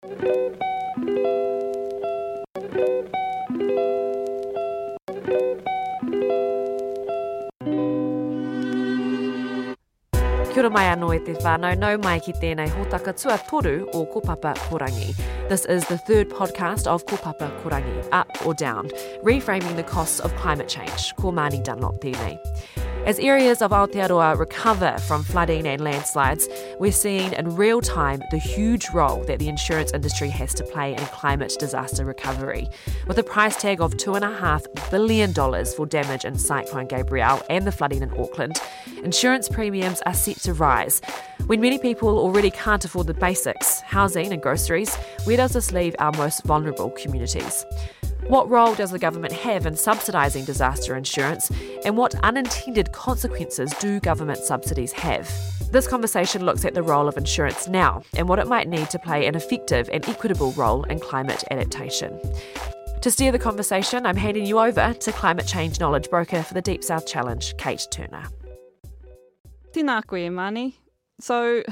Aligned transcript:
Kia 0.00 0.08
ora 10.56 10.70
mai 10.70 10.86
anō 10.88 11.14
e 11.14 11.18
te 11.20 11.34
whānau, 11.44 11.76
nau 11.76 11.98
mai 12.00 12.16
ki 12.24 12.32
tēnei 12.40 12.72
hōtaka 12.72 13.12
tua 13.12 13.36
toru 13.50 13.74
o 13.92 14.06
Kopapa 14.06 14.54
Korangi. 14.70 15.12
This 15.50 15.66
is 15.66 15.84
the 15.88 15.98
third 15.98 16.30
podcast 16.30 16.86
of 16.86 17.04
Kopapa 17.04 17.52
Korangi, 17.60 18.08
Up 18.10 18.46
or 18.46 18.54
Down, 18.54 18.88
reframing 19.22 19.76
the 19.76 19.82
costs 19.82 20.20
of 20.20 20.34
climate 20.36 20.68
change, 20.68 21.14
ko 21.16 21.30
Māni 21.30 21.62
Dunlop 21.62 22.00
tēnei. 22.00 22.38
As 23.06 23.18
areas 23.18 23.62
of 23.62 23.70
Aotearoa 23.70 24.38
recover 24.38 24.96
from 25.08 25.24
flooding 25.24 25.66
and 25.66 25.80
landslides, 25.80 26.48
we're 26.78 26.92
seeing 26.92 27.32
in 27.32 27.56
real 27.56 27.80
time 27.80 28.22
the 28.30 28.38
huge 28.38 28.88
role 28.90 29.24
that 29.24 29.38
the 29.38 29.48
insurance 29.48 29.92
industry 29.92 30.28
has 30.28 30.52
to 30.54 30.64
play 30.64 30.92
in 30.92 30.98
climate 31.06 31.56
disaster 31.58 32.04
recovery. 32.04 32.68
With 33.06 33.18
a 33.18 33.22
price 33.22 33.56
tag 33.56 33.80
of 33.80 33.94
$2.5 33.94 34.90
billion 34.90 35.32
for 35.32 35.86
damage 35.86 36.24
in 36.24 36.38
Cyclone 36.38 36.86
Gabrielle 36.86 37.42
and 37.48 37.66
the 37.66 37.72
flooding 37.72 38.02
in 38.02 38.12
Auckland, 38.20 38.60
insurance 39.02 39.48
premiums 39.48 40.02
are 40.02 40.14
set 40.14 40.36
to 40.38 40.52
rise. 40.52 41.00
When 41.46 41.60
many 41.60 41.78
people 41.78 42.18
already 42.18 42.50
can't 42.50 42.84
afford 42.84 43.06
the 43.06 43.14
basics, 43.14 43.80
housing 43.80 44.30
and 44.32 44.42
groceries, 44.42 44.94
where 45.24 45.38
does 45.38 45.54
this 45.54 45.72
leave 45.72 45.96
our 45.98 46.12
most 46.12 46.44
vulnerable 46.44 46.90
communities? 46.90 47.64
What 48.30 48.48
role 48.48 48.76
does 48.76 48.92
the 48.92 48.98
government 49.00 49.32
have 49.32 49.66
in 49.66 49.74
subsidising 49.74 50.46
disaster 50.46 50.94
insurance, 50.94 51.50
and 51.84 51.96
what 51.96 52.14
unintended 52.22 52.92
consequences 52.92 53.74
do 53.80 53.98
government 53.98 54.38
subsidies 54.38 54.92
have? 54.92 55.28
This 55.72 55.88
conversation 55.88 56.46
looks 56.46 56.64
at 56.64 56.74
the 56.74 56.82
role 56.84 57.08
of 57.08 57.16
insurance 57.16 57.66
now 57.66 58.04
and 58.14 58.28
what 58.28 58.38
it 58.38 58.46
might 58.46 58.68
need 58.68 58.88
to 58.90 59.00
play 59.00 59.26
an 59.26 59.34
effective 59.34 59.90
and 59.92 60.08
equitable 60.08 60.52
role 60.52 60.84
in 60.84 61.00
climate 61.00 61.42
adaptation. 61.50 62.20
To 63.00 63.10
steer 63.10 63.32
the 63.32 63.38
conversation, 63.40 64.06
I'm 64.06 64.16
handing 64.16 64.46
you 64.46 64.60
over 64.60 64.94
to 64.94 65.10
climate 65.10 65.48
change 65.48 65.80
knowledge 65.80 66.08
broker 66.08 66.44
for 66.44 66.54
the 66.54 66.62
Deep 66.62 66.84
South 66.84 67.08
Challenge, 67.08 67.56
Kate 67.56 67.84
Turner. 67.90 68.28
Tēnā 69.72 70.06
koe, 70.06 70.30
Māni. 70.30 70.74
So, 71.18 71.64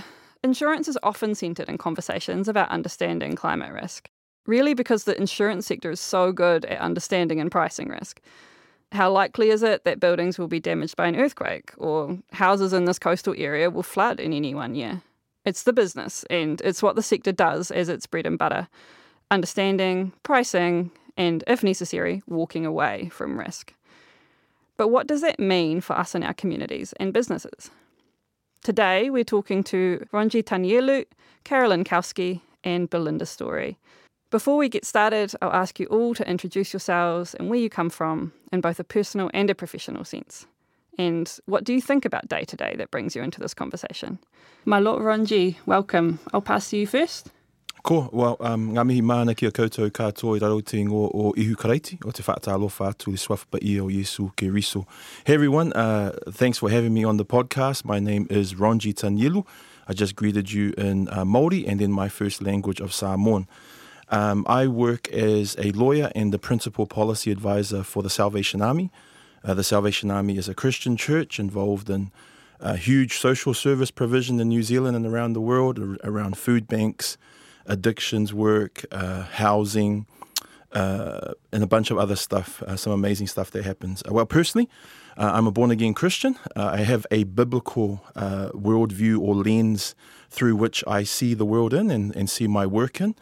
insurance 0.42 0.88
is 0.88 0.98
often 1.04 1.36
centred 1.36 1.68
in 1.68 1.78
conversations 1.78 2.48
about 2.48 2.68
understanding 2.70 3.36
climate 3.36 3.72
risk 3.72 4.10
really 4.48 4.74
because 4.74 5.04
the 5.04 5.16
insurance 5.16 5.66
sector 5.66 5.90
is 5.90 6.00
so 6.00 6.32
good 6.32 6.64
at 6.64 6.80
understanding 6.80 7.38
and 7.38 7.52
pricing 7.52 7.88
risk. 7.88 8.20
How 8.90 9.12
likely 9.12 9.50
is 9.50 9.62
it 9.62 9.84
that 9.84 10.00
buildings 10.00 10.38
will 10.38 10.48
be 10.48 10.58
damaged 10.58 10.96
by 10.96 11.06
an 11.06 11.16
earthquake 11.16 11.72
or 11.76 12.18
houses 12.32 12.72
in 12.72 12.86
this 12.86 12.98
coastal 12.98 13.34
area 13.36 13.70
will 13.70 13.82
flood 13.82 14.18
in 14.18 14.32
any 14.32 14.54
one 14.54 14.74
year? 14.74 15.02
It's 15.44 15.64
the 15.64 15.74
business 15.74 16.24
and 16.30 16.60
it's 16.62 16.82
what 16.82 16.96
the 16.96 17.02
sector 17.02 17.30
does 17.30 17.70
as 17.70 17.90
its 17.90 18.06
bread 18.06 18.26
and 18.26 18.38
butter 18.38 18.66
understanding, 19.30 20.10
pricing, 20.22 20.90
and 21.18 21.44
if 21.46 21.62
necessary, 21.62 22.22
walking 22.26 22.64
away 22.64 23.10
from 23.12 23.38
risk. 23.38 23.74
But 24.78 24.88
what 24.88 25.06
does 25.06 25.20
that 25.20 25.38
mean 25.38 25.82
for 25.82 25.92
us 25.98 26.14
and 26.14 26.24
our 26.24 26.32
communities 26.32 26.94
and 26.98 27.12
businesses? 27.12 27.70
Today, 28.64 29.10
we're 29.10 29.24
talking 29.24 29.62
to 29.64 30.06
Ronji 30.14 30.42
Tanielu, 30.42 31.04
Carolyn 31.44 31.84
Kousky, 31.84 32.40
and 32.64 32.88
Belinda 32.88 33.26
Storey 33.26 33.76
before 34.30 34.56
we 34.56 34.68
get 34.68 34.84
started, 34.84 35.32
I'll 35.40 35.52
ask 35.52 35.80
you 35.80 35.86
all 35.86 36.14
to 36.14 36.28
introduce 36.28 36.72
yourselves 36.72 37.34
and 37.34 37.48
where 37.48 37.58
you 37.58 37.70
come 37.70 37.90
from 37.90 38.32
in 38.52 38.60
both 38.60 38.78
a 38.78 38.84
personal 38.84 39.30
and 39.32 39.48
a 39.50 39.54
professional 39.54 40.04
sense. 40.04 40.46
And 40.98 41.32
what 41.46 41.64
do 41.64 41.72
you 41.72 41.80
think 41.80 42.04
about 42.04 42.28
day 42.28 42.44
to 42.44 42.56
day 42.56 42.74
that 42.76 42.90
brings 42.90 43.14
you 43.14 43.22
into 43.22 43.40
this 43.40 43.54
conversation? 43.54 44.18
My 44.64 44.80
Lord 44.80 45.02
Ronji, 45.02 45.56
welcome. 45.64 46.18
I'll 46.34 46.42
pass 46.42 46.70
to 46.70 46.76
you 46.76 46.86
first. 46.86 47.30
Ko, 47.84 48.10
well, 48.12 48.36
um, 48.40 48.72
ngā 48.74 48.82
mihi 48.84 49.02
māna 49.02 49.36
ki 49.36 49.46
a 49.46 49.50
koutou 49.54 49.88
katoa 49.94 50.36
i 50.36 50.40
raro 50.42 50.58
te 50.60 50.82
ingo 50.82 51.06
o 51.14 51.32
ihu 51.38 51.54
Karaiti, 51.54 51.96
o 52.04 52.10
te 52.10 52.24
whaatalofa 52.26 52.90
atu 52.90 53.12
le 53.12 53.16
swafapa 53.16 53.62
i 53.62 53.78
o 53.78 53.86
Yesu 53.86 54.32
ke 54.36 54.50
riso. 54.52 54.84
Hey 55.24 55.34
everyone, 55.34 55.72
uh, 55.72 56.10
thanks 56.28 56.58
for 56.58 56.68
having 56.70 56.92
me 56.92 57.04
on 57.04 57.16
the 57.16 57.24
podcast. 57.24 57.84
My 57.84 58.00
name 58.00 58.26
is 58.28 58.54
Ronji 58.54 58.92
Tanielu. 58.92 59.46
I 59.86 59.94
just 59.94 60.16
greeted 60.16 60.52
you 60.52 60.74
in 60.76 61.08
uh, 61.08 61.24
Māori 61.24 61.66
and 61.68 61.80
in 61.80 61.92
my 61.92 62.08
first 62.08 62.42
language 62.42 62.80
of 62.80 62.92
Samoan. 62.92 63.46
Um, 64.10 64.44
I 64.48 64.66
work 64.66 65.08
as 65.08 65.54
a 65.58 65.72
lawyer 65.72 66.10
and 66.14 66.32
the 66.32 66.38
principal 66.38 66.86
policy 66.86 67.30
advisor 67.30 67.82
for 67.82 68.02
the 68.02 68.10
Salvation 68.10 68.62
Army. 68.62 68.90
Uh, 69.44 69.54
the 69.54 69.64
Salvation 69.64 70.10
Army 70.10 70.36
is 70.36 70.48
a 70.48 70.54
Christian 70.54 70.96
church 70.96 71.38
involved 71.38 71.90
in 71.90 72.10
uh, 72.60 72.74
huge 72.74 73.18
social 73.18 73.54
service 73.54 73.90
provision 73.90 74.40
in 74.40 74.48
New 74.48 74.62
Zealand 74.62 74.96
and 74.96 75.06
around 75.06 75.34
the 75.34 75.40
world, 75.40 75.78
around 76.02 76.36
food 76.36 76.66
banks, 76.66 77.16
addictions 77.66 78.32
work, 78.34 78.84
uh, 78.90 79.22
housing, 79.22 80.06
uh, 80.72 81.32
and 81.52 81.62
a 81.62 81.66
bunch 81.66 81.90
of 81.90 81.98
other 81.98 82.16
stuff, 82.16 82.62
uh, 82.62 82.76
some 82.76 82.92
amazing 82.92 83.26
stuff 83.26 83.50
that 83.52 83.64
happens. 83.64 84.02
Uh, 84.08 84.12
well, 84.12 84.26
personally, 84.26 84.68
I'm 85.16 85.46
a 85.48 85.50
born 85.50 85.70
again 85.72 85.94
Christian. 85.94 86.38
I 86.54 86.78
have 86.82 87.04
a 87.10 87.24
biblical 87.24 88.04
worldview 88.14 89.18
or 89.18 89.34
lens 89.34 89.96
through 90.30 90.54
which 90.54 90.84
I 90.86 91.02
see 91.02 91.34
the 91.34 91.44
world 91.44 91.74
in 91.74 91.90
and, 91.90 92.14
and 92.14 92.30
see 92.30 92.46
my 92.46 92.66
work 92.66 93.00
in. 93.00 93.16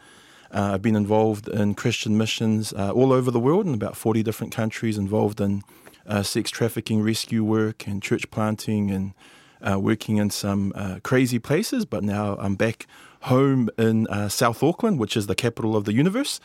Uh, 0.53 0.71
I've 0.73 0.81
been 0.81 0.95
involved 0.95 1.47
in 1.47 1.73
Christian 1.75 2.17
missions 2.17 2.73
uh, 2.73 2.91
all 2.91 3.11
over 3.11 3.31
the 3.31 3.39
world 3.39 3.65
in 3.65 3.73
about 3.73 3.97
40 3.97 4.23
different 4.23 4.53
countries, 4.53 4.97
involved 4.97 5.41
in 5.41 5.63
uh, 6.07 6.23
sex 6.23 6.49
trafficking 6.49 7.01
rescue 7.01 7.43
work 7.43 7.85
and 7.85 8.01
church 8.01 8.31
planting 8.31 8.91
and 8.91 9.13
uh, 9.61 9.79
working 9.79 10.17
in 10.17 10.29
some 10.29 10.71
uh, 10.75 10.99
crazy 11.03 11.39
places. 11.39 11.85
But 11.85 12.03
now 12.03 12.37
I'm 12.39 12.55
back 12.55 12.87
home 13.21 13.69
in 13.77 14.07
uh, 14.07 14.29
South 14.29 14.63
Auckland, 14.63 14.99
which 14.99 15.17
is 15.17 15.27
the 15.27 15.35
capital 15.35 15.75
of 15.75 15.85
the 15.85 15.93
universe. 15.93 16.39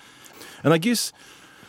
And 0.65 0.73
I 0.73 0.79
guess 0.79 1.13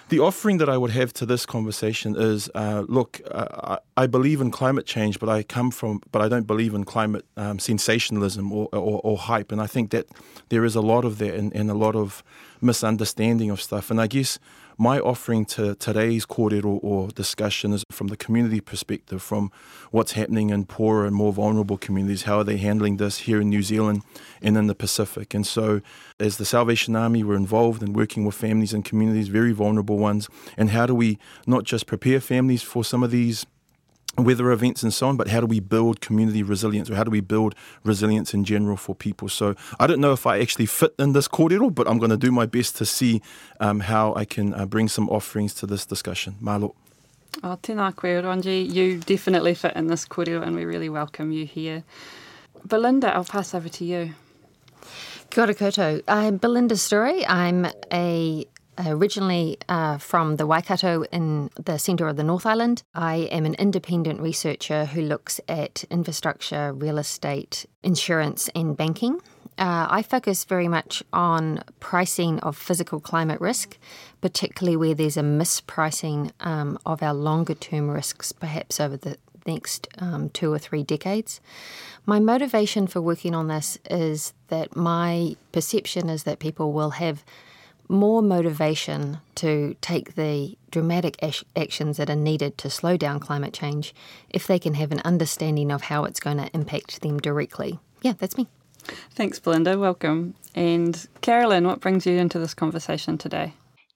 the 0.09 0.19
offering 0.19 0.57
that 0.57 0.69
I 0.69 0.77
would 0.77 0.91
have 0.91 1.13
to 1.13 1.25
this 1.25 1.45
conversation 1.45 2.15
is 2.15 2.49
uh, 2.55 2.83
look, 2.87 3.21
uh, 3.31 3.77
I 3.97 4.07
believe 4.07 4.41
in 4.41 4.51
climate 4.51 4.85
change, 4.85 5.19
but 5.19 5.29
I 5.29 5.43
come 5.43 5.71
from, 5.71 6.01
but 6.11 6.21
I 6.21 6.27
don't 6.27 6.45
believe 6.45 6.73
in 6.73 6.83
climate 6.83 7.25
um, 7.37 7.59
sensationalism 7.59 8.51
or, 8.51 8.69
or, 8.73 9.01
or, 9.03 9.17
hype. 9.17 9.51
And 9.51 9.61
I 9.61 9.67
think 9.67 9.91
that 9.91 10.07
there 10.49 10.65
is 10.65 10.75
a 10.75 10.81
lot 10.81 11.05
of 11.05 11.17
that 11.19 11.33
and, 11.33 11.53
and 11.55 11.69
a 11.69 11.73
lot 11.73 11.95
of 11.95 12.23
misunderstanding 12.61 13.49
of 13.49 13.61
stuff. 13.61 13.89
And 13.89 13.99
I 13.99 14.07
guess 14.07 14.39
my 14.77 14.99
offering 14.99 15.45
to 15.45 15.75
today's 15.75 16.25
kōrero 16.25 16.79
or 16.83 17.09
discussion 17.09 17.73
is 17.73 17.83
from 17.91 18.07
the 18.07 18.17
community 18.17 18.59
perspective, 18.59 19.21
from 19.21 19.51
what's 19.91 20.13
happening 20.13 20.49
in 20.49 20.65
poorer 20.65 21.05
and 21.05 21.15
more 21.15 21.33
vulnerable 21.33 21.77
communities. 21.77 22.23
How 22.23 22.39
are 22.39 22.43
they 22.43 22.57
handling 22.57 22.97
this 22.97 23.19
here 23.19 23.41
in 23.41 23.49
New 23.49 23.61
Zealand 23.61 24.03
and 24.41 24.57
in 24.57 24.67
the 24.67 24.75
Pacific? 24.75 25.33
And 25.33 25.45
so, 25.45 25.81
as 26.19 26.37
the 26.37 26.45
Salvation 26.45 26.95
Army, 26.95 27.23
we're 27.23 27.35
involved 27.35 27.83
in 27.83 27.93
working 27.93 28.25
with 28.25 28.35
families 28.35 28.73
and 28.73 28.83
communities, 28.83 29.27
very 29.27 29.51
vulnerable 29.51 29.97
ones. 29.97 30.29
And 30.57 30.69
how 30.71 30.85
do 30.85 30.95
we 30.95 31.17
not 31.45 31.63
just 31.63 31.85
prepare 31.85 32.19
families 32.19 32.61
for 32.63 32.83
some 32.83 33.03
of 33.03 33.11
these 33.11 33.45
weather 34.17 34.51
events 34.51 34.83
and 34.83 34.93
so 34.93 35.07
on, 35.07 35.17
but 35.17 35.27
how 35.27 35.39
do 35.39 35.47
we 35.47 35.59
build 35.59 36.01
community 36.01 36.43
resilience 36.43 36.89
or 36.89 36.95
how 36.95 37.03
do 37.03 37.11
we 37.11 37.21
build 37.21 37.55
resilience 37.83 38.33
in 38.33 38.43
general 38.43 38.77
for 38.77 38.93
people? 38.93 39.29
So 39.29 39.55
I 39.79 39.87
don't 39.87 39.99
know 39.99 40.11
if 40.11 40.27
I 40.27 40.39
actually 40.39 40.67
fit 40.67 40.93
in 40.99 41.13
this 41.13 41.27
kōrero, 41.27 41.73
but 41.73 41.87
I'm 41.87 41.97
going 41.97 42.11
to 42.11 42.17
do 42.17 42.31
my 42.31 42.45
best 42.45 42.75
to 42.77 42.85
see 42.85 43.21
um, 43.59 43.81
how 43.81 44.13
I 44.15 44.25
can 44.25 44.53
uh, 44.53 44.65
bring 44.65 44.87
some 44.87 45.09
offerings 45.09 45.53
to 45.55 45.65
this 45.65 45.85
discussion. 45.85 46.35
Malo. 46.39 46.75
Oh, 47.43 47.57
tēnā 47.61 47.95
koe, 47.95 48.21
Ronji. 48.21 48.71
You 48.71 48.99
definitely 48.99 49.55
fit 49.55 49.75
in 49.75 49.87
this 49.87 50.05
kōrero 50.05 50.43
and 50.43 50.55
we 50.55 50.65
really 50.65 50.89
welcome 50.89 51.31
you 51.31 51.45
here. 51.45 51.83
Belinda, 52.65 53.13
I'll 53.13 53.25
pass 53.25 53.53
over 53.55 53.69
to 53.69 53.85
you. 53.85 54.13
Kia 55.31 55.43
ora 55.43 55.55
koutou. 55.55 56.03
I'm 56.07 56.37
Belinda 56.37 56.77
Storey. 56.77 57.25
I'm 57.25 57.65
a 57.91 58.45
originally 58.79 59.57
uh, 59.69 59.97
from 59.97 60.37
the 60.37 60.47
Waikato 60.47 61.03
in 61.11 61.49
the 61.55 61.77
centre 61.77 62.07
of 62.07 62.15
the 62.15 62.23
North 62.23 62.45
Island. 62.45 62.83
I 62.93 63.15
am 63.31 63.45
an 63.45 63.55
independent 63.55 64.19
researcher 64.21 64.85
who 64.85 65.01
looks 65.01 65.39
at 65.47 65.83
infrastructure, 65.89 66.73
real 66.73 66.97
estate, 66.97 67.65
insurance, 67.83 68.49
and 68.55 68.75
banking. 68.75 69.19
Uh, 69.57 69.87
I 69.89 70.01
focus 70.01 70.45
very 70.45 70.67
much 70.67 71.03
on 71.13 71.63
pricing 71.79 72.39
of 72.39 72.57
physical 72.57 72.99
climate 72.99 73.39
risk, 73.39 73.77
particularly 74.21 74.75
where 74.75 74.95
there's 74.95 75.17
a 75.17 75.21
mispricing 75.21 76.31
um, 76.39 76.79
of 76.85 77.03
our 77.03 77.13
longer 77.13 77.53
term 77.53 77.89
risks, 77.89 78.31
perhaps 78.31 78.79
over 78.79 78.97
the 78.97 79.17
next 79.45 79.87
um, 79.99 80.29
two 80.29 80.51
or 80.51 80.57
three 80.57 80.83
decades. 80.83 81.39
My 82.05 82.19
motivation 82.19 82.87
for 82.87 83.01
working 83.01 83.35
on 83.35 83.47
this 83.47 83.77
is 83.89 84.33
that 84.47 84.75
my 84.75 85.35
perception 85.51 86.09
is 86.09 86.23
that 86.23 86.39
people 86.39 86.73
will 86.73 86.91
have 86.91 87.23
more 87.87 88.21
motivation 88.21 89.19
to 89.35 89.75
take 89.81 90.15
the 90.15 90.57
dramatic 90.71 91.17
actions 91.55 91.97
that 91.97 92.09
are 92.09 92.15
needed 92.15 92.57
to 92.59 92.69
slow 92.69 92.97
down 92.97 93.19
climate 93.19 93.53
change 93.53 93.93
if 94.29 94.47
they 94.47 94.59
can 94.59 94.73
have 94.75 94.91
an 94.91 95.01
understanding 95.05 95.71
of 95.71 95.83
how 95.83 96.03
it's 96.05 96.19
going 96.19 96.37
to 96.37 96.49
impact 96.53 97.01
them 97.01 97.19
directly. 97.19 97.79
Yeah, 98.01 98.13
that's 98.17 98.37
me. 98.37 98.47
Thanks, 99.11 99.39
Belinda. 99.39 99.77
Welcome. 99.77 100.35
And 100.55 101.07
Carolyn, 101.21 101.65
what 101.65 101.79
brings 101.79 102.05
you 102.05 102.17
into 102.17 102.39
this 102.39 102.53
conversation 102.53 103.17
today? 103.17 103.53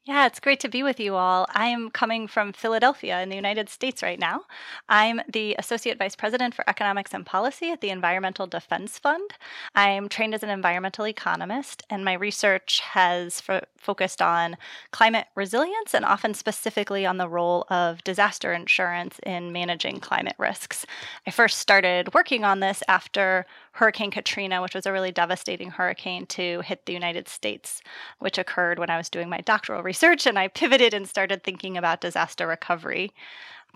Yeah, 0.07 0.25
it's 0.25 0.39
great 0.39 0.61
to 0.61 0.69
be 0.69 0.83
with 0.83 1.01
you 1.01 1.15
all. 1.15 1.47
I 1.53 1.67
am 1.67 1.89
coming 1.89 2.29
from 2.29 2.53
Philadelphia 2.53 3.19
in 3.21 3.27
the 3.27 3.35
United 3.35 3.67
States 3.67 4.01
right 4.01 4.17
now. 4.17 4.43
I'm 4.87 5.19
the 5.27 5.53
Associate 5.59 5.97
Vice 5.97 6.15
President 6.15 6.55
for 6.55 6.63
Economics 6.69 7.13
and 7.13 7.25
Policy 7.25 7.71
at 7.71 7.81
the 7.81 7.89
Environmental 7.89 8.47
Defense 8.47 8.97
Fund. 8.97 9.31
I'm 9.75 10.07
trained 10.07 10.33
as 10.33 10.43
an 10.43 10.49
environmental 10.49 11.05
economist, 11.05 11.83
and 11.89 12.05
my 12.05 12.13
research 12.13 12.79
has 12.79 13.41
fo- 13.41 13.65
focused 13.77 14.21
on 14.21 14.55
climate 14.91 15.27
resilience 15.35 15.93
and 15.93 16.05
often 16.05 16.33
specifically 16.33 17.05
on 17.05 17.17
the 17.17 17.27
role 17.27 17.65
of 17.69 18.01
disaster 18.05 18.53
insurance 18.53 19.19
in 19.25 19.51
managing 19.51 19.99
climate 19.99 20.35
risks. 20.37 20.85
I 21.27 21.31
first 21.31 21.59
started 21.59 22.13
working 22.13 22.45
on 22.45 22.61
this 22.61 22.81
after 22.87 23.45
Hurricane 23.77 24.09
Katrina, 24.09 24.59
which 24.59 24.73
was 24.73 24.87
a 24.87 24.91
really 24.91 25.11
devastating 25.11 25.69
hurricane 25.69 26.25
to 26.25 26.61
hit 26.61 26.87
the 26.87 26.93
United 26.93 27.27
States, 27.27 27.83
which 28.17 28.39
occurred 28.39 28.79
when 28.79 28.89
I 28.89 28.97
was 28.97 29.07
doing 29.07 29.29
my 29.29 29.41
doctoral 29.41 29.83
research, 29.83 30.25
and 30.25 30.39
I 30.39 30.47
pivoted 30.47 30.95
and 30.95 31.07
started 31.07 31.43
thinking 31.43 31.77
about 31.77 32.01
disaster 32.01 32.47
recovery. 32.47 33.13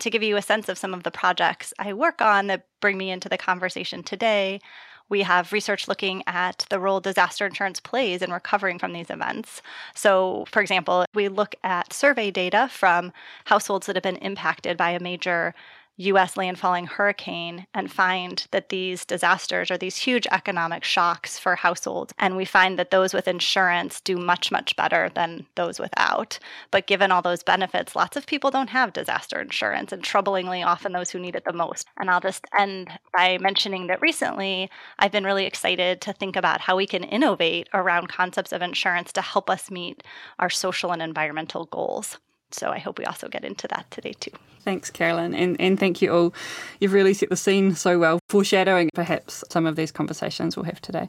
To 0.00 0.10
give 0.10 0.24
you 0.24 0.36
a 0.36 0.42
sense 0.42 0.68
of 0.68 0.76
some 0.76 0.92
of 0.92 1.04
the 1.04 1.12
projects 1.12 1.72
I 1.78 1.92
work 1.92 2.20
on 2.20 2.48
that 2.48 2.66
bring 2.80 2.98
me 2.98 3.12
into 3.12 3.28
the 3.28 3.38
conversation 3.38 4.02
today, 4.02 4.60
we 5.08 5.22
have 5.22 5.52
research 5.52 5.86
looking 5.86 6.24
at 6.26 6.66
the 6.68 6.80
role 6.80 6.98
disaster 6.98 7.46
insurance 7.46 7.78
plays 7.78 8.22
in 8.22 8.32
recovering 8.32 8.80
from 8.80 8.94
these 8.94 9.10
events. 9.10 9.62
So, 9.94 10.46
for 10.50 10.60
example, 10.60 11.04
we 11.14 11.28
look 11.28 11.54
at 11.62 11.92
survey 11.92 12.32
data 12.32 12.68
from 12.72 13.12
households 13.44 13.86
that 13.86 13.94
have 13.94 14.02
been 14.02 14.16
impacted 14.16 14.76
by 14.76 14.90
a 14.90 15.00
major 15.00 15.54
US 15.96 16.34
landfalling 16.34 16.88
hurricane 16.88 17.66
and 17.74 17.92
find 17.92 18.46
that 18.50 18.70
these 18.70 19.04
disasters 19.04 19.70
are 19.70 19.76
these 19.76 19.96
huge 19.96 20.26
economic 20.30 20.84
shocks 20.84 21.38
for 21.38 21.56
households. 21.56 22.14
And 22.18 22.36
we 22.36 22.44
find 22.44 22.78
that 22.78 22.90
those 22.90 23.12
with 23.12 23.28
insurance 23.28 24.00
do 24.00 24.16
much, 24.16 24.50
much 24.50 24.74
better 24.74 25.10
than 25.14 25.46
those 25.54 25.78
without. 25.78 26.38
But 26.70 26.86
given 26.86 27.12
all 27.12 27.22
those 27.22 27.42
benefits, 27.42 27.94
lots 27.94 28.16
of 28.16 28.26
people 28.26 28.50
don't 28.50 28.70
have 28.70 28.92
disaster 28.92 29.40
insurance, 29.40 29.92
and 29.92 30.02
troublingly, 30.02 30.64
often 30.64 30.92
those 30.92 31.10
who 31.10 31.18
need 31.18 31.36
it 31.36 31.44
the 31.44 31.52
most. 31.52 31.86
And 31.98 32.10
I'll 32.10 32.20
just 32.20 32.44
end 32.58 32.90
by 33.16 33.38
mentioning 33.38 33.86
that 33.88 34.00
recently 34.00 34.70
I've 34.98 35.12
been 35.12 35.24
really 35.24 35.46
excited 35.46 36.00
to 36.02 36.12
think 36.12 36.36
about 36.36 36.62
how 36.62 36.76
we 36.76 36.86
can 36.86 37.04
innovate 37.04 37.68
around 37.74 38.08
concepts 38.08 38.52
of 38.52 38.62
insurance 38.62 39.12
to 39.12 39.22
help 39.22 39.50
us 39.50 39.70
meet 39.70 40.02
our 40.38 40.50
social 40.50 40.92
and 40.92 41.02
environmental 41.02 41.66
goals. 41.66 42.18
So 42.54 42.70
I 42.70 42.78
hope 42.78 42.98
we 42.98 43.04
also 43.04 43.28
get 43.28 43.44
into 43.44 43.68
that 43.68 43.90
today 43.90 44.12
too. 44.12 44.32
Thanks, 44.64 44.90
Carolyn, 44.90 45.34
and, 45.34 45.60
and 45.60 45.78
thank 45.78 46.00
you 46.00 46.12
all. 46.12 46.34
You've 46.78 46.92
really 46.92 47.14
set 47.14 47.30
the 47.30 47.36
scene 47.36 47.74
so 47.74 47.98
well, 47.98 48.20
foreshadowing 48.28 48.90
perhaps 48.94 49.42
some 49.50 49.66
of 49.66 49.74
these 49.74 49.90
conversations 49.90 50.56
we'll 50.56 50.66
have 50.66 50.80
today. 50.80 51.08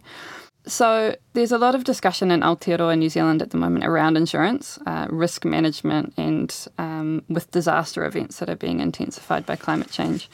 So, 0.65 1.15
there's 1.33 1.51
a 1.51 1.57
lot 1.57 1.75
of 1.75 1.83
discussion 1.83 2.31
in 2.31 2.39
Aotearoa 2.39 2.97
New 2.97 3.09
Zealand 3.09 3.41
at 3.41 3.51
the 3.51 3.57
moment 3.57 3.85
around 3.85 4.15
insurance, 4.15 4.79
uh, 4.85 5.07
risk 5.09 5.43
management, 5.43 6.13
and 6.15 6.67
um, 6.77 7.21
with 7.27 7.51
disaster 7.51 8.05
events 8.05 8.39
that 8.39 8.49
are 8.49 8.55
being 8.55 8.79
intensified 8.79 9.45
by 9.45 9.57
climate 9.57 9.91
change. 9.91 10.29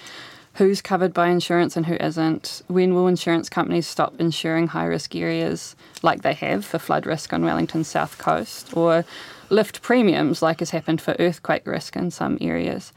Who's 0.54 0.82
covered 0.82 1.14
by 1.14 1.30
insurance 1.30 1.76
and 1.76 1.86
who 1.86 1.96
isn't? 1.96 2.62
When 2.68 2.94
will 2.94 3.08
insurance 3.08 3.50
companies 3.50 3.88
stop 3.88 4.20
insuring 4.20 4.68
high 4.68 4.86
risk 4.86 5.16
areas 5.16 5.76
like 6.04 6.22
they 6.22 6.34
have 6.34 6.64
for 6.64 6.80
flood 6.80 7.06
risk 7.06 7.34
on 7.34 7.44
Wellington's 7.44 7.88
south 7.88 8.18
coast? 8.18 8.76
Or 8.76 9.06
lift 9.50 9.81
premiums 9.81 10.42
like 10.42 10.60
has 10.60 10.69
happened 10.69 11.01
for 11.01 11.16
earthquake 11.19 11.66
risk 11.66 11.96
in 11.96 12.12
some 12.12 12.38
areas? 12.42 12.94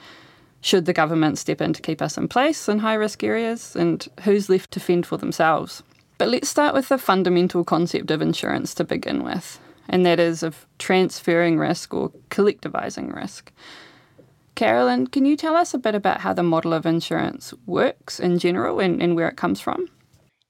Should 0.61 0.87
the 0.87 0.93
government 0.93 1.39
step 1.39 1.61
in 1.61 1.73
to 1.73 1.83
keep 1.83 2.01
us 2.01 2.17
in 2.17 2.29
place 2.29 2.69
in 2.69 2.79
high 2.79 2.95
risk 2.95 3.25
areas? 3.25 3.75
And 3.75 4.07
who's 4.23 4.49
left 4.49 4.71
to 4.73 4.81
fend 4.81 5.07
for 5.07 5.17
themselves? 5.17 5.83
But 6.19 6.29
let's 6.29 6.49
start 6.49 6.75
with 6.75 6.89
the 6.89 6.99
fundamental 6.99 7.65
concept 7.65 8.11
of 8.13 8.23
insurance 8.23 8.75
to 8.75 8.85
begin 8.85 9.25
with, 9.25 9.59
and 9.89 10.07
that 10.07 10.21
is 10.21 10.45
of 10.45 10.67
transferring 10.79 11.59
risk 11.59 11.93
or 11.93 12.11
collectivizing 12.31 13.13
risk. 13.13 13.51
Carolyn, 14.55 15.09
can 15.09 15.25
you 15.25 15.37
tell 15.37 15.57
us 15.57 15.75
a 15.75 15.79
bit 15.79 15.97
about 15.97 16.21
how 16.21 16.33
the 16.33 16.43
model 16.43 16.73
of 16.73 16.87
insurance 16.87 17.53
works 17.67 18.21
in 18.21 18.39
general 18.39 18.79
and, 18.79 19.03
and 19.03 19.17
where 19.17 19.29
it 19.29 19.37
comes 19.37 19.61
from? 19.61 19.89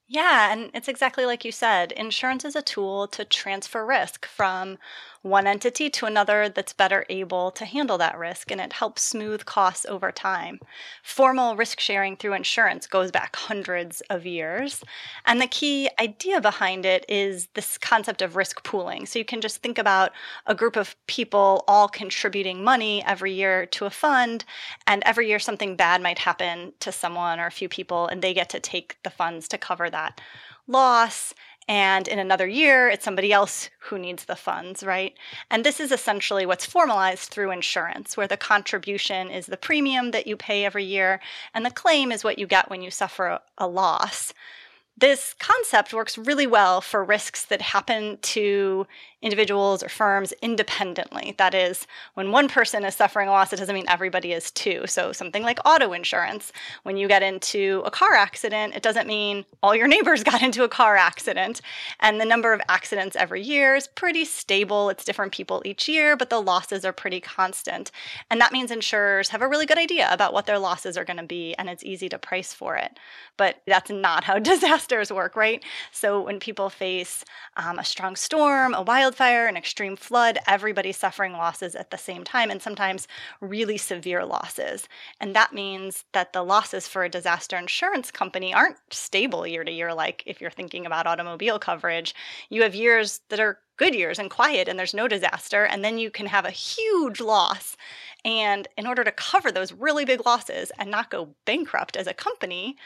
Yeah, 0.09 0.53
and 0.53 0.71
it's 0.75 0.89
exactly 0.89 1.25
like 1.25 1.43
you 1.43 1.53
said. 1.53 1.93
Insurance 1.93 2.45
is 2.45 2.55
a 2.55 2.61
tool 2.61 3.09
to 3.09 3.25
transfer 3.25 3.87
risk 3.87 4.27
from 4.27 4.77
one 5.23 5.47
entity 5.47 5.89
to 5.89 6.07
another 6.07 6.49
that's 6.49 6.73
better 6.73 7.07
able 7.09 7.51
to 7.53 7.65
handle 7.65 7.97
that 7.99 8.19
risk, 8.19 8.51
and 8.51 8.61
it 8.61 8.73
helps 8.75 9.03
smooth 9.03 9.45
costs 9.45 9.87
over 9.87 10.11
time. 10.11 10.59
Formal 11.03 11.57
risk 11.57 11.81
sharing 11.81 12.17
through 12.17 12.35
insurance 12.35 12.87
goes 12.87 13.11
back 13.11 13.35
hundreds 13.37 14.01
of 14.11 14.27
years, 14.27 14.83
and 15.25 15.41
the 15.41 15.47
key 15.47 15.89
idea 16.01 16.41
behind 16.41 16.85
it 16.85 17.05
is 17.09 17.49
this 17.55 17.79
concept 17.79 18.21
of 18.21 18.37
risk 18.37 18.65
pooling. 18.65 19.07
So 19.07 19.19
you 19.19 19.25
can 19.25 19.41
just 19.41 19.63
think 19.63 19.79
about 19.79 20.11
a 20.47 20.55
group 20.55 20.77
of 20.77 20.97
people 21.07 21.65
all 21.69 21.89
contributing 21.89 22.65
money 22.65 23.05
every 23.05 23.33
year 23.33 23.67
to 23.67 23.87
a 23.87 23.91
fund, 23.91 24.45
and 24.87 25.03
every 25.07 25.29
year 25.29 25.39
something 25.39 25.77
bad 25.77 26.03
might 26.03 26.19
happen 26.19 26.73
to 26.81 26.91
someone 26.91 27.39
or 27.39 27.47
a 27.47 27.53
few 27.53 27.69
people, 27.69 28.09
and 28.09 28.23
they 28.23 28.35
get 28.35 28.51
to 28.51 28.61
take 28.61 28.99
the 29.05 29.11
funds 29.11 29.47
to 29.49 29.59
cover 29.59 29.89
that 29.89 30.21
loss 30.69 31.35
and 31.69 32.09
in 32.09 32.19
another 32.19 32.47
year 32.47 32.89
it's 32.89 33.05
somebody 33.05 33.33
else 33.33 33.71
who 33.79 33.99
needs 33.99 34.25
the 34.25 34.37
funds 34.37 34.83
right? 34.83 35.15
And 35.51 35.65
this 35.65 35.81
is 35.81 35.93
essentially 35.93 36.47
what's 36.47 36.67
formalized 36.67 37.31
through 37.31 37.51
insurance 37.51 38.17
where 38.17 38.29
the 38.29 38.37
contribution 38.37 39.31
is 39.31 39.47
the 39.47 39.57
premium 39.57 40.11
that 40.11 40.27
you 40.27 40.37
pay 40.37 40.65
every 40.65 40.85
year 40.85 41.21
and 41.55 41.65
the 41.65 41.71
claim 41.71 42.13
is 42.13 42.25
what 42.25 42.39
you 42.39 42.47
get 42.47 42.71
when 42.71 42.83
you 42.83 42.91
suffer 42.91 43.41
a 43.59 43.67
loss. 43.67 44.33
This 44.97 45.35
concept 45.39 45.95
works 45.95 46.19
really 46.19 46.47
well 46.47 46.81
for 46.81 47.03
risks 47.03 47.45
that 47.47 47.63
happen 47.63 48.19
to 48.23 48.87
individuals 49.23 49.83
or 49.83 49.89
firms 49.89 50.33
independently. 50.43 51.35
That 51.39 51.55
is, 51.55 51.87
when 52.15 52.33
one 52.33 52.49
person 52.49 52.85
is 52.85 52.95
suffering 52.95 53.29
a 53.29 53.31
loss, 53.31 53.53
it 53.53 53.57
doesn't 53.57 53.75
mean 53.75 53.89
everybody 53.89 54.33
is 54.33 54.51
too. 54.51 54.83
So, 54.87 55.13
something 55.13 55.43
like 55.43 55.61
auto 55.65 55.93
insurance, 55.93 56.53
when 56.83 56.97
you 56.97 57.09
get 57.09 57.23
into 57.23 57.83
a 57.87 57.91
car 57.91 58.15
accident, 58.15 58.75
it 58.75 58.83
doesn't 58.83 59.07
mean 59.07 59.45
all 59.63 59.75
your 59.75 59.87
neighbors 59.87 60.25
got 60.33 60.43
into 60.43 60.65
a 60.65 60.69
car 60.69 60.97
accident. 60.97 61.61
And 62.01 62.21
the 62.21 62.25
number 62.25 62.53
of 62.53 62.61
accidents 62.69 63.17
every 63.17 63.43
year 63.43 63.77
is 63.77 63.87
pretty 63.87 64.25
stable. 64.25 64.91
It's 64.91 65.05
different 65.05 65.33
people 65.33 65.63
each 65.65 65.89
year, 65.89 66.17
but 66.17 66.29
the 66.29 66.41
losses 66.41 66.85
are 66.85 66.93
pretty 66.93 67.21
constant. 67.21 67.91
And 68.31 68.41
that 68.41 68.53
means 68.53 68.71
insurers 68.71 69.29
have 69.29 69.43
a 69.43 69.49
really 69.49 69.67
good 69.67 69.79
idea 69.79 70.09
about 70.13 70.33
what 70.33 70.47
their 70.47 70.59
losses 70.59 70.97
are 70.97 71.05
going 71.05 71.19
to 71.19 71.23
be, 71.23 71.55
and 71.55 71.69
it's 71.71 71.85
easy 71.85 72.09
to 72.09 72.19
price 72.19 72.53
for 72.53 72.77
it. 72.77 72.99
But 73.37 73.63
that's 73.67 73.91
not 73.91 74.25
how 74.25 74.39
disasters 74.53 75.13
work, 75.13 75.37
right? 75.37 75.63
So, 75.93 76.21
when 76.21 76.41
people 76.41 76.69
face 76.69 77.25
um, 77.57 77.79
a 77.79 77.85
strong 77.85 78.17
storm, 78.17 78.75
a 78.75 78.83
wild 78.83 79.12
wildfire, 79.13 79.47
an 79.47 79.59
extreme 79.59 79.95
flood, 79.95 80.39
everybody's 80.47 80.97
suffering 80.97 81.33
losses 81.33 81.75
at 81.75 81.91
the 81.91 81.99
same 81.99 82.25
time, 82.25 82.51
and 82.51 82.63
sometimes 82.63 83.07
really 83.43 83.77
severe 83.77 84.25
losses. 84.25 84.89
And 85.21 85.37
that 85.37 85.53
means 85.53 86.05
that 86.13 86.33
the 86.33 86.43
losses 86.43 86.89
for 86.89 87.05
a 87.05 87.11
disaster 87.11 87.59
insurance 87.59 88.11
company 88.11 88.55
aren't 88.55 88.79
stable 88.91 89.47
year 89.47 89.65
to 89.65 89.71
year, 89.71 89.93
like 89.93 90.23
if 90.25 90.41
you're 90.41 90.51
thinking 90.51 90.87
about 90.87 91.07
automobile 91.07 91.59
coverage. 91.59 92.15
You 92.49 92.63
have 92.63 92.75
years 92.75 93.21
that 93.29 93.39
are 93.39 93.59
good 93.77 93.95
years 93.95 94.19
and 94.19 94.31
quiet 94.31 94.67
and 94.67 94.79
there's 94.79 94.95
no 94.95 95.09
disaster, 95.09 95.65
and 95.65 95.85
then 95.85 95.99
you 95.99 96.11
can 96.11 96.27
have 96.27 96.47
a 96.47 96.51
huge 96.51 97.21
loss. 97.21 97.77
And 98.25 98.67
in 98.79 98.87
order 98.87 99.05
to 99.05 99.13
cover 99.13 99.53
those 99.53 99.75
really 99.75 100.07
big 100.07 100.25
losses 100.25 100.73
and 100.79 100.91
not 100.91 101.11
go 101.11 101.35
bankrupt 101.45 101.99
as 101.99 102.07
a 102.07 102.15
company, 102.15 102.77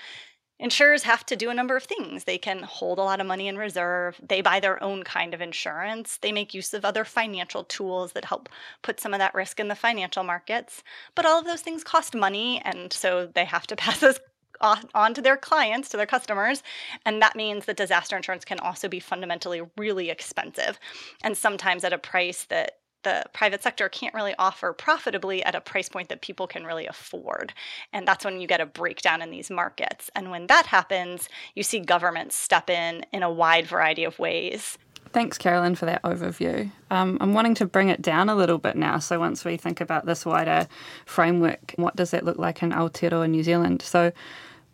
Insurers 0.59 1.03
have 1.03 1.27
to 1.27 1.37
do 1.37 1.51
a 1.51 1.55
number 1.55 1.77
of 1.77 1.85
things. 1.85 2.25
They 2.25 2.39
can 2.39 2.63
hold 2.63 2.99
a 2.99 3.03
lot 3.03 3.21
of 3.21 3.27
money 3.27 3.47
in 3.47 3.59
reserve. 3.59 4.19
They 4.27 4.41
buy 4.41 4.59
their 4.59 4.83
own 4.83 5.03
kind 5.03 5.35
of 5.35 5.43
insurance. 5.43 6.17
They 6.17 6.33
make 6.33 6.55
use 6.55 6.73
of 6.73 6.85
other 6.85 7.05
financial 7.05 7.65
tools 7.65 8.13
that 8.13 8.25
help 8.25 8.49
put 8.83 8.99
some 8.99 9.13
of 9.13 9.19
that 9.19 9.35
risk 9.35 9.61
in 9.61 9.69
the 9.69 9.75
financial 9.75 10.25
markets. 10.25 10.83
But 11.15 11.27
all 11.27 11.39
of 11.39 11.45
those 11.45 11.61
things 11.61 11.85
cost 11.85 12.15
money, 12.15 12.63
and 12.65 12.91
so 12.93 13.27
they 13.27 13.45
have 13.45 13.67
to 13.67 13.77
pass 13.77 14.01
those 14.01 14.19
on 14.61 15.13
to 15.13 15.21
their 15.21 15.37
clients, 15.37 15.91
to 15.91 15.99
their 15.99 16.07
customers. 16.07 16.63
And 17.05 17.21
that 17.21 17.37
means 17.37 17.67
that 17.67 17.77
disaster 17.77 18.17
insurance 18.17 18.45
can 18.45 18.59
also 18.59 18.89
be 18.89 19.01
fundamentally 19.01 19.63
really 19.77 20.09
expensive 20.09 20.79
and 21.23 21.37
sometimes 21.37 21.85
at 21.85 21.93
a 21.93 21.99
price 21.99 22.45
that 22.45 22.79
the 23.07 23.23
private 23.33 23.63
sector 23.63 23.89
can't 23.89 24.13
really 24.15 24.35
offer 24.37 24.73
profitably 24.73 25.41
at 25.45 25.55
a 25.55 25.61
price 25.61 25.89
point 25.89 26.09
that 26.09 26.23
people 26.23 26.49
can 26.49 26.65
really 26.65 26.89
afford. 26.89 27.53
And 27.93 28.07
that's 28.07 28.25
when 28.25 28.41
you 28.41 28.49
get 28.49 28.61
a 28.61 28.67
breakdown 28.67 29.23
in 29.23 29.31
these 29.31 29.49
markets. 29.49 30.11
And 30.17 30.33
when 30.33 30.49
that 30.49 30.67
happens, 30.67 31.29
you 31.55 31.63
see 31.63 31.79
governments 31.79 32.35
step 32.35 32.69
in 32.69 33.07
in 33.13 33.23
a 33.23 33.31
wide 33.31 33.69
variety 33.69 34.03
of 34.03 34.19
ways. 34.19 34.77
Thanks, 35.13 35.39
Carolyn, 35.39 35.77
for 35.77 35.87
that 35.87 36.03
overview. 36.03 36.69
Um, 36.91 37.17
I'm 37.21 37.33
wanting 37.33 37.55
to 37.55 37.65
bring 37.65 37.91
it 37.91 38.03
down 38.03 38.29
a 38.29 38.35
little 38.35 38.59
bit 38.59 38.75
now. 38.75 38.99
So, 38.99 39.21
once 39.21 39.45
we 39.45 39.57
think 39.57 39.81
about 39.81 40.05
this 40.05 40.27
wider 40.27 40.67
framework, 41.07 41.75
what 41.77 41.95
does 41.95 42.11
that 42.11 42.25
look 42.25 42.39
like 42.39 42.61
in 42.61 42.73
Aotearoa, 42.73 43.31
New 43.31 43.45
Zealand? 43.45 43.83
So, 43.83 44.11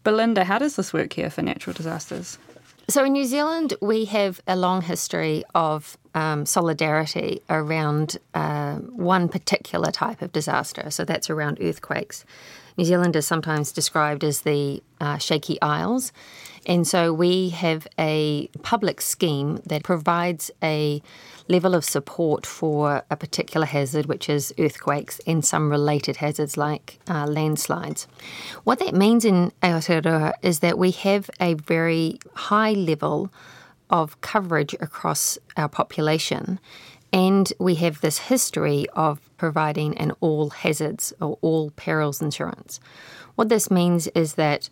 Belinda, 0.04 0.44
how 0.44 0.58
does 0.58 0.76
this 0.76 0.94
work 0.94 1.12
here 1.12 1.28
for 1.28 1.42
natural 1.42 1.74
disasters? 1.74 2.38
So, 2.88 3.04
in 3.04 3.12
New 3.12 3.24
Zealand, 3.24 3.74
we 3.80 4.04
have 4.06 4.40
a 4.46 4.56
long 4.56 4.82
history 4.82 5.44
of 5.54 5.96
um, 6.14 6.46
solidarity 6.46 7.42
around 7.48 8.18
uh, 8.34 8.76
one 8.76 9.28
particular 9.28 9.90
type 9.90 10.22
of 10.22 10.32
disaster. 10.32 10.90
So 10.90 11.04
that's 11.04 11.30
around 11.30 11.58
earthquakes. 11.60 12.24
New 12.76 12.84
Zealand 12.84 13.16
is 13.16 13.26
sometimes 13.26 13.72
described 13.72 14.24
as 14.24 14.42
the 14.42 14.82
uh, 15.00 15.18
shaky 15.18 15.60
isles. 15.60 16.12
And 16.64 16.86
so 16.86 17.12
we 17.12 17.48
have 17.50 17.88
a 17.98 18.48
public 18.62 19.00
scheme 19.00 19.60
that 19.66 19.82
provides 19.82 20.50
a 20.62 21.02
level 21.48 21.74
of 21.74 21.84
support 21.84 22.46
for 22.46 23.02
a 23.10 23.16
particular 23.16 23.66
hazard, 23.66 24.06
which 24.06 24.28
is 24.28 24.54
earthquakes 24.58 25.20
and 25.26 25.44
some 25.44 25.70
related 25.70 26.16
hazards 26.16 26.56
like 26.56 27.00
uh, 27.08 27.26
landslides. 27.26 28.06
What 28.62 28.78
that 28.78 28.94
means 28.94 29.24
in 29.24 29.52
Aotearoa 29.62 30.34
is 30.42 30.60
that 30.60 30.78
we 30.78 30.92
have 30.92 31.28
a 31.40 31.54
very 31.54 32.20
high 32.34 32.72
level 32.72 33.32
of 33.90 34.20
coverage 34.20 34.74
across 34.80 35.38
our 35.56 35.68
population. 35.68 36.58
And 37.12 37.52
we 37.58 37.74
have 37.76 38.00
this 38.00 38.18
history 38.18 38.86
of 38.94 39.20
providing 39.36 39.96
an 39.98 40.12
all 40.20 40.50
hazards 40.50 41.12
or 41.20 41.38
all 41.42 41.70
perils 41.70 42.22
insurance. 42.22 42.80
What 43.34 43.48
this 43.48 43.70
means 43.70 44.06
is 44.08 44.34
that 44.34 44.70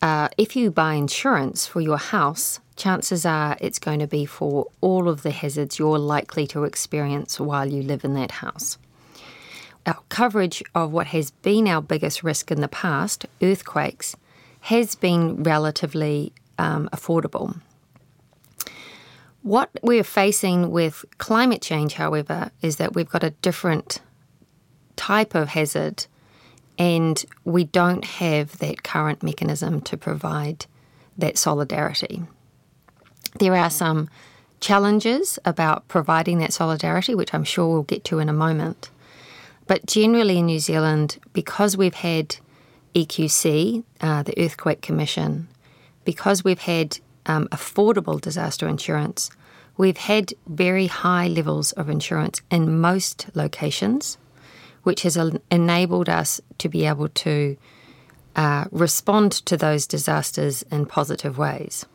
uh, 0.00 0.28
if 0.36 0.56
you 0.56 0.70
buy 0.70 0.94
insurance 0.94 1.66
for 1.66 1.80
your 1.80 1.98
house, 1.98 2.58
chances 2.76 3.24
are 3.24 3.56
it's 3.60 3.78
going 3.78 4.00
to 4.00 4.06
be 4.06 4.24
for 4.24 4.66
all 4.80 5.08
of 5.08 5.22
the 5.22 5.30
hazards 5.30 5.78
you're 5.78 5.98
likely 5.98 6.46
to 6.48 6.64
experience 6.64 7.38
while 7.38 7.70
you 7.70 7.82
live 7.82 8.04
in 8.04 8.14
that 8.14 8.32
house. 8.32 8.78
Our 9.86 9.98
coverage 10.08 10.62
of 10.74 10.92
what 10.92 11.08
has 11.08 11.30
been 11.30 11.68
our 11.68 11.82
biggest 11.82 12.22
risk 12.22 12.50
in 12.50 12.60
the 12.60 12.68
past, 12.68 13.26
earthquakes, 13.40 14.16
has 14.60 14.94
been 14.94 15.42
relatively 15.42 16.32
um, 16.58 16.88
affordable. 16.92 17.60
What 19.42 19.70
we're 19.82 20.04
facing 20.04 20.70
with 20.70 21.04
climate 21.18 21.62
change, 21.62 21.94
however, 21.94 22.50
is 22.60 22.76
that 22.76 22.94
we've 22.94 23.08
got 23.08 23.24
a 23.24 23.30
different 23.30 24.00
type 24.94 25.34
of 25.34 25.48
hazard 25.48 26.06
and 26.78 27.24
we 27.44 27.64
don't 27.64 28.04
have 28.04 28.58
that 28.58 28.82
current 28.82 29.22
mechanism 29.22 29.80
to 29.82 29.96
provide 29.96 30.66
that 31.18 31.36
solidarity. 31.36 32.22
There 33.38 33.56
are 33.56 33.70
some 33.70 34.08
challenges 34.60 35.38
about 35.44 35.88
providing 35.88 36.38
that 36.38 36.52
solidarity, 36.52 37.14
which 37.14 37.34
I'm 37.34 37.44
sure 37.44 37.68
we'll 37.68 37.82
get 37.82 38.04
to 38.04 38.20
in 38.20 38.28
a 38.28 38.32
moment. 38.32 38.90
But 39.66 39.86
generally 39.86 40.38
in 40.38 40.46
New 40.46 40.60
Zealand, 40.60 41.18
because 41.32 41.76
we've 41.76 41.94
had 41.94 42.36
EQC, 42.94 43.82
uh, 44.00 44.22
the 44.22 44.38
Earthquake 44.38 44.82
Commission, 44.82 45.48
because 46.04 46.44
we've 46.44 46.60
had 46.60 46.98
um, 47.26 47.48
affordable 47.48 48.20
disaster 48.20 48.68
insurance, 48.68 49.30
we've 49.76 49.96
had 49.96 50.34
very 50.46 50.86
high 50.86 51.28
levels 51.28 51.72
of 51.72 51.88
insurance 51.88 52.40
in 52.50 52.80
most 52.80 53.26
locations 53.34 54.18
which 54.82 55.02
has 55.02 55.16
enabled 55.50 56.08
us 56.08 56.40
to 56.58 56.68
be 56.68 56.86
able 56.86 57.08
to 57.08 57.56
uh, 58.34 58.64
respond 58.70 59.32
to 59.32 59.56
those 59.56 59.86
disasters 59.86 60.62
in 60.70 60.86
positive 60.86 61.38
ways. 61.38 61.86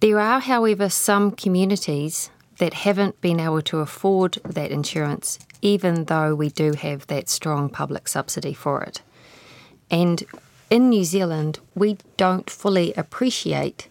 There 0.00 0.20
are, 0.20 0.40
however, 0.40 0.88
some 0.88 1.32
communities 1.32 2.30
that 2.58 2.74
haven't 2.74 3.20
been 3.20 3.40
able 3.40 3.62
to 3.62 3.78
afford 3.78 4.34
that 4.44 4.70
insurance, 4.70 5.38
even 5.62 6.04
though 6.04 6.34
we 6.34 6.50
do 6.50 6.72
have 6.72 7.06
that 7.06 7.28
strong 7.28 7.68
public 7.68 8.06
subsidy 8.06 8.54
for 8.54 8.82
it. 8.82 9.02
And 9.90 10.22
in 10.70 10.90
New 10.90 11.04
Zealand, 11.04 11.60
we 11.74 11.98
don't 12.16 12.48
fully 12.50 12.92
appreciate 12.94 13.88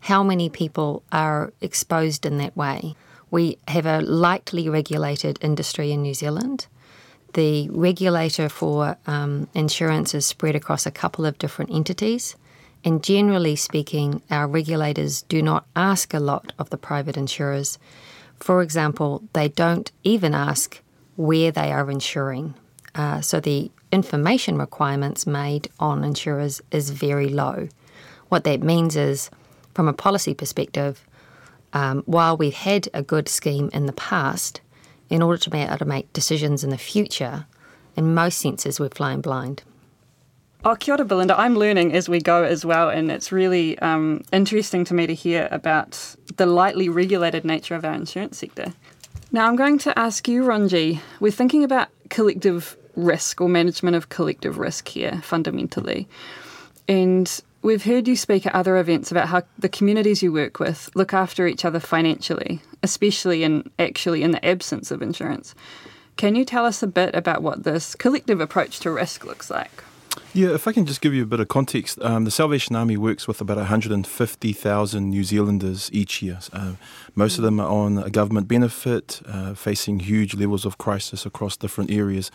how 0.00 0.22
many 0.22 0.48
people 0.48 1.02
are 1.12 1.52
exposed 1.60 2.26
in 2.26 2.38
that 2.38 2.56
way. 2.56 2.94
We 3.30 3.58
have 3.68 3.86
a 3.86 4.00
lightly 4.00 4.68
regulated 4.68 5.38
industry 5.40 5.92
in 5.92 6.02
New 6.02 6.14
Zealand 6.14 6.66
the 7.34 7.68
regulator 7.70 8.48
for 8.48 8.96
um, 9.06 9.48
insurance 9.54 10.14
is 10.14 10.26
spread 10.26 10.56
across 10.56 10.86
a 10.86 10.90
couple 10.90 11.24
of 11.24 11.38
different 11.38 11.70
entities. 11.70 12.36
And 12.84 13.02
generally 13.02 13.56
speaking, 13.56 14.22
our 14.30 14.48
regulators 14.48 15.22
do 15.22 15.42
not 15.42 15.66
ask 15.76 16.14
a 16.14 16.20
lot 16.20 16.52
of 16.58 16.70
the 16.70 16.78
private 16.78 17.16
insurers. 17.16 17.78
For 18.38 18.62
example, 18.62 19.22
they 19.34 19.48
don't 19.48 19.90
even 20.02 20.34
ask 20.34 20.80
where 21.16 21.52
they 21.52 21.70
are 21.72 21.90
insuring. 21.90 22.54
Uh, 22.94 23.20
so 23.20 23.38
the 23.38 23.70
information 23.92 24.56
requirements 24.56 25.26
made 25.26 25.68
on 25.78 26.02
insurers 26.02 26.62
is 26.70 26.90
very 26.90 27.28
low. 27.28 27.68
What 28.28 28.44
that 28.44 28.62
means 28.62 28.96
is, 28.96 29.30
from 29.74 29.88
a 29.88 29.92
policy 29.92 30.34
perspective, 30.34 31.06
um, 31.72 32.02
while 32.06 32.36
we've 32.36 32.54
had 32.54 32.88
a 32.92 33.02
good 33.02 33.28
scheme 33.28 33.70
in 33.72 33.86
the 33.86 33.92
past, 33.92 34.60
in 35.08 35.22
order 35.22 35.38
to 35.38 35.50
be 35.50 35.58
able 35.58 35.78
to 35.78 35.84
make 35.84 36.12
decisions 36.12 36.64
in 36.64 36.70
the 36.70 36.78
future, 36.78 37.46
in 37.96 38.14
most 38.14 38.38
senses, 38.38 38.78
we're 38.80 38.88
flying 38.88 39.20
blind. 39.20 39.62
Oh, 40.62 40.76
kia 40.76 40.94
ora, 40.94 41.04
Belinda. 41.04 41.38
I'm 41.38 41.56
learning 41.56 41.94
as 41.94 42.08
we 42.08 42.20
go 42.20 42.44
as 42.44 42.66
well, 42.66 42.90
and 42.90 43.10
it's 43.10 43.32
really 43.32 43.78
um, 43.78 44.22
interesting 44.30 44.84
to 44.84 44.94
me 44.94 45.06
to 45.06 45.14
hear 45.14 45.48
about 45.50 46.16
the 46.36 46.46
lightly 46.46 46.88
regulated 46.88 47.44
nature 47.44 47.74
of 47.74 47.84
our 47.84 47.94
insurance 47.94 48.38
sector. 48.38 48.74
Now, 49.32 49.46
I'm 49.46 49.56
going 49.56 49.78
to 49.78 49.98
ask 49.98 50.28
you, 50.28 50.42
Ronji. 50.42 51.00
We're 51.18 51.32
thinking 51.32 51.64
about 51.64 51.88
collective 52.10 52.76
risk 52.94 53.40
or 53.40 53.48
management 53.48 53.96
of 53.96 54.10
collective 54.10 54.58
risk 54.58 54.88
here, 54.88 55.20
fundamentally. 55.22 56.08
And 56.88 57.40
we've 57.62 57.84
heard 57.84 58.08
you 58.08 58.16
speak 58.16 58.46
at 58.46 58.54
other 58.54 58.76
events 58.76 59.10
about 59.10 59.28
how 59.28 59.42
the 59.58 59.68
communities 59.68 60.22
you 60.22 60.32
work 60.32 60.58
with 60.58 60.90
look 60.94 61.12
after 61.12 61.46
each 61.46 61.64
other 61.64 61.80
financially 61.80 62.60
especially 62.82 63.42
in 63.42 63.70
actually 63.78 64.22
in 64.22 64.30
the 64.30 64.44
absence 64.44 64.90
of 64.90 65.02
insurance. 65.02 65.54
Can 66.16 66.34
you 66.34 66.44
tell 66.44 66.64
us 66.64 66.82
a 66.82 66.86
bit 66.86 67.14
about 67.14 67.42
what 67.42 67.64
this 67.64 67.94
collective 67.94 68.40
approach 68.40 68.80
to 68.80 68.90
risk 68.90 69.24
looks 69.24 69.50
like? 69.50 69.84
Yeah, 70.32 70.54
if 70.54 70.68
I 70.68 70.72
can 70.72 70.86
just 70.86 71.00
give 71.00 71.12
you 71.12 71.24
a 71.24 71.26
bit 71.26 71.40
of 71.40 71.48
context, 71.48 72.00
um, 72.02 72.24
the 72.24 72.30
Salvation 72.30 72.76
Army 72.76 72.96
works 72.96 73.26
with 73.26 73.40
about 73.40 73.56
150,000 73.56 75.10
New 75.10 75.24
Zealanders 75.24 75.90
each 75.92 76.22
year. 76.22 76.38
Uh, 76.52 76.74
most 77.16 77.36
of 77.36 77.42
them 77.42 77.58
are 77.58 77.66
on 77.66 77.98
a 77.98 78.10
government 78.10 78.46
benefit, 78.46 79.20
uh, 79.26 79.54
facing 79.54 79.98
huge 79.98 80.34
levels 80.36 80.64
of 80.64 80.78
crisis 80.78 81.26
across 81.26 81.56
different 81.56 81.90
areas. 81.90 82.30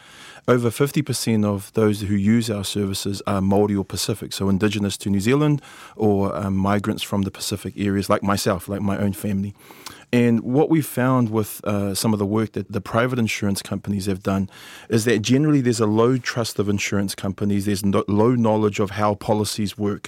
Over 0.46 0.72
50% 0.72 1.46
of 1.46 1.72
those 1.72 2.02
who 2.02 2.16
use 2.16 2.50
our 2.50 2.66
services 2.66 3.22
are 3.28 3.40
Māori 3.40 3.78
or 3.78 3.86
Pacific, 3.86 4.34
so 4.34 4.50
Indigenous 4.50 4.98
to 4.98 5.10
New 5.10 5.22
Zealand 5.22 5.62
or 5.96 6.36
um, 6.36 6.58
migrants 6.58 7.02
from 7.02 7.22
the 7.22 7.32
Pacific 7.32 7.76
areas, 7.78 8.10
like 8.10 8.22
myself, 8.22 8.68
like 8.68 8.82
my 8.82 8.98
own 8.98 9.14
family. 9.14 9.54
And 10.16 10.40
what 10.44 10.70
we 10.70 10.80
found 10.80 11.30
with 11.30 11.62
uh, 11.66 11.94
some 11.94 12.14
of 12.14 12.20
the 12.20 12.26
work 12.26 12.54
that 12.54 12.72
the 12.72 12.80
private 12.80 13.20
insurance 13.20 13.62
companies 13.62 14.06
have 14.06 14.24
done 14.24 14.50
is 14.88 15.04
that 15.04 15.22
generally 15.22 15.60
there's 15.60 15.82
a 15.82 15.86
low 15.86 16.16
trust 16.16 16.58
of 16.58 16.70
insurance 16.70 17.14
companies. 17.16 17.66
There's 17.66 17.84
no, 17.84 18.06
low 18.08 18.34
knowledge 18.34 18.80
of 18.80 18.92
how 18.92 19.16
policies 19.16 19.78
work. 19.78 20.08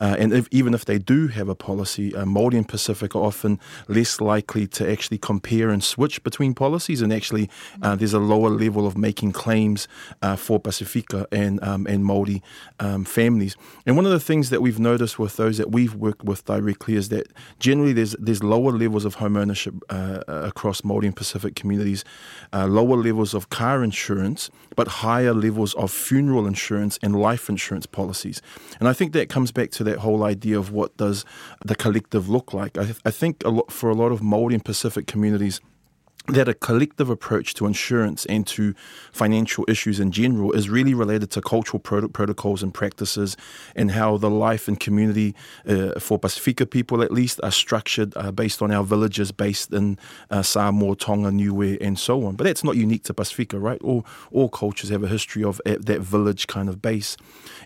Uh, 0.00 0.14
and 0.16 0.32
if, 0.32 0.46
even 0.52 0.74
if 0.74 0.84
they 0.84 0.96
do 0.96 1.26
have 1.26 1.48
a 1.48 1.56
policy, 1.56 2.14
uh, 2.14 2.24
Māori 2.24 2.54
and 2.54 2.68
Pacific 2.68 3.16
are 3.16 3.24
often 3.24 3.58
less 3.88 4.20
likely 4.20 4.68
to 4.68 4.88
actually 4.88 5.18
compare 5.18 5.70
and 5.70 5.82
switch 5.82 6.22
between 6.22 6.54
policies. 6.54 7.02
And 7.02 7.12
actually, 7.12 7.50
uh, 7.82 7.96
there's 7.96 8.14
a 8.14 8.20
lower 8.20 8.50
level 8.50 8.86
of 8.86 8.96
making 8.96 9.32
claims 9.32 9.88
uh, 10.22 10.36
for 10.36 10.60
Pacifica 10.60 11.26
and, 11.32 11.60
um, 11.64 11.84
and 11.88 12.04
Māori 12.04 12.42
um, 12.78 13.04
families. 13.04 13.56
And 13.86 13.96
one 13.96 14.06
of 14.06 14.12
the 14.12 14.20
things 14.20 14.50
that 14.50 14.62
we've 14.62 14.78
noticed 14.78 15.18
with 15.18 15.36
those 15.36 15.58
that 15.58 15.72
we've 15.72 15.96
worked 15.96 16.22
with 16.22 16.44
directly 16.44 16.94
is 16.94 17.08
that 17.08 17.26
generally 17.58 17.92
there's, 17.92 18.14
there's 18.20 18.44
lower 18.44 18.70
levels 18.70 19.04
of 19.04 19.14
home 19.14 19.47
ownership 19.48 19.74
uh, 19.88 20.22
across 20.26 20.82
Māori 20.82 21.06
and 21.06 21.16
Pacific 21.16 21.54
communities, 21.54 22.04
uh, 22.52 22.66
lower 22.66 22.96
levels 22.96 23.32
of 23.32 23.48
car 23.48 23.82
insurance, 23.82 24.50
but 24.76 24.88
higher 24.88 25.32
levels 25.32 25.74
of 25.74 25.90
funeral 25.90 26.46
insurance 26.46 26.98
and 27.02 27.16
life 27.16 27.48
insurance 27.48 27.86
policies. 27.86 28.42
And 28.78 28.88
I 28.88 28.92
think 28.92 29.12
that 29.12 29.30
comes 29.30 29.50
back 29.52 29.70
to 29.72 29.84
that 29.84 29.98
whole 30.00 30.22
idea 30.22 30.58
of 30.58 30.70
what 30.70 30.94
does 30.98 31.24
the 31.64 31.74
collective 31.74 32.28
look 32.28 32.52
like. 32.52 32.76
I, 32.76 32.94
I 33.06 33.10
think 33.10 33.42
a 33.44 33.48
lot, 33.48 33.72
for 33.72 33.88
a 33.88 33.94
lot 33.94 34.12
of 34.12 34.20
Māori 34.20 34.52
and 34.52 34.64
Pacific 34.64 35.06
communities, 35.06 35.62
that 36.28 36.48
a 36.48 36.54
collective 36.54 37.08
approach 37.08 37.54
to 37.54 37.66
insurance 37.66 38.26
and 38.26 38.46
to 38.46 38.74
financial 39.12 39.64
issues 39.66 39.98
in 39.98 40.12
general 40.12 40.52
is 40.52 40.68
really 40.68 40.92
related 40.92 41.30
to 41.30 41.40
cultural 41.40 41.80
prot- 41.80 42.12
protocols 42.12 42.62
and 42.62 42.74
practices 42.74 43.36
and 43.74 43.92
how 43.92 44.16
the 44.18 44.28
life 44.28 44.68
and 44.68 44.78
community 44.78 45.34
uh, 45.66 45.98
for 45.98 46.18
Pacifica 46.18 46.66
people 46.66 47.02
at 47.02 47.10
least 47.10 47.40
are 47.42 47.50
structured 47.50 48.14
uh, 48.16 48.30
based 48.30 48.60
on 48.60 48.70
our 48.70 48.84
villages 48.84 49.32
based 49.32 49.72
in 49.72 49.98
uh, 50.30 50.42
Samoa, 50.42 50.96
Tonga, 50.96 51.30
Niue 51.30 51.78
and 51.80 51.98
so 51.98 52.24
on. 52.26 52.36
But 52.36 52.44
that's 52.44 52.62
not 52.62 52.76
unique 52.76 53.04
to 53.04 53.14
Pacifica, 53.14 53.58
right? 53.58 53.80
All, 53.82 54.04
all 54.30 54.48
cultures 54.48 54.90
have 54.90 55.02
a 55.02 55.08
history 55.08 55.42
of 55.42 55.60
uh, 55.64 55.76
that 55.80 56.00
village 56.00 56.46
kind 56.46 56.68
of 56.68 56.82
base. 56.82 57.16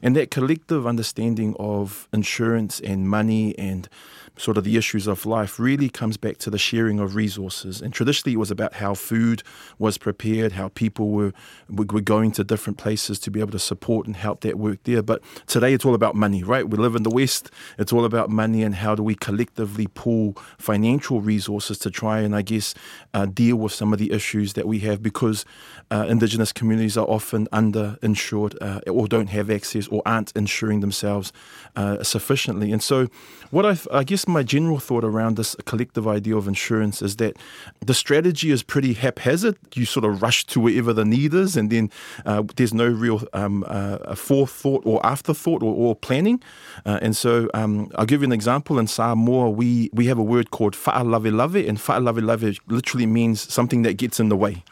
And 0.03 0.15
that 0.17 0.31
collective 0.31 0.87
understanding 0.87 1.57
of 1.59 2.09
insurance 2.13 2.81
and 2.81 3.09
money 3.09 3.59
and 3.59 3.89
sort 4.37 4.57
of 4.57 4.65
the 4.65 4.77
issues 4.77 5.07
of 5.07 5.27
life 5.27 5.61
really 5.61 5.89
comes 5.89 6.17
back 6.17 6.39
to 6.39 6.51
the 6.51 6.59
sharing 6.59 6.99
of 6.99 7.15
resources. 7.15 7.81
And 7.83 7.93
traditionally, 7.93 8.35
it 8.35 8.39
was 8.39 8.51
about 8.51 8.75
how 8.75 8.95
food 8.95 9.43
was 9.79 9.99
prepared, 9.99 10.53
how 10.53 10.69
people 10.69 11.11
were, 11.11 11.33
were 11.69 12.01
going 12.01 12.33
to 12.33 12.45
different 12.45 12.79
places 12.79 13.19
to 13.21 13.31
be 13.31 13.41
able 13.41 13.53
to 13.53 13.59
support 13.59 14.07
and 14.07 14.17
help 14.17 14.41
that 14.41 14.59
work 14.59 14.83
there. 14.85 15.03
But 15.03 15.23
today 15.47 15.75
it's 15.75 15.85
all 15.85 15.95
about 15.95 16.15
money, 16.15 16.43
right? 16.43 16.69
We 16.69 16.79
live 16.79 16.97
in 16.97 17.03
the 17.03 17.11
West. 17.11 17.51
It's 17.79 17.93
all 17.93 18.05
about 18.05 18.31
money 18.31 18.63
and 18.63 18.75
how 18.75 18.95
do 18.95 19.03
we 19.03 19.15
collectively 19.15 19.87
pool 19.87 20.37
financial 20.59 21.21
resources 21.21 21.79
to 21.81 21.91
try 21.91 22.21
and, 22.21 22.35
I 22.35 22.43
guess, 22.43 22.75
uh, 23.15 23.27
deal 23.27 23.57
with 23.57 23.73
some 23.73 23.93
of 23.93 23.99
the 23.99 24.13
issues 24.13 24.55
that 24.55 24.67
we 24.67 24.81
have 24.81 25.03
because 25.03 25.45
uh, 25.91 26.07
Indigenous 26.09 26.53
communities 26.53 26.97
are 26.97 27.07
often 27.07 27.47
underinsured 27.49 28.57
uh, 28.61 28.81
or 28.91 29.07
don't 29.07 29.29
have 29.29 29.51
access 29.51 29.89
or 29.89 30.03
aren't 30.07 30.33
insuring 30.35 30.81
themselves 30.81 31.33
uh, 31.77 32.03
sufficiently. 32.03 32.73
And 32.73 32.83
so, 32.83 33.09
what 33.51 33.67
I, 33.67 33.77
I 33.93 34.05
guess 34.05 34.22
my 34.29 34.43
general 34.43 34.79
thought 34.79 35.05
around 35.05 35.37
this 35.37 35.55
collective 35.65 36.07
idea 36.09 36.37
of 36.37 36.49
insurance 36.49 37.03
is 37.03 37.17
that 37.17 37.37
the 37.81 37.95
strategy 37.95 38.51
is 38.51 38.63
pretty 38.63 38.93
haphazard. 38.95 39.57
You 39.75 39.85
sort 39.85 40.05
of 40.05 40.23
rush 40.23 40.45
to 40.47 40.61
wherever 40.61 40.93
the 40.93 41.05
need 41.05 41.35
is, 41.35 41.57
and 41.57 41.71
then 41.71 41.91
uh, 42.25 42.43
there's 42.57 42.75
no 42.75 42.89
real 42.89 43.23
um, 43.33 43.65
uh, 43.67 44.15
forethought 44.15 44.83
or 44.85 45.05
afterthought 45.05 45.63
or, 45.63 45.75
or 45.75 45.97
planning. 45.97 46.43
Uh, 46.85 46.99
and 47.03 47.17
so, 47.17 47.49
um, 47.55 47.91
I'll 47.97 48.07
give 48.07 48.23
you 48.23 48.27
an 48.27 48.33
example. 48.33 48.79
In 48.79 48.87
Samoa, 48.87 49.51
we, 49.51 49.91
we 49.93 50.07
have 50.07 50.19
a 50.19 50.23
word 50.23 50.51
called 50.51 50.75
fa'alavelave, 50.75 51.69
and 51.69 51.79
fa'alavelave 51.79 52.59
literally 52.67 53.07
means 53.07 53.53
something 53.53 53.83
that 53.83 53.95
gets 53.95 54.21
in 54.21 54.29
the 54.29 54.37
way 54.37 54.65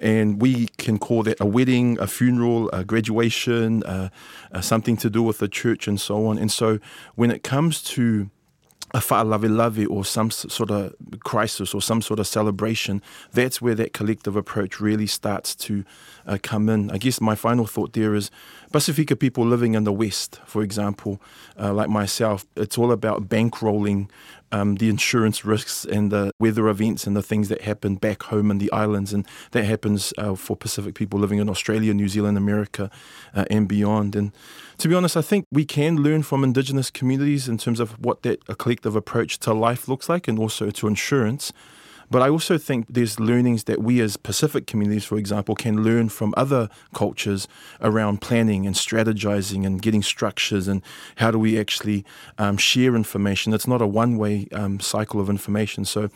and 0.00 0.40
we 0.40 0.68
can 0.78 0.98
call 0.98 1.22
that 1.24 1.40
a 1.40 1.46
wedding, 1.46 1.98
a 1.98 2.06
funeral, 2.06 2.70
a 2.70 2.84
graduation, 2.84 3.82
uh, 3.84 4.08
uh, 4.52 4.60
something 4.60 4.96
to 4.96 5.10
do 5.10 5.22
with 5.22 5.38
the 5.38 5.48
church, 5.48 5.88
and 5.88 6.00
so 6.00 6.26
on. 6.26 6.38
And 6.38 6.50
so, 6.52 6.78
when 7.16 7.30
it 7.30 7.42
comes 7.42 7.82
to 7.82 8.30
a 8.98 9.00
fa'alavelave 9.00 9.88
or 9.88 10.04
some 10.04 10.28
sort 10.28 10.72
of 10.72 10.92
crisis 11.22 11.72
or 11.72 11.80
some 11.80 12.02
sort 12.02 12.18
of 12.18 12.26
celebration, 12.26 13.00
that's 13.32 13.62
where 13.62 13.76
that 13.76 13.92
collective 13.92 14.34
approach 14.34 14.80
really 14.80 15.06
starts 15.06 15.54
to 15.54 15.84
uh, 16.26 16.36
come 16.42 16.68
in. 16.68 16.90
I 16.90 16.98
guess 16.98 17.20
my 17.20 17.36
final 17.36 17.64
thought 17.64 17.92
there 17.92 18.16
is 18.16 18.28
Pacifica 18.72 19.14
people 19.14 19.46
living 19.46 19.74
in 19.74 19.84
the 19.84 19.92
West, 19.92 20.40
for 20.46 20.62
example, 20.62 21.22
uh, 21.58 21.72
like 21.72 21.88
myself, 21.88 22.44
it's 22.56 22.76
all 22.76 22.90
about 22.90 23.28
bankrolling 23.28 24.08
um, 24.52 24.76
the 24.76 24.88
insurance 24.88 25.44
risks 25.44 25.84
and 25.84 26.10
the 26.10 26.30
weather 26.38 26.68
events 26.68 27.06
and 27.06 27.14
the 27.16 27.22
things 27.22 27.48
that 27.48 27.62
happen 27.62 27.96
back 27.96 28.24
home 28.24 28.50
in 28.50 28.58
the 28.58 28.70
islands. 28.72 29.12
And 29.12 29.26
that 29.50 29.64
happens 29.64 30.12
uh, 30.18 30.34
for 30.34 30.56
Pacific 30.56 30.94
people 30.94 31.18
living 31.18 31.38
in 31.38 31.48
Australia, 31.48 31.94
New 31.94 32.08
Zealand, 32.08 32.38
America, 32.38 32.90
uh, 33.34 33.44
and 33.50 33.68
beyond. 33.68 34.16
And 34.16 34.32
to 34.78 34.88
be 34.88 34.94
honest, 34.94 35.16
I 35.16 35.22
think 35.22 35.44
we 35.50 35.64
can 35.64 36.02
learn 36.02 36.22
from 36.22 36.44
Indigenous 36.44 36.90
communities 36.90 37.48
in 37.48 37.58
terms 37.58 37.80
of 37.80 37.92
what 38.04 38.22
that 38.22 38.42
a 38.48 38.54
collective 38.54 38.87
approach 38.96 39.38
to 39.40 39.52
life 39.52 39.88
looks 39.88 40.08
like 40.08 40.28
and 40.28 40.38
also 40.38 40.70
to 40.70 40.86
insurance. 40.86 41.52
But 42.10 42.22
I 42.22 42.30
also 42.30 42.56
think 42.56 42.86
there's 42.88 43.20
learnings 43.20 43.64
that 43.64 43.82
we 43.82 44.00
as 44.00 44.16
Pacific 44.16 44.66
communities, 44.66 45.04
for 45.04 45.18
example, 45.18 45.54
can 45.54 45.84
learn 45.84 46.08
from 46.08 46.32
other 46.36 46.70
cultures 46.94 47.46
around 47.82 48.22
planning 48.22 48.66
and 48.66 48.74
strategizing 48.74 49.66
and 49.66 49.82
getting 49.82 50.02
structures 50.02 50.68
and 50.68 50.82
how 51.16 51.30
do 51.30 51.38
we 51.38 51.58
actually 51.60 52.06
um, 52.38 52.56
share 52.56 52.96
information. 52.96 53.52
It's 53.52 53.66
not 53.66 53.82
a 53.82 53.86
one 53.86 54.16
way 54.16 54.48
um, 54.52 54.80
cycle 54.80 55.20
of 55.20 55.28
information. 55.28 55.84
So 55.84 56.08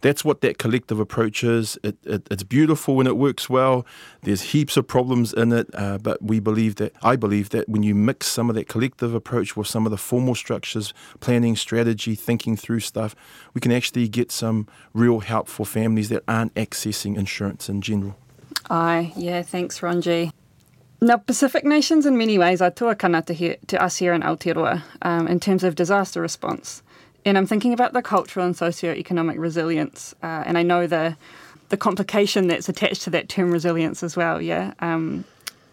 that's 0.00 0.24
what 0.24 0.40
that 0.40 0.58
collective 0.58 1.00
approach 1.00 1.42
is. 1.44 1.78
It, 1.82 1.96
it, 2.04 2.26
it's 2.30 2.42
beautiful 2.42 2.96
when 2.96 3.06
it 3.06 3.16
works 3.16 3.48
well. 3.48 3.86
There's 4.22 4.42
heaps 4.42 4.76
of 4.76 4.86
problems 4.86 5.32
in 5.32 5.52
it, 5.52 5.68
uh, 5.74 5.98
but 5.98 6.22
we 6.22 6.40
believe 6.40 6.76
that 6.76 6.92
I 7.02 7.16
believe 7.16 7.50
that 7.50 7.68
when 7.68 7.82
you 7.82 7.94
mix 7.94 8.26
some 8.26 8.48
of 8.48 8.56
that 8.56 8.68
collective 8.68 9.14
approach 9.14 9.56
with 9.56 9.66
some 9.66 9.86
of 9.86 9.90
the 9.90 9.96
formal 9.96 10.34
structures, 10.34 10.92
planning, 11.20 11.56
strategy, 11.56 12.14
thinking 12.14 12.56
through 12.56 12.80
stuff, 12.80 13.14
we 13.54 13.60
can 13.60 13.72
actually 13.72 14.08
get 14.08 14.30
some 14.30 14.66
real 14.94 15.20
help 15.20 15.48
for 15.48 15.66
families 15.66 16.08
that 16.08 16.22
aren't 16.28 16.54
accessing 16.54 17.16
insurance 17.16 17.68
in 17.68 17.80
general. 17.80 18.16
Aye, 18.70 19.12
yeah, 19.16 19.42
thanks, 19.42 19.80
Ronji. 19.80 20.32
Now, 21.00 21.18
Pacific 21.18 21.64
nations, 21.64 22.06
in 22.06 22.16
many 22.16 22.38
ways, 22.38 22.62
are 22.62 22.70
tuakana 22.70 23.24
to, 23.26 23.56
to 23.66 23.82
us 23.82 23.96
here 23.96 24.14
in 24.14 24.22
Aotearoa 24.22 24.82
um, 25.02 25.28
in 25.28 25.40
terms 25.40 25.62
of 25.62 25.74
disaster 25.74 26.22
response. 26.22 26.82
And 27.26 27.36
I'm 27.36 27.46
thinking 27.46 27.72
about 27.72 27.92
the 27.92 28.02
cultural 28.02 28.46
and 28.46 28.56
socio-economic 28.56 29.36
resilience, 29.36 30.14
uh, 30.22 30.44
and 30.46 30.56
I 30.56 30.62
know 30.62 30.86
the 30.86 31.16
the 31.68 31.76
complication 31.76 32.46
that's 32.46 32.68
attached 32.68 33.02
to 33.02 33.10
that 33.10 33.28
term 33.28 33.50
resilience 33.50 34.04
as 34.04 34.16
well. 34.16 34.40
Yeah, 34.40 34.72
um, 34.78 35.24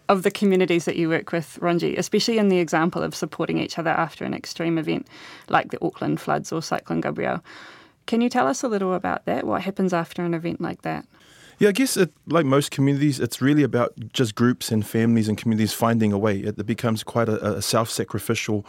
of 0.08 0.24
the 0.24 0.32
communities 0.32 0.84
that 0.84 0.96
you 0.96 1.08
work 1.08 1.30
with, 1.30 1.56
Ronji, 1.62 1.96
especially 1.96 2.38
in 2.38 2.48
the 2.48 2.58
example 2.58 3.04
of 3.04 3.14
supporting 3.14 3.58
each 3.58 3.78
other 3.78 3.90
after 3.90 4.24
an 4.24 4.34
extreme 4.34 4.78
event 4.78 5.06
like 5.48 5.70
the 5.70 5.78
Auckland 5.80 6.20
floods 6.20 6.52
or 6.52 6.60
Cyclone 6.60 7.00
Gabrielle. 7.00 7.42
Can 8.06 8.20
you 8.20 8.28
tell 8.28 8.48
us 8.48 8.64
a 8.64 8.68
little 8.68 8.92
about 8.92 9.24
that? 9.26 9.46
What 9.46 9.62
happens 9.62 9.94
after 9.94 10.24
an 10.24 10.34
event 10.34 10.60
like 10.60 10.82
that? 10.82 11.06
Yeah, 11.60 11.68
I 11.68 11.72
guess 11.72 11.96
it, 11.96 12.12
like 12.26 12.44
most 12.44 12.72
communities, 12.72 13.20
it's 13.20 13.40
really 13.40 13.62
about 13.62 13.94
just 14.12 14.34
groups 14.34 14.72
and 14.72 14.84
families 14.84 15.28
and 15.28 15.38
communities 15.38 15.72
finding 15.72 16.12
a 16.12 16.18
way. 16.18 16.38
It, 16.38 16.58
it 16.58 16.66
becomes 16.66 17.04
quite 17.04 17.28
a, 17.28 17.58
a 17.58 17.62
self-sacrificial 17.62 18.66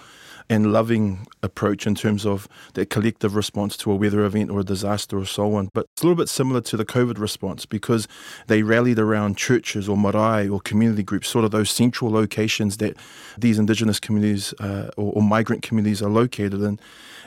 and 0.49 0.71
loving 0.71 1.27
approach 1.41 1.87
in 1.87 1.95
terms 1.95 2.25
of 2.25 2.47
the 2.73 2.85
collective 2.85 3.35
response 3.35 3.75
to 3.77 3.91
a 3.91 3.95
weather 3.95 4.23
event 4.25 4.51
or 4.51 4.59
a 4.59 4.63
disaster 4.63 5.17
or 5.17 5.25
so 5.25 5.55
on. 5.55 5.69
But 5.73 5.87
it's 5.93 6.03
a 6.03 6.05
little 6.05 6.15
bit 6.15 6.29
similar 6.29 6.61
to 6.61 6.77
the 6.77 6.85
COVID 6.85 7.17
response 7.17 7.65
because 7.65 8.07
they 8.47 8.61
rallied 8.61 8.99
around 8.99 9.37
churches 9.37 9.89
or 9.89 9.97
marae 9.97 10.47
or 10.47 10.59
community 10.59 11.03
groups, 11.03 11.27
sort 11.29 11.45
of 11.45 11.51
those 11.51 11.69
central 11.69 12.11
locations 12.11 12.77
that 12.77 12.95
these 13.37 13.57
indigenous 13.57 13.99
communities 13.99 14.53
uh, 14.59 14.91
or, 14.97 15.13
or 15.13 15.21
migrant 15.21 15.63
communities 15.63 16.01
are 16.01 16.09
located 16.09 16.61
in. 16.61 16.79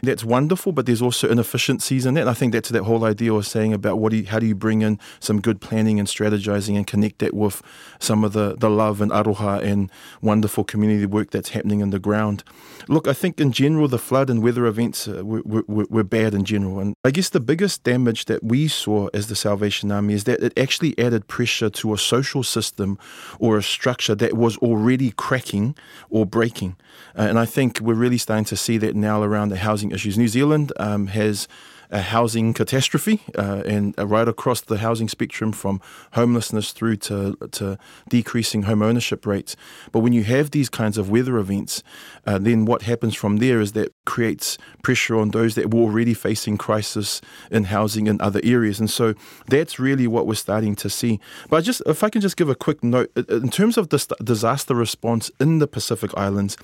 That's 0.02 0.22
wonderful, 0.22 0.70
but 0.70 0.86
there's 0.86 1.02
also 1.02 1.28
inefficiencies 1.28 2.06
in 2.06 2.14
that. 2.14 2.20
And 2.20 2.30
I 2.30 2.34
think 2.34 2.52
that's 2.52 2.68
that 2.68 2.84
whole 2.84 3.04
idea 3.04 3.32
of 3.32 3.46
saying 3.46 3.72
about 3.72 3.98
what 3.98 4.10
do 4.10 4.18
you, 4.18 4.26
how 4.26 4.38
do 4.38 4.46
you 4.46 4.54
bring 4.54 4.82
in 4.82 5.00
some 5.18 5.40
good 5.40 5.60
planning 5.60 5.98
and 5.98 6.06
strategizing 6.06 6.76
and 6.76 6.86
connect 6.86 7.18
that 7.18 7.34
with 7.34 7.62
some 7.98 8.22
of 8.22 8.32
the, 8.32 8.54
the 8.56 8.70
love 8.70 9.00
and 9.00 9.10
aroha 9.10 9.60
and 9.60 9.90
wonderful 10.22 10.62
community 10.62 11.04
work 11.04 11.30
that's 11.30 11.48
happening 11.48 11.80
in 11.80 11.90
the 11.90 11.98
ground. 11.98 12.44
Look, 12.86 13.07
I 13.08 13.14
think 13.14 13.40
in 13.40 13.52
general, 13.52 13.88
the 13.88 13.98
flood 13.98 14.30
and 14.30 14.42
weather 14.42 14.66
events 14.66 15.08
uh, 15.08 15.24
were, 15.24 15.42
were, 15.44 15.86
were 15.88 16.04
bad 16.04 16.34
in 16.34 16.44
general. 16.44 16.78
And 16.78 16.94
I 17.04 17.10
guess 17.10 17.30
the 17.30 17.40
biggest 17.40 17.82
damage 17.82 18.26
that 18.26 18.44
we 18.44 18.68
saw 18.68 19.08
as 19.14 19.28
the 19.28 19.36
Salvation 19.36 19.90
Army 19.90 20.14
is 20.14 20.24
that 20.24 20.40
it 20.40 20.58
actually 20.58 20.98
added 20.98 21.26
pressure 21.28 21.70
to 21.70 21.94
a 21.94 21.98
social 21.98 22.42
system 22.42 22.98
or 23.38 23.56
a 23.56 23.62
structure 23.62 24.14
that 24.16 24.34
was 24.34 24.56
already 24.58 25.10
cracking 25.12 25.74
or 26.10 26.26
breaking. 26.26 26.76
Uh, 27.16 27.22
and 27.22 27.38
I 27.38 27.46
think 27.46 27.80
we're 27.80 27.94
really 27.94 28.18
starting 28.18 28.44
to 28.46 28.56
see 28.56 28.78
that 28.78 28.94
now 28.94 29.22
around 29.22 29.48
the 29.48 29.56
housing 29.56 29.90
issues. 29.90 30.18
New 30.18 30.28
Zealand 30.28 30.72
um, 30.78 31.08
has 31.08 31.48
a 31.90 32.02
housing 32.02 32.52
catastrophe 32.52 33.22
uh, 33.36 33.62
and 33.66 33.94
right 33.98 34.28
across 34.28 34.60
the 34.60 34.78
housing 34.78 35.08
spectrum 35.08 35.52
from 35.52 35.80
homelessness 36.12 36.72
through 36.72 36.96
to, 36.96 37.36
to 37.52 37.78
decreasing 38.08 38.62
home 38.62 38.82
ownership 38.82 39.26
rates. 39.26 39.56
But 39.92 40.00
when 40.00 40.12
you 40.12 40.24
have 40.24 40.50
these 40.50 40.68
kinds 40.68 40.98
of 40.98 41.10
weather 41.10 41.38
events, 41.38 41.82
uh, 42.26 42.38
then 42.38 42.64
what 42.64 42.82
happens 42.82 43.14
from 43.14 43.38
there 43.38 43.60
is 43.60 43.72
that 43.72 43.92
creates 44.08 44.56
pressure 44.82 45.18
on 45.18 45.32
those 45.32 45.54
that 45.54 45.72
were 45.72 45.82
already 45.82 46.14
facing 46.14 46.56
crisis 46.56 47.20
in 47.50 47.64
housing 47.64 48.08
and 48.08 48.18
other 48.22 48.40
areas. 48.42 48.80
And 48.80 48.88
so 48.88 49.12
that's 49.48 49.78
really 49.78 50.06
what 50.06 50.26
we're 50.26 50.34
starting 50.34 50.74
to 50.76 50.88
see. 50.88 51.20
But 51.50 51.62
just 51.62 51.82
if 51.84 52.02
I 52.02 52.08
can 52.08 52.22
just 52.22 52.38
give 52.38 52.48
a 52.48 52.54
quick 52.54 52.82
note, 52.82 53.12
in 53.28 53.50
terms 53.50 53.76
of 53.76 53.90
this 53.90 54.06
disaster 54.24 54.74
response 54.74 55.30
in 55.38 55.58
the 55.58 55.66
Pacific 55.66 56.10
Islands, 56.16 56.56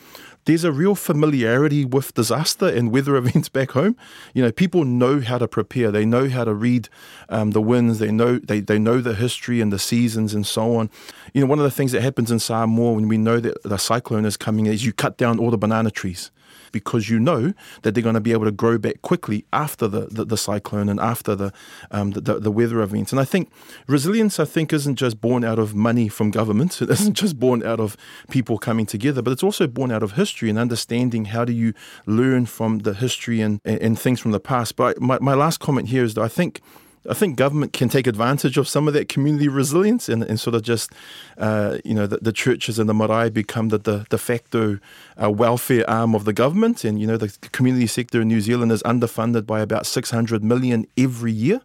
there's 0.47 0.65
a 0.65 0.73
real 0.73 0.95
familiarity 0.95 1.85
with 1.85 2.15
disaster 2.15 2.67
and 2.67 2.91
weather 2.91 3.15
events 3.23 3.51
back 3.51 3.73
home. 3.73 3.95
You 4.33 4.43
know, 4.43 4.51
people 4.51 4.87
know 4.87 5.21
how 5.21 5.37
to 5.37 5.47
prepare. 5.47 5.91
They 5.91 6.07
know 6.07 6.31
how 6.31 6.45
to 6.45 6.55
read 6.55 6.89
um, 7.29 7.51
the 7.51 7.61
winds. 7.61 7.99
They 7.99 8.11
know 8.11 8.39
they, 8.39 8.61
they 8.61 8.79
know 8.79 9.03
the 9.03 9.15
history 9.15 9.61
and 9.61 9.71
the 9.71 9.79
seasons 9.79 10.33
and 10.33 10.47
so 10.47 10.77
on. 10.77 10.89
You 11.35 11.43
know, 11.43 11.47
one 11.47 11.59
of 11.59 11.65
the 11.65 11.77
things 11.79 11.93
that 11.93 12.01
happens 12.01 12.31
in 12.31 12.39
Samoa 12.39 12.95
when 12.95 13.07
we 13.07 13.19
know 13.19 13.39
that 13.39 13.63
the 13.65 13.77
cyclone 13.77 14.25
is 14.25 14.39
coming 14.39 14.65
is 14.65 14.87
you 14.87 14.95
cut 14.95 15.19
down 15.19 15.39
all 15.39 15.51
the 15.51 15.59
banana 15.59 15.91
trees 15.91 16.31
because 16.75 17.09
you 17.09 17.21
know 17.21 17.55
that 17.83 17.95
they're 17.95 18.03
going 18.03 18.17
to 18.17 18.21
be 18.21 18.33
able 18.33 18.45
to 18.45 18.51
grow 18.51 18.77
back 18.77 19.01
quickly 19.01 19.47
after 19.53 19.87
the, 19.87 20.07
the, 20.11 20.25
the 20.25 20.37
cyclone 20.37 20.89
and 20.89 20.99
after 20.99 21.37
the, 21.37 21.53
um, 21.93 22.11
the, 22.11 22.41
the 22.41 22.51
weather 22.51 22.83
events. 22.83 23.13
And 23.13 23.21
I 23.21 23.25
think 23.25 23.51
resilience, 23.87 24.41
I 24.41 24.45
think, 24.45 24.73
isn't 24.73 24.97
just 24.97 25.21
born 25.21 25.45
out 25.45 25.61
of 25.61 25.75
money 25.75 26.09
from 26.09 26.31
government. 26.31 26.81
It 26.85 26.91
isn't 26.91 27.15
just 27.15 27.39
born 27.39 27.65
out 27.65 27.81
of 27.81 27.97
people 28.29 28.59
coming 28.59 28.85
together, 28.85 29.23
but 29.23 29.31
it's 29.31 29.43
also 29.43 29.67
born 29.67 29.91
out 29.93 30.03
of 30.03 30.13
history 30.13 30.51
and 30.51 30.59
understanding 30.59 31.27
how 31.27 31.45
do 31.45 31.53
you 31.53 31.73
learn 32.05 32.45
from 32.47 32.81
the 32.81 32.93
history 32.93 33.41
and, 33.41 33.61
and, 33.65 33.81
and 33.81 33.99
things 33.99 34.21
from 34.21 34.33
the 34.33 34.41
past. 34.41 34.77
But 34.77 35.01
my, 35.01 35.19
my 35.21 35.35
last 35.35 35.61
comment 35.61 35.89
here 35.89 36.05
is 36.05 36.15
that 36.15 36.23
I 36.23 36.29
think 36.29 36.61
I 37.09 37.15
think 37.15 37.37
government 37.37 37.73
can 37.73 37.89
take 37.89 38.07
advantage 38.07 38.57
of 38.57 38.67
some 38.67 38.89
of 38.89 38.95
that 38.95 39.09
community 39.09 39.49
resilience 39.49 40.09
and, 40.09 40.23
and 40.23 40.41
sort 40.41 40.55
of 40.55 40.63
just, 40.63 40.93
uh, 41.37 41.79
you 41.85 41.95
know, 41.95 42.07
the, 42.07 42.17
the, 42.19 42.33
churches 42.33 42.79
and 42.79 42.89
the 42.89 42.95
marae 42.95 43.29
become 43.29 43.69
the, 43.69 43.79
the 43.79 44.07
de 44.09 44.17
facto 44.17 44.79
uh, 45.23 45.31
welfare 45.31 45.89
arm 45.89 46.15
of 46.15 46.25
the 46.25 46.33
government. 46.33 46.85
And, 46.85 46.99
you 47.01 47.07
know, 47.07 47.17
the 47.17 47.29
community 47.53 47.87
sector 47.87 48.23
in 48.23 48.29
New 48.29 48.41
Zealand 48.41 48.73
is 48.73 48.83
underfunded 48.85 49.45
by 49.47 49.61
about 49.61 49.87
600 49.87 50.43
million 50.43 50.87
every 50.97 51.33
year. 51.33 51.61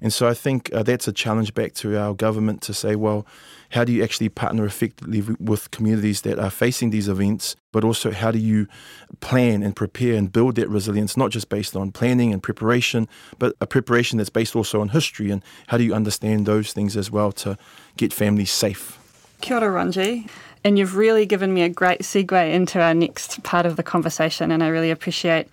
And 0.00 0.12
so 0.12 0.28
I 0.28 0.34
think 0.34 0.72
uh, 0.72 0.82
that's 0.82 1.08
a 1.08 1.12
challenge 1.12 1.54
back 1.54 1.74
to 1.74 1.98
our 1.98 2.14
government 2.14 2.62
to 2.62 2.74
say, 2.74 2.96
well, 2.96 3.26
how 3.70 3.84
do 3.84 3.92
you 3.92 4.02
actually 4.02 4.28
partner 4.28 4.64
effectively 4.64 5.22
with 5.38 5.70
communities 5.70 6.22
that 6.22 6.38
are 6.38 6.50
facing 6.50 6.90
these 6.90 7.08
events, 7.08 7.56
but 7.72 7.84
also 7.84 8.10
how 8.10 8.30
do 8.30 8.38
you 8.38 8.66
plan 9.20 9.62
and 9.62 9.76
prepare 9.76 10.14
and 10.14 10.32
build 10.32 10.54
that 10.54 10.68
resilience, 10.68 11.16
not 11.16 11.30
just 11.30 11.48
based 11.48 11.76
on 11.76 11.92
planning 11.92 12.32
and 12.32 12.42
preparation, 12.42 13.06
but 13.38 13.54
a 13.60 13.66
preparation 13.66 14.18
that's 14.18 14.30
based 14.30 14.56
also 14.56 14.80
on 14.80 14.90
history 14.90 15.30
and 15.30 15.42
how 15.66 15.76
do 15.76 15.84
you 15.84 15.92
understand 15.92 16.46
those 16.46 16.72
things 16.72 16.96
as 16.96 17.10
well 17.10 17.30
to 17.32 17.58
get 17.96 18.12
families 18.12 18.50
safe? 18.50 18.98
Kia 19.40 19.58
ora, 19.58 19.84
Ronji. 19.84 20.28
And 20.64 20.78
you've 20.78 20.96
really 20.96 21.24
given 21.24 21.54
me 21.54 21.62
a 21.62 21.68
great 21.68 22.00
segue 22.00 22.52
into 22.52 22.80
our 22.80 22.94
next 22.94 23.42
part 23.44 23.64
of 23.64 23.76
the 23.76 23.82
conversation, 23.82 24.50
and 24.50 24.62
I 24.62 24.68
really 24.68 24.90
appreciate 24.90 25.46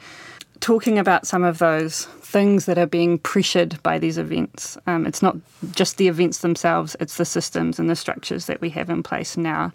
talking 0.65 0.97
about 0.97 1.27
some 1.27 1.43
of 1.43 1.59
those 1.59 2.05
things 2.21 2.65
that 2.65 2.75
are 2.75 2.87
being 2.87 3.19
pressured 3.19 3.77
by 3.83 3.99
these 3.99 4.17
events. 4.17 4.79
Um, 4.87 5.05
it's 5.05 5.21
not 5.21 5.37
just 5.73 5.97
the 5.97 6.07
events 6.07 6.39
themselves, 6.39 6.95
it's 6.99 7.17
the 7.17 7.23
systems 7.23 7.77
and 7.77 7.87
the 7.87 7.95
structures 7.95 8.47
that 8.47 8.61
we 8.61 8.71
have 8.71 8.89
in 8.89 9.03
place 9.03 9.37
now 9.37 9.71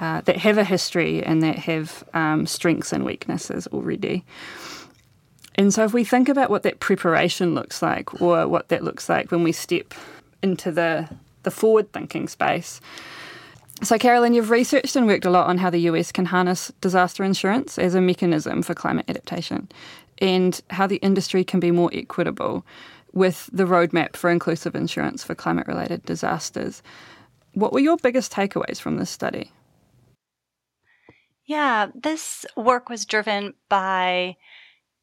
uh, 0.00 0.22
that 0.22 0.38
have 0.38 0.56
a 0.56 0.64
history 0.64 1.22
and 1.22 1.42
that 1.42 1.58
have 1.58 2.02
um, 2.14 2.46
strengths 2.46 2.94
and 2.94 3.04
weaknesses 3.04 3.66
already. 3.66 4.24
And 5.56 5.74
so, 5.74 5.84
if 5.84 5.92
we 5.92 6.02
think 6.02 6.30
about 6.30 6.48
what 6.48 6.62
that 6.62 6.80
preparation 6.80 7.54
looks 7.54 7.82
like, 7.82 8.18
or 8.22 8.48
what 8.48 8.70
that 8.70 8.82
looks 8.82 9.10
like 9.10 9.30
when 9.30 9.42
we 9.42 9.52
step 9.52 9.92
into 10.42 10.72
the, 10.72 11.10
the 11.42 11.50
forward 11.50 11.92
thinking 11.92 12.26
space, 12.26 12.80
so, 13.82 13.98
Carolyn, 13.98 14.32
you've 14.32 14.48
researched 14.48 14.96
and 14.96 15.06
worked 15.06 15.26
a 15.26 15.30
lot 15.30 15.48
on 15.48 15.58
how 15.58 15.68
the 15.68 15.80
US 15.80 16.10
can 16.10 16.24
harness 16.24 16.72
disaster 16.80 17.22
insurance 17.22 17.78
as 17.78 17.94
a 17.94 18.00
mechanism 18.00 18.62
for 18.62 18.72
climate 18.72 19.04
adaptation 19.08 19.68
and 20.18 20.60
how 20.70 20.86
the 20.86 20.96
industry 20.96 21.44
can 21.44 21.60
be 21.60 21.70
more 21.70 21.90
equitable 21.92 22.64
with 23.12 23.48
the 23.52 23.64
roadmap 23.64 24.16
for 24.16 24.30
inclusive 24.30 24.74
insurance 24.74 25.24
for 25.24 25.34
climate 25.34 25.66
related 25.66 26.04
disasters. 26.04 26.82
What 27.54 27.72
were 27.72 27.80
your 27.80 27.96
biggest 27.96 28.32
takeaways 28.32 28.80
from 28.80 28.96
this 28.96 29.10
study? 29.10 29.52
Yeah, 31.46 31.86
this 31.94 32.44
work 32.56 32.88
was 32.88 33.06
driven 33.06 33.54
by 33.68 34.36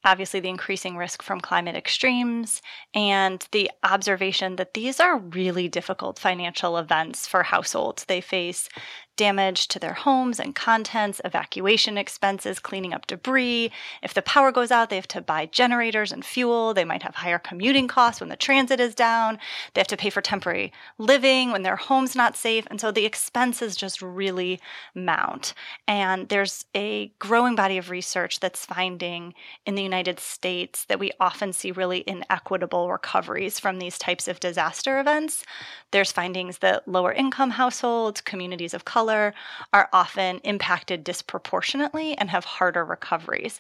obviously 0.04 0.42
the 0.42 0.50
increasing 0.50 0.98
risk 0.98 1.24
from 1.24 1.40
climate 1.40 1.76
extremes 1.76 2.62
and 2.94 3.48
the 3.52 3.72
observation 3.84 4.58
that 4.58 4.74
these 4.74 5.00
are 5.00 5.18
really 5.18 5.70
difficult 5.70 6.20
financial 6.20 6.78
events 6.78 7.26
for 7.26 7.44
households. 7.44 8.06
They 8.06 8.20
face 8.20 8.68
damage 9.16 9.68
to 9.70 9.80
their 9.80 9.94
homes 9.94 10.40
and 10.40 10.56
contents, 10.56 11.22
evacuation 11.24 11.98
expenses, 11.98 12.60
cleaning 12.60 12.94
up 12.94 13.08
debris. 13.08 13.72
If 14.02 14.14
the 14.14 14.22
power 14.22 14.52
goes 14.52 14.72
out, 14.72 14.90
they 14.90 14.96
have 14.96 15.08
to 15.10 15.22
buy 15.22 15.46
generators 15.46 16.12
and 16.12 16.26
fuel. 16.26 16.74
They 16.74 16.86
might 16.86 17.04
have 17.04 17.16
higher 17.16 17.40
commuting 17.40 17.88
costs 17.88 18.20
when 18.20 18.30
the 18.30 18.36
transit 18.36 18.80
is 18.80 18.96
down. 18.96 19.38
They 19.74 19.82
have 19.82 19.88
to 19.88 19.98
pay 19.98 20.10
for 20.10 20.22
temporary 20.22 20.74
living 20.98 21.52
when 21.52 21.64
their 21.64 21.76
home's 21.76 22.16
not 22.16 22.36
safe. 22.36 22.66
And 22.70 22.82
so 22.82 22.92
the 22.92 23.06
expenses 23.06 23.76
just 23.76 24.02
really 24.02 24.60
mount. 24.96 25.54
And 25.88 26.30
there's 26.30 26.66
a 26.76 27.12
growing 27.20 27.56
body 27.56 27.78
of 27.78 27.90
research 27.90 28.40
that's 28.40 28.66
finding 28.66 29.34
in 29.66 29.76
the 29.76 29.84
United 29.84 30.20
States 30.20 30.86
that 30.86 31.00
we 31.00 31.12
often 31.20 31.54
see 31.54 31.72
really 31.72 32.04
inequitable 32.08 32.90
recoveries 32.90 33.60
from 33.60 33.80
these 33.80 33.98
types 33.98 34.28
of 34.28 34.40
disaster 34.40 35.00
events. 35.00 35.44
There's 35.92 36.12
findings 36.12 36.60
that 36.60 36.88
lower 36.88 37.14
income 37.14 37.52
households, 37.52 38.22
communities 38.22 38.74
of 38.74 38.86
color, 38.86 39.03
color 39.04 39.34
are 39.74 39.90
often 39.92 40.38
impacted 40.46 41.04
disproportionately 41.04 42.18
and 42.18 42.30
have 42.30 42.46
harder 42.46 42.86
recoveries. 42.86 43.60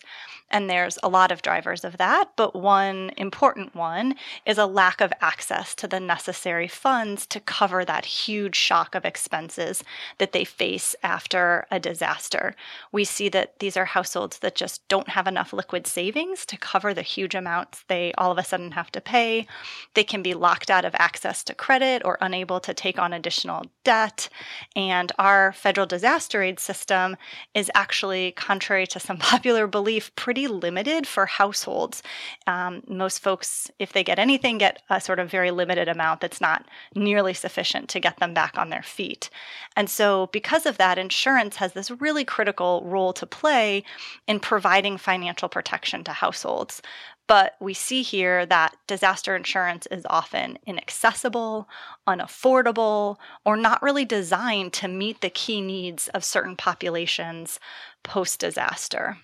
And 0.49 0.69
there's 0.69 0.97
a 1.03 1.09
lot 1.09 1.31
of 1.31 1.41
drivers 1.41 1.83
of 1.83 1.97
that, 1.97 2.29
but 2.35 2.55
one 2.55 3.11
important 3.17 3.75
one 3.75 4.15
is 4.45 4.57
a 4.57 4.65
lack 4.67 5.01
of 5.01 5.11
access 5.19 5.73
to 5.75 5.87
the 5.87 5.99
necessary 5.99 6.67
funds 6.67 7.25
to 7.25 7.39
cover 7.39 7.83
that 7.83 8.05
huge 8.05 8.55
shock 8.55 8.95
of 8.95 9.03
expenses 9.03 9.83
that 10.19 10.31
they 10.31 10.45
face 10.45 10.95
after 11.03 11.65
a 11.71 11.79
disaster. 11.79 12.55
We 12.91 13.03
see 13.03 13.29
that 13.29 13.59
these 13.59 13.75
are 13.75 13.85
households 13.85 14.39
that 14.39 14.55
just 14.55 14.87
don't 14.87 15.09
have 15.09 15.27
enough 15.27 15.51
liquid 15.51 15.87
savings 15.87 16.45
to 16.45 16.57
cover 16.57 16.93
the 16.93 17.01
huge 17.01 17.35
amounts 17.35 17.83
they 17.87 18.13
all 18.17 18.31
of 18.31 18.37
a 18.37 18.43
sudden 18.43 18.71
have 18.71 18.91
to 18.91 19.01
pay. 19.01 19.47
They 19.95 20.03
can 20.03 20.21
be 20.21 20.35
locked 20.35 20.69
out 20.69 20.85
of 20.85 20.95
access 20.95 21.43
to 21.45 21.55
credit 21.55 22.03
or 22.05 22.17
unable 22.21 22.59
to 22.61 22.73
take 22.73 22.99
on 22.99 23.11
additional 23.11 23.65
debt. 23.83 24.29
And 24.75 25.11
our 25.33 25.51
federal 25.51 25.87
disaster 25.87 26.43
aid 26.43 26.59
system 26.59 27.17
is 27.55 27.71
actually, 27.73 28.31
contrary 28.33 28.85
to 28.87 28.99
some 28.99 29.17
popular 29.33 29.65
belief, 29.65 30.15
pretty 30.15 30.47
limited 30.47 31.07
for 31.07 31.25
households. 31.25 32.03
Um, 32.45 32.83
most 32.87 33.19
folks, 33.19 33.71
if 33.79 33.93
they 33.93 34.03
get 34.03 34.19
anything, 34.19 34.59
get 34.59 34.83
a 34.89 35.01
sort 35.01 35.19
of 35.19 35.31
very 35.31 35.49
limited 35.49 35.87
amount 35.87 36.21
that's 36.21 36.39
not 36.39 36.65
nearly 36.95 37.33
sufficient 37.33 37.89
to 37.89 37.99
get 37.99 38.17
them 38.17 38.33
back 38.33 38.57
on 38.57 38.69
their 38.69 38.83
feet. 38.83 39.29
And 39.75 39.89
so, 39.89 40.29
because 40.31 40.65
of 40.65 40.77
that, 40.77 40.99
insurance 40.99 41.55
has 41.55 41.73
this 41.73 41.89
really 41.89 42.23
critical 42.23 42.83
role 42.85 43.13
to 43.13 43.25
play 43.25 43.83
in 44.27 44.39
providing 44.39 44.97
financial 44.97 45.49
protection 45.49 46.03
to 46.03 46.13
households. 46.13 46.81
But 47.27 47.55
we 47.59 47.73
see 47.73 48.01
here 48.01 48.45
that 48.45 48.75
disaster 48.85 49.35
insurance 49.35 49.87
is 49.87 50.05
often 50.09 50.57
inaccessible, 50.65 51.69
unaffordable, 52.07 53.17
or 53.45 53.55
not 53.55 53.81
really 53.81 54.05
designed 54.05 54.73
to 54.73 54.87
meet 54.87 55.21
the 55.21 55.29
key 55.29 55.61
needs 55.61 56.09
of 56.09 56.25
certain 56.25 56.55
populations 56.55 57.59
post 58.03 58.39
disaster. 58.39 59.19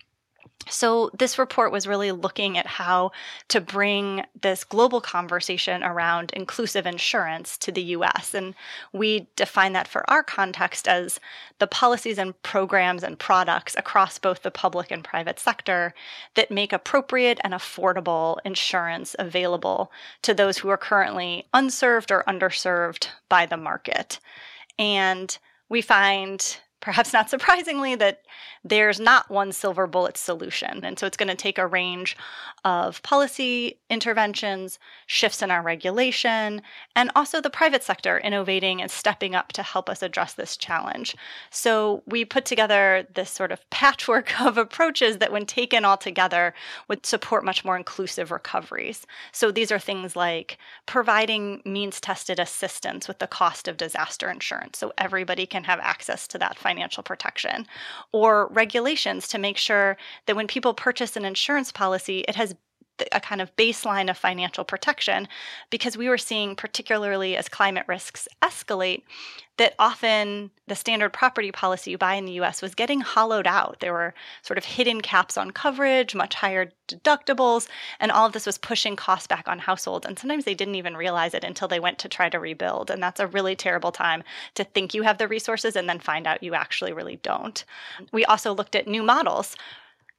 So, 0.68 1.10
this 1.18 1.40
report 1.40 1.72
was 1.72 1.88
really 1.88 2.12
looking 2.12 2.58
at 2.58 2.68
how 2.68 3.12
to 3.48 3.62
bring 3.62 4.26
this 4.40 4.64
global 4.64 5.02
conversation 5.02 5.84
around 5.84 6.32
inclusive 6.34 6.86
insurance 6.86 7.58
to 7.60 7.72
the 7.72 7.82
US. 7.82 8.34
And 8.34 8.54
we 8.92 9.28
define 9.36 9.74
that 9.74 9.88
for 9.88 10.08
our 10.10 10.22
context 10.22 10.88
as 10.88 11.20
the 11.60 11.68
policies 11.68 12.18
and 12.18 12.40
programs 12.44 13.04
and 13.04 13.18
products 13.18 13.76
across 13.78 14.20
both 14.20 14.44
the 14.44 14.52
public 14.52 14.92
and 14.92 15.04
private 15.04 15.40
sector 15.40 15.94
that 16.36 16.52
make 16.52 16.74
appropriate 16.74 17.40
and 17.44 17.54
affordable 17.54 18.38
insurance 18.46 19.16
available 19.18 19.92
to 20.22 20.34
those 20.34 20.60
who 20.60 20.70
are 20.70 20.78
currently 20.78 21.48
unserved 21.54 22.12
or 22.12 22.24
underserved 22.28 23.08
by 23.28 23.46
the 23.46 23.58
market. 23.58 24.20
And 24.78 25.36
we 25.68 25.82
find 25.82 26.58
perhaps 26.82 27.14
not 27.14 27.30
surprisingly, 27.30 27.96
that 27.96 28.22
there's 28.64 29.00
not 29.00 29.30
one 29.30 29.52
silver 29.52 29.88
bullet 29.88 30.18
solution. 30.18 30.84
And 30.84 30.98
so 30.98 31.06
it's 31.06 31.18
going 31.18 31.30
to 31.30 31.36
take 31.36 31.58
a 31.58 31.68
range 31.68 32.18
of 32.66 33.02
policy 33.04 33.78
interventions, 33.90 34.80
shifts 35.06 35.42
in 35.42 35.52
our 35.52 35.62
regulation, 35.62 36.62
and 36.96 37.12
also 37.16 37.42
the 37.42 37.50
private 37.50 37.84
sector 37.84 38.18
innovating 38.20 38.82
and 38.82 38.92
stepping 38.92 39.36
up 39.36 39.54
to 39.54 39.64
help 39.64 39.90
us 39.90 40.02
address 40.02 40.34
this 40.34 40.58
challenge. 40.58 41.16
So 41.50 42.04
we 42.06 42.26
put 42.26 42.46
together 42.46 43.08
this 43.14 43.30
sort 43.30 43.52
of 43.52 43.68
patchwork 43.70 44.40
of 44.46 44.58
approaches 44.58 45.18
that, 45.18 45.32
when 45.32 45.46
taken 45.46 45.86
all 45.86 45.98
together, 45.98 46.54
would 46.88 47.06
support 47.06 47.46
much 47.46 47.64
more 47.64 47.78
inclusive 47.78 48.32
recoveries. 48.32 49.06
So 49.32 49.52
these 49.52 49.72
are 49.72 49.80
things 49.80 50.16
like 50.16 50.58
providing 50.86 51.62
means 51.66 52.00
tested 52.00 52.40
assistance 52.40 53.08
with 53.08 53.20
the 53.20 53.28
cost 53.28 53.68
of 53.68 53.78
disaster 53.78 54.30
insurance 54.30 54.78
so 54.78 54.92
everybody 54.98 55.46
can 55.46 55.64
have 55.64 55.80
access 55.80 56.28
to 56.28 56.38
that 56.38 56.58
financial 56.70 57.02
protection, 57.02 57.66
or 58.12 58.48
regulations 58.52 59.28
to 59.28 59.40
make 59.40 59.58
sure 59.58 59.98
that 60.26 60.36
when 60.36 60.46
people 60.46 60.74
purchase 60.74 61.18
an 61.18 61.26
insurance 61.26 61.72
policy, 61.72 62.20
it 62.28 62.36
has 62.36 62.56
a 63.12 63.20
kind 63.20 63.42
of 63.42 63.56
baseline 63.56 64.10
of 64.10 64.18
financial 64.18 64.64
protection 64.64 65.28
because 65.70 65.98
we 65.98 66.10
were 66.10 66.18
seeing, 66.18 66.56
particularly 66.56 67.36
as 67.36 67.50
climate 67.50 67.86
risks 67.88 68.28
escalate, 68.42 69.04
that 69.60 69.76
often 69.78 70.50
the 70.68 70.76
standard 70.76 71.12
property 71.12 71.52
policy 71.52 71.92
you 71.92 71.98
buy 71.98 72.16
in 72.16 72.26
the 72.26 72.40
US 72.40 72.62
was 72.62 72.74
getting 72.74 73.02
hollowed 73.02 73.46
out. 73.46 73.78
There 73.82 73.92
were 73.92 74.14
sort 74.42 74.58
of 74.58 74.64
hidden 74.64 75.02
caps 75.02 75.38
on 75.38 75.52
coverage, 75.52 76.16
much 76.16 76.34
higher 76.34 76.72
deductibles, 76.88 77.68
and 78.00 78.10
all 78.10 78.26
of 78.26 78.32
this 78.32 78.46
was 78.46 78.58
pushing 78.58 78.96
costs 78.96 79.28
back 79.28 79.50
on 79.50 79.60
households. 79.60 80.06
And 80.06 80.18
sometimes 80.18 80.46
they 80.46 80.54
didn't 80.54 80.76
even 80.76 80.96
realize 80.96 81.34
it 81.34 81.44
until 81.44 81.68
they 81.68 81.80
went 81.80 82.00
to 82.00 82.10
try 82.10 82.30
to 82.30 82.40
rebuild. 82.40 82.90
And 82.90 83.04
that's 83.04 83.20
a 83.20 83.28
really 83.28 83.56
terrible 83.56 83.92
time 83.92 84.24
to 84.56 84.64
think 84.64 84.94
you 84.94 85.04
have 85.04 85.18
the 85.18 85.28
resources 85.28 85.76
and 85.76 85.90
then 85.90 86.00
find 86.00 86.26
out 86.26 86.42
you 86.42 86.56
actually 86.56 86.94
really 86.94 87.18
don't. 87.18 87.66
We 88.14 88.24
also 88.24 88.54
looked 88.54 88.76
at 88.76 88.88
new 88.88 89.04
models 89.04 89.58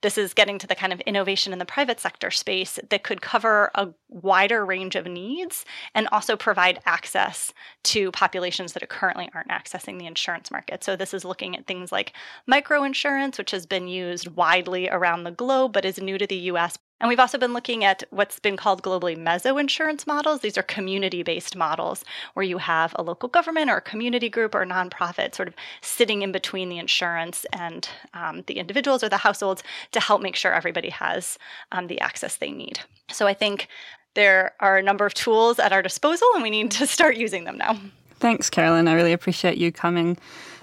this 0.02 0.16
is 0.18 0.34
getting 0.34 0.58
to 0.58 0.66
the 0.66 0.74
kind 0.74 0.92
of 0.92 1.00
innovation 1.02 1.52
in 1.52 1.58
the 1.58 1.64
private 1.64 2.00
sector 2.00 2.30
space 2.30 2.78
that 2.88 3.02
could 3.02 3.20
cover 3.20 3.70
a 3.74 3.88
wider 4.08 4.64
range 4.64 4.96
of 4.96 5.06
needs 5.06 5.64
and 5.94 6.08
also 6.08 6.36
provide 6.36 6.80
access 6.86 7.52
to 7.84 8.10
populations 8.12 8.72
that 8.72 8.82
are 8.82 8.86
currently 8.86 9.28
aren't 9.34 9.50
accessing 9.50 9.98
the 9.98 10.06
insurance 10.06 10.50
market. 10.50 10.82
So, 10.84 10.96
this 10.96 11.14
is 11.14 11.24
looking 11.24 11.56
at 11.56 11.66
things 11.66 11.92
like 11.92 12.12
microinsurance, 12.50 13.38
which 13.38 13.50
has 13.50 13.66
been 13.66 13.88
used 13.88 14.28
widely 14.28 14.88
around 14.88 15.24
the 15.24 15.30
globe 15.30 15.72
but 15.72 15.84
is 15.84 15.98
new 15.98 16.18
to 16.18 16.26
the 16.26 16.36
US 16.36 16.78
and 17.00 17.08
we've 17.08 17.20
also 17.20 17.38
been 17.38 17.52
looking 17.52 17.84
at 17.84 18.02
what's 18.10 18.38
been 18.38 18.56
called 18.56 18.82
globally 18.82 19.16
meso 19.16 19.58
insurance 19.58 20.06
models. 20.06 20.40
These 20.40 20.58
are 20.58 20.62
community 20.62 21.22
based 21.22 21.56
models 21.56 22.04
where 22.34 22.44
you 22.44 22.58
have 22.58 22.94
a 22.96 23.02
local 23.02 23.28
government 23.28 23.70
or 23.70 23.76
a 23.76 23.82
community 23.82 24.28
group 24.28 24.54
or 24.54 24.62
a 24.62 24.66
nonprofit 24.66 25.34
sort 25.34 25.48
of 25.48 25.54
sitting 25.80 26.22
in 26.22 26.32
between 26.32 26.68
the 26.68 26.78
insurance 26.78 27.46
and 27.52 27.88
um, 28.14 28.44
the 28.46 28.58
individuals 28.58 29.02
or 29.02 29.08
the 29.08 29.16
households 29.16 29.62
to 29.92 30.00
help 30.00 30.22
make 30.22 30.36
sure 30.36 30.52
everybody 30.52 30.90
has 30.90 31.38
um, 31.72 31.86
the 31.86 32.00
access 32.00 32.36
they 32.36 32.50
need. 32.50 32.80
So 33.10 33.26
I 33.26 33.34
think 33.34 33.68
there 34.14 34.54
are 34.60 34.76
a 34.76 34.82
number 34.82 35.06
of 35.06 35.14
tools 35.14 35.58
at 35.58 35.72
our 35.72 35.82
disposal, 35.82 36.28
and 36.34 36.42
we 36.42 36.50
need 36.50 36.70
to 36.72 36.86
start 36.86 37.16
using 37.16 37.44
them 37.44 37.56
now. 37.56 37.78
Thanks, 38.18 38.50
Carolyn. 38.50 38.88
I 38.88 38.94
really 38.94 39.12
appreciate 39.12 39.56
you 39.56 39.72
coming 39.72 40.18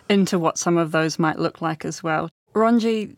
into 0.10 0.38
what 0.38 0.58
some 0.58 0.78
of 0.78 0.92
those 0.92 1.18
might 1.18 1.40
look 1.40 1.62
like 1.62 1.86
as 1.86 2.04
well. 2.04 2.30
Ronji, 2.54 3.18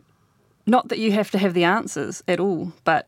not 0.69 0.89
that 0.89 0.99
you 0.99 1.11
have 1.11 1.31
to 1.31 1.37
have 1.37 1.53
the 1.53 1.63
answers 1.63 2.23
at 2.27 2.39
all, 2.39 2.71
but 2.83 3.07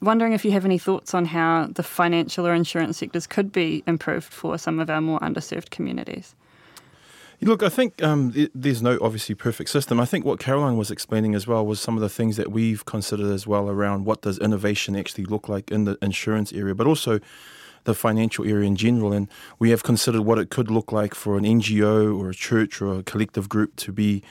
wondering 0.00 0.32
if 0.32 0.44
you 0.44 0.50
have 0.52 0.64
any 0.64 0.78
thoughts 0.78 1.14
on 1.14 1.26
how 1.26 1.68
the 1.68 1.82
financial 1.82 2.46
or 2.46 2.54
insurance 2.54 2.98
sectors 2.98 3.26
could 3.26 3.52
be 3.52 3.84
improved 3.86 4.32
for 4.32 4.58
some 4.58 4.80
of 4.80 4.90
our 4.90 5.00
more 5.00 5.20
underserved 5.20 5.70
communities. 5.70 6.34
Look, 7.40 7.64
I 7.64 7.68
think 7.68 8.00
um, 8.04 8.32
there's 8.54 8.82
no 8.82 8.98
obviously 9.00 9.34
perfect 9.34 9.68
system. 9.70 9.98
I 9.98 10.04
think 10.04 10.24
what 10.24 10.38
Caroline 10.38 10.76
was 10.76 10.92
explaining 10.92 11.34
as 11.34 11.44
well 11.44 11.66
was 11.66 11.80
some 11.80 11.96
of 11.96 12.00
the 12.00 12.08
things 12.08 12.36
that 12.36 12.52
we've 12.52 12.84
considered 12.84 13.32
as 13.32 13.48
well 13.48 13.68
around 13.68 14.04
what 14.04 14.22
does 14.22 14.38
innovation 14.38 14.94
actually 14.94 15.24
look 15.24 15.48
like 15.48 15.70
in 15.72 15.84
the 15.84 15.98
insurance 16.00 16.52
area, 16.52 16.72
but 16.72 16.86
also 16.86 17.18
the 17.82 17.94
financial 17.94 18.44
area 18.46 18.64
in 18.64 18.76
general. 18.76 19.12
And 19.12 19.26
we 19.58 19.70
have 19.70 19.82
considered 19.82 20.22
what 20.22 20.38
it 20.38 20.50
could 20.50 20.70
look 20.70 20.92
like 20.92 21.16
for 21.16 21.36
an 21.36 21.42
NGO 21.42 22.16
or 22.16 22.30
a 22.30 22.34
church 22.34 22.80
or 22.80 23.00
a 23.00 23.02
collective 23.02 23.48
group 23.48 23.74
to 23.76 23.90
be 23.90 24.22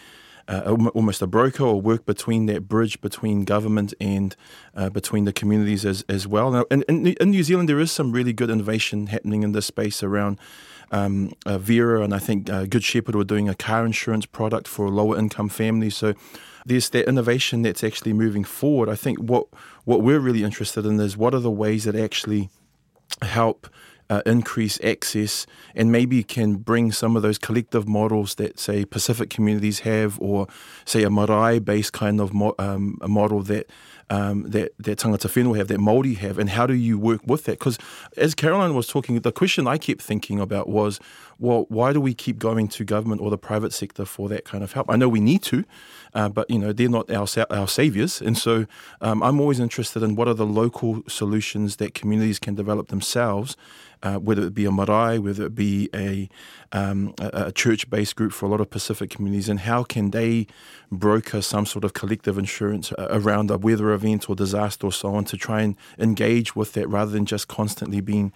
uh, 0.47 0.75
almost 0.93 1.21
a 1.21 1.27
broker 1.27 1.63
or 1.63 1.82
work 1.82 2.06
between 2.06 2.45
that 2.47 2.67
bridge 2.67 2.99
between 3.01 3.45
government 3.45 3.93
and 3.99 4.36
uh, 4.75 4.89
between 4.89 5.25
the 5.25 5.34
communities 5.34 5.86
as, 5.86 6.04
as 6.10 6.27
well. 6.27 6.51
Now, 6.51 6.65
in, 6.71 6.84
in, 6.84 7.32
New 7.32 7.43
Zealand, 7.43 7.69
there 7.69 7.80
is 7.80 7.91
some 7.91 8.12
really 8.12 8.34
good 8.34 8.49
innovation 8.49 9.08
happening 9.08 9.43
in 9.43 9.51
this 9.51 9.65
space 9.65 10.04
around 10.04 10.39
um, 10.91 11.34
uh, 11.45 11.58
Vera, 11.58 12.04
and 12.04 12.13
I 12.13 12.19
think 12.19 12.49
uh, 12.49 12.65
Good 12.65 12.84
Shepherd 12.84 13.15
were 13.15 13.23
doing 13.23 13.47
a 13.47 13.56
car 13.56 13.86
insurance 13.86 14.25
product 14.25 14.67
for 14.67 14.89
lower 14.89 15.17
income 15.17 15.49
families. 15.49 15.95
So 15.95 16.13
there's 16.65 16.89
that 16.89 17.08
innovation 17.08 17.62
that's 17.62 17.84
actually 17.84 18.13
moving 18.13 18.43
forward. 18.43 18.89
I 18.89 18.95
think 18.95 19.19
what 19.19 19.47
what 19.86 20.01
we're 20.01 20.19
really 20.19 20.43
interested 20.43 20.86
in 20.86 20.99
is 20.99 21.17
what 21.17 21.34
are 21.34 21.39
the 21.39 21.51
ways 21.51 21.86
that 21.86 21.95
actually 21.95 22.49
help 23.21 23.67
uh, 24.12 24.21
increase 24.26 24.78
access 24.84 25.45
and 25.74 25.89
maybe 25.89 26.21
can 26.21 26.56
bring 26.56 26.91
some 26.91 27.15
of 27.15 27.21
those 27.21 27.38
collective 27.38 27.88
models 27.88 28.36
that, 28.36 28.60
say, 28.60 28.84
Pacific 28.84 29.30
communities 29.30 29.80
have, 29.80 30.19
or 30.19 30.47
say 30.84 31.04
a 31.04 31.10
marae 31.10 31.60
based 31.60 31.93
kind 31.93 32.19
of 32.19 32.34
mo- 32.34 32.56
um, 32.60 32.97
a 33.02 33.08
model 33.08 33.41
that 33.43 33.69
um, 34.12 34.43
that, 34.50 34.74
that 34.78 35.00
tangata 35.00 35.30
whenua 35.30 35.58
have, 35.58 35.69
that 35.69 35.80
Māori 35.80 36.17
have, 36.17 36.38
and 36.38 36.50
how 36.50 36.67
do 36.67 36.74
you 36.74 37.00
work 37.00 37.21
with 37.26 37.45
that? 37.45 37.58
Because 37.60 37.80
as 38.17 38.36
Caroline 38.36 38.76
was 38.76 38.88
talking, 38.88 39.17
the 39.17 39.32
question 39.32 39.67
I 39.67 39.78
kept 39.78 40.02
thinking 40.02 40.38
about 40.39 40.67
was, 40.67 41.00
well, 41.39 41.65
why 41.69 41.93
do 41.93 42.02
we 42.02 42.13
keep 42.13 42.38
going 42.38 42.67
to 42.67 42.84
government 42.84 43.21
or 43.21 43.30
the 43.30 43.38
private 43.38 43.71
sector 43.71 44.04
for 44.04 44.28
that 44.28 44.43
kind 44.43 44.65
of 44.65 44.74
help? 44.74 44.89
I 44.89 44.97
know 44.97 45.08
we 45.08 45.21
need 45.21 45.43
to, 45.43 45.63
uh, 46.13 46.28
but 46.28 46.50
you 46.50 46.60
know 46.60 46.74
they're 46.74 46.89
not 46.89 47.10
our 47.10 47.26
our 47.50 47.69
saviors, 47.69 48.21
and 48.21 48.38
so 48.38 48.65
um, 49.00 49.24
I'm 49.24 49.39
always 49.39 49.62
interested 49.62 50.04
in 50.04 50.15
what 50.15 50.28
are 50.28 50.34
the 50.34 50.45
local 50.45 51.04
solutions 51.08 51.78
that 51.78 51.93
communities 51.93 52.38
can 52.38 52.54
develop 52.54 52.89
themselves 52.89 53.56
uh, 54.04 54.15
whether 54.15 54.43
it 54.43 54.54
be 54.54 54.65
a 54.65 54.71
marae, 54.71 55.19
whether 55.19 55.45
it 55.45 55.56
be 55.56 55.89
a, 55.93 56.28
um, 56.71 57.13
a, 57.19 57.45
a 57.47 57.52
church 57.52 57.89
based 57.89 58.15
group 58.15 58.34
for 58.34 58.45
a 58.45 58.50
lot 58.50 58.62
of 58.62 58.69
Pacific 58.69 59.10
communities, 59.10 59.50
and 59.50 59.62
how 59.62 59.84
can 59.84 60.12
they 60.12 60.47
broker 60.91 61.41
some 61.41 61.65
sort 61.65 61.84
of 61.84 61.93
collective 61.93 62.38
insurance 62.38 62.91
uh, 62.93 63.08
around 63.12 63.52
a 63.52 63.58
weather 63.58 63.91
event 64.01 64.29
or 64.29 64.35
disaster 64.35 64.87
or 64.87 64.91
so 64.91 65.15
on 65.15 65.25
to 65.25 65.37
try 65.37 65.61
and 65.61 65.75
engage 65.97 66.55
with 66.55 66.73
that 66.73 66.87
rather 66.87 67.11
than 67.11 67.25
just 67.25 67.47
constantly 67.47 68.01
being 68.01 68.33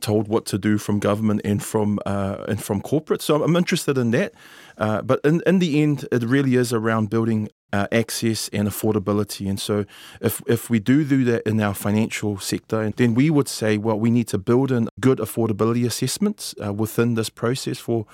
told 0.00 0.28
what 0.28 0.44
to 0.46 0.58
do 0.58 0.78
from 0.78 0.98
government 0.98 1.40
and 1.44 1.62
from 1.62 1.98
uh, 2.04 2.44
and 2.48 2.62
from 2.62 2.80
corporate. 2.80 3.22
So 3.22 3.42
I'm 3.42 3.56
interested 3.56 3.96
in 3.98 4.10
that. 4.10 4.34
Uh, 4.78 5.00
but 5.00 5.20
in, 5.24 5.42
in 5.46 5.58
the 5.58 5.82
end, 5.82 6.06
it 6.12 6.22
really 6.22 6.54
is 6.56 6.72
around 6.72 7.08
building 7.08 7.48
uh, 7.72 7.86
access 7.90 8.48
and 8.52 8.68
affordability. 8.68 9.48
And 9.48 9.60
so, 9.60 9.84
if, 10.20 10.42
if 10.46 10.70
we 10.70 10.78
do 10.78 11.04
do 11.04 11.24
that 11.24 11.42
in 11.46 11.60
our 11.60 11.74
financial 11.74 12.38
sector, 12.38 12.90
then 12.90 13.14
we 13.14 13.30
would 13.30 13.48
say, 13.48 13.76
well, 13.76 13.98
we 13.98 14.10
need 14.10 14.28
to 14.28 14.38
build 14.38 14.70
in 14.70 14.88
good 15.00 15.18
affordability 15.18 15.84
assessments 15.84 16.54
uh, 16.64 16.72
within 16.72 17.14
this 17.14 17.30
process 17.30 17.78
for, 17.78 18.06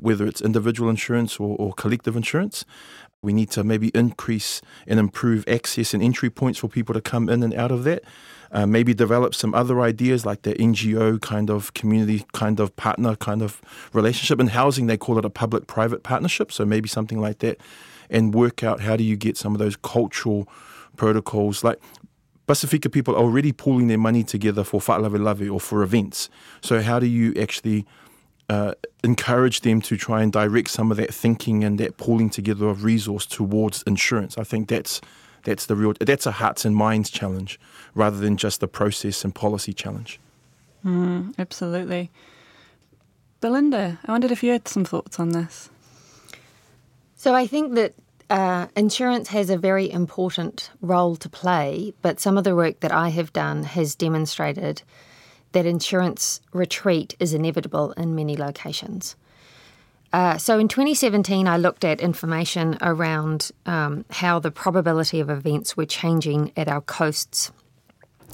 whether 0.00 0.26
it's 0.26 0.40
individual 0.40 0.88
insurance 0.88 1.38
or, 1.38 1.56
or 1.58 1.72
collective 1.74 2.16
insurance. 2.16 2.64
We 3.24 3.32
need 3.32 3.50
to 3.50 3.64
maybe 3.64 3.88
increase 3.88 4.60
and 4.86 5.00
improve 5.00 5.44
access 5.48 5.94
and 5.94 6.02
entry 6.02 6.30
points 6.30 6.58
for 6.58 6.68
people 6.68 6.94
to 6.94 7.00
come 7.00 7.28
in 7.28 7.42
and 7.42 7.54
out 7.54 7.72
of 7.72 7.84
that. 7.84 8.04
Uh, 8.52 8.66
maybe 8.66 8.94
develop 8.94 9.34
some 9.34 9.52
other 9.52 9.80
ideas 9.80 10.24
like 10.24 10.42
the 10.42 10.54
NGO 10.54 11.20
kind 11.20 11.50
of 11.50 11.74
community 11.74 12.24
kind 12.32 12.60
of 12.60 12.76
partner 12.76 13.16
kind 13.16 13.42
of 13.42 13.60
relationship. 13.92 14.38
In 14.38 14.48
housing, 14.48 14.86
they 14.86 14.96
call 14.96 15.18
it 15.18 15.24
a 15.24 15.30
public 15.30 15.66
private 15.66 16.04
partnership. 16.04 16.52
So 16.52 16.64
maybe 16.64 16.88
something 16.88 17.20
like 17.20 17.38
that 17.40 17.58
and 18.10 18.34
work 18.34 18.62
out 18.62 18.80
how 18.80 18.96
do 18.96 19.02
you 19.02 19.16
get 19.16 19.36
some 19.36 19.54
of 19.54 19.58
those 19.58 19.76
cultural 19.76 20.48
protocols. 20.96 21.64
Like 21.64 21.80
Pacifica 22.46 22.90
people 22.90 23.14
are 23.14 23.22
already 23.22 23.52
pooling 23.52 23.88
their 23.88 23.98
money 23.98 24.22
together 24.22 24.64
for 24.64 24.80
Fa'alawe 24.80 25.52
or 25.52 25.60
for 25.60 25.82
events. 25.82 26.28
So 26.60 26.82
how 26.82 27.00
do 27.00 27.06
you 27.06 27.34
actually 27.40 27.86
uh, 28.48 28.74
encourage 29.02 29.60
them 29.60 29.80
to 29.82 29.96
try 29.96 30.22
and 30.22 30.32
direct 30.32 30.70
some 30.70 30.90
of 30.90 30.96
that 30.96 31.12
thinking 31.12 31.64
and 31.64 31.78
that 31.78 31.96
pulling 31.96 32.30
together 32.30 32.68
of 32.68 32.84
resource 32.84 33.26
towards 33.26 33.82
insurance? 33.82 34.38
I 34.38 34.44
think 34.44 34.68
that's 34.68 35.00
that's 35.44 35.66
the 35.66 35.76
real 35.76 35.94
that's 36.00 36.26
a 36.26 36.32
hearts 36.32 36.64
and 36.64 36.74
minds 36.74 37.10
challenge 37.10 37.60
rather 37.94 38.16
than 38.16 38.36
just 38.36 38.62
a 38.62 38.68
process 38.68 39.24
and 39.24 39.34
policy 39.34 39.72
challenge. 39.72 40.18
Mm, 40.84 41.34
absolutely. 41.38 42.10
Belinda, 43.40 43.98
I 44.04 44.12
wondered 44.12 44.30
if 44.30 44.42
you 44.42 44.52
had 44.52 44.68
some 44.68 44.84
thoughts 44.84 45.20
on 45.20 45.30
this. 45.30 45.70
So 47.16 47.34
I 47.34 47.46
think 47.46 47.74
that 47.74 47.94
uh, 48.30 48.66
insurance 48.76 49.28
has 49.28 49.50
a 49.50 49.58
very 49.58 49.90
important 49.90 50.70
role 50.80 51.16
to 51.16 51.28
play, 51.28 51.92
but 52.02 52.20
some 52.20 52.38
of 52.38 52.44
the 52.44 52.56
work 52.56 52.80
that 52.80 52.92
I 52.92 53.08
have 53.10 53.32
done 53.32 53.64
has 53.64 53.94
demonstrated 53.94 54.82
that 55.54 55.66
insurance 55.66 56.40
retreat 56.52 57.16
is 57.18 57.32
inevitable 57.32 57.92
in 57.92 58.14
many 58.14 58.36
locations. 58.36 59.16
Uh, 60.12 60.38
so 60.38 60.58
in 60.60 60.68
2017, 60.68 61.48
I 61.48 61.56
looked 61.56 61.84
at 61.84 62.00
information 62.00 62.78
around 62.80 63.50
um, 63.66 64.04
how 64.10 64.38
the 64.38 64.52
probability 64.52 65.18
of 65.18 65.28
events 65.28 65.76
were 65.76 65.86
changing 65.86 66.52
at 66.56 66.68
our 66.68 66.80
coasts. 66.80 67.50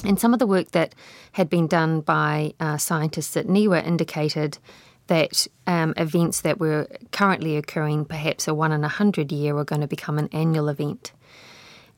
And 0.05 0.21
some 0.21 0.33
of 0.33 0.39
the 0.39 0.47
work 0.47 0.73
that 0.73 0.95
had 1.33 1.49
been 1.49 1.67
done 1.67 2.01
by 2.01 2.53
uh, 2.61 2.77
scientists 2.77 3.37
at 3.37 3.47
NIWA 3.47 3.87
indicated 3.87 4.59
that 5.07 5.47
um, 5.67 5.95
events 5.97 6.43
that 6.43 6.61
were 6.61 6.87
currently 7.13 7.57
occurring, 7.57 8.05
perhaps 8.05 8.47
a 8.47 8.55
one 8.55 8.73
in 8.73 8.85
a 8.85 8.89
hundred 8.89 9.33
year, 9.33 9.55
were 9.55 9.65
going 9.65 9.81
to 9.81 9.89
become 9.89 10.19
an 10.19 10.29
annual 10.33 10.69
event. 10.69 11.13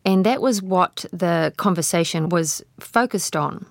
And 0.04 0.24
that 0.26 0.40
was 0.40 0.62
what 0.62 1.04
the 1.12 1.52
conversation 1.56 2.28
was 2.28 2.62
focused 2.80 3.36
on. 3.36 3.66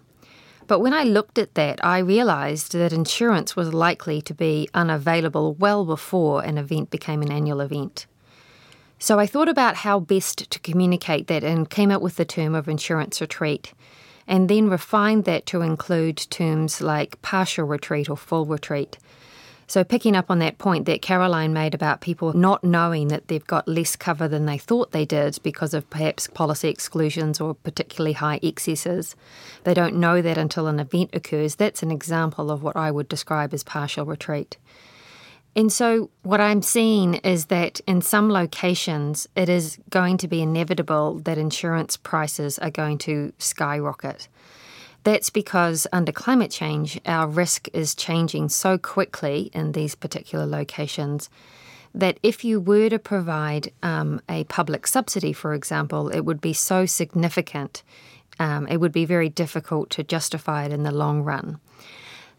But 0.68 0.80
when 0.80 0.94
I 0.94 1.04
looked 1.04 1.38
at 1.38 1.56
that, 1.56 1.84
I 1.84 2.00
realised 2.00 2.74
that 2.74 2.94
insurance 2.94 3.56
was 3.56 3.74
likely 3.74 4.22
to 4.22 4.34
be 4.34 4.70
unavailable 4.74 5.56
well 5.56 5.86
before 5.86 6.44
an 6.44 6.58
event 6.58 6.90
became 6.90 7.22
an 7.22 7.32
annual 7.32 7.62
event. 7.62 8.06
So 9.00 9.20
I 9.20 9.26
thought 9.26 9.50
about 9.50 9.78
how 9.78 10.00
best 10.00 10.50
to 10.52 10.60
communicate 10.60 11.28
that 11.28 11.44
and 11.44 11.70
came 11.70 11.92
up 11.92 12.02
with 12.02 12.18
the 12.18 12.26
term 12.26 12.54
of 12.54 12.70
insurance 12.70 13.20
retreat, 13.20 13.74
and 14.28 14.48
then 14.48 14.70
refined 14.70 15.26
that 15.26 15.46
to 15.48 15.62
include 15.62 16.18
terms 16.30 16.82
like 16.82 17.22
partial 17.22 17.66
retreat 17.66 18.10
or 18.10 18.16
full 18.16 18.46
retreat 18.46 18.98
so, 19.72 19.86
picking 19.86 20.18
up 20.18 20.30
on 20.30 20.40
that 20.40 20.58
point 20.58 20.86
that 20.88 21.02
Caroline 21.02 21.54
made 21.54 21.74
about 21.74 22.02
people 22.02 22.34
not 22.34 22.62
knowing 22.62 23.08
that 23.08 23.30
they've 23.30 23.48
got 23.48 23.70
less 23.70 23.96
cover 23.96 24.28
than 24.28 24.46
they 24.46 24.58
thought 24.58 24.92
they 24.92 25.06
did 25.06 25.40
because 25.44 25.74
of 25.74 25.90
perhaps 25.90 26.28
policy 26.28 26.68
exclusions 26.68 27.40
or 27.40 27.54
particularly 27.54 28.12
high 28.12 28.42
excesses, 28.44 29.16
they 29.64 29.74
don't 29.74 29.96
know 29.96 30.22
that 30.22 30.38
until 30.38 30.68
an 30.68 30.82
event 30.82 31.12
occurs. 31.14 31.56
That's 31.56 31.84
an 31.84 31.90
example 31.90 32.52
of 32.52 32.62
what 32.62 32.76
I 32.76 32.92
would 32.92 33.08
describe 33.08 33.54
as 33.54 33.64
partial 33.64 34.06
retreat. 34.06 34.58
And 35.56 35.72
so, 35.72 36.10
what 36.24 36.42
I'm 36.42 36.62
seeing 36.62 37.14
is 37.14 37.46
that 37.46 37.80
in 37.88 38.02
some 38.02 38.30
locations, 38.30 39.26
it 39.38 39.48
is 39.48 39.80
going 39.90 40.18
to 40.18 40.28
be 40.28 40.42
inevitable 40.42 41.20
that 41.20 41.38
insurance 41.38 41.96
prices 41.96 42.60
are 42.60 42.72
going 42.72 42.98
to 42.98 43.32
skyrocket. 43.38 44.28
That's 45.04 45.30
because 45.30 45.88
under 45.92 46.12
climate 46.12 46.52
change, 46.52 47.00
our 47.06 47.28
risk 47.28 47.68
is 47.74 47.96
changing 47.96 48.50
so 48.50 48.78
quickly 48.78 49.50
in 49.54 49.72
these 49.72 49.96
particular 49.96 50.46
locations 50.46 51.30
that 51.94 52.20
if 52.24 52.46
you 52.46 52.60
were 52.60 52.90
to 52.90 53.00
provide 53.00 53.72
um, 53.84 54.22
a 54.30 54.44
public 54.46 54.88
subsidy, 54.88 55.34
for 55.34 55.54
example, 55.54 56.10
it 56.10 56.22
would 56.22 56.40
be 56.40 56.54
so 56.54 56.86
significant, 56.86 57.84
um, 58.40 58.68
it 58.68 58.78
would 58.78 58.92
be 58.92 59.06
very 59.06 59.28
difficult 59.28 59.90
to 59.90 60.04
justify 60.04 60.66
it 60.66 60.72
in 60.72 60.84
the 60.84 60.92
long 60.92 61.22
run. 61.24 61.60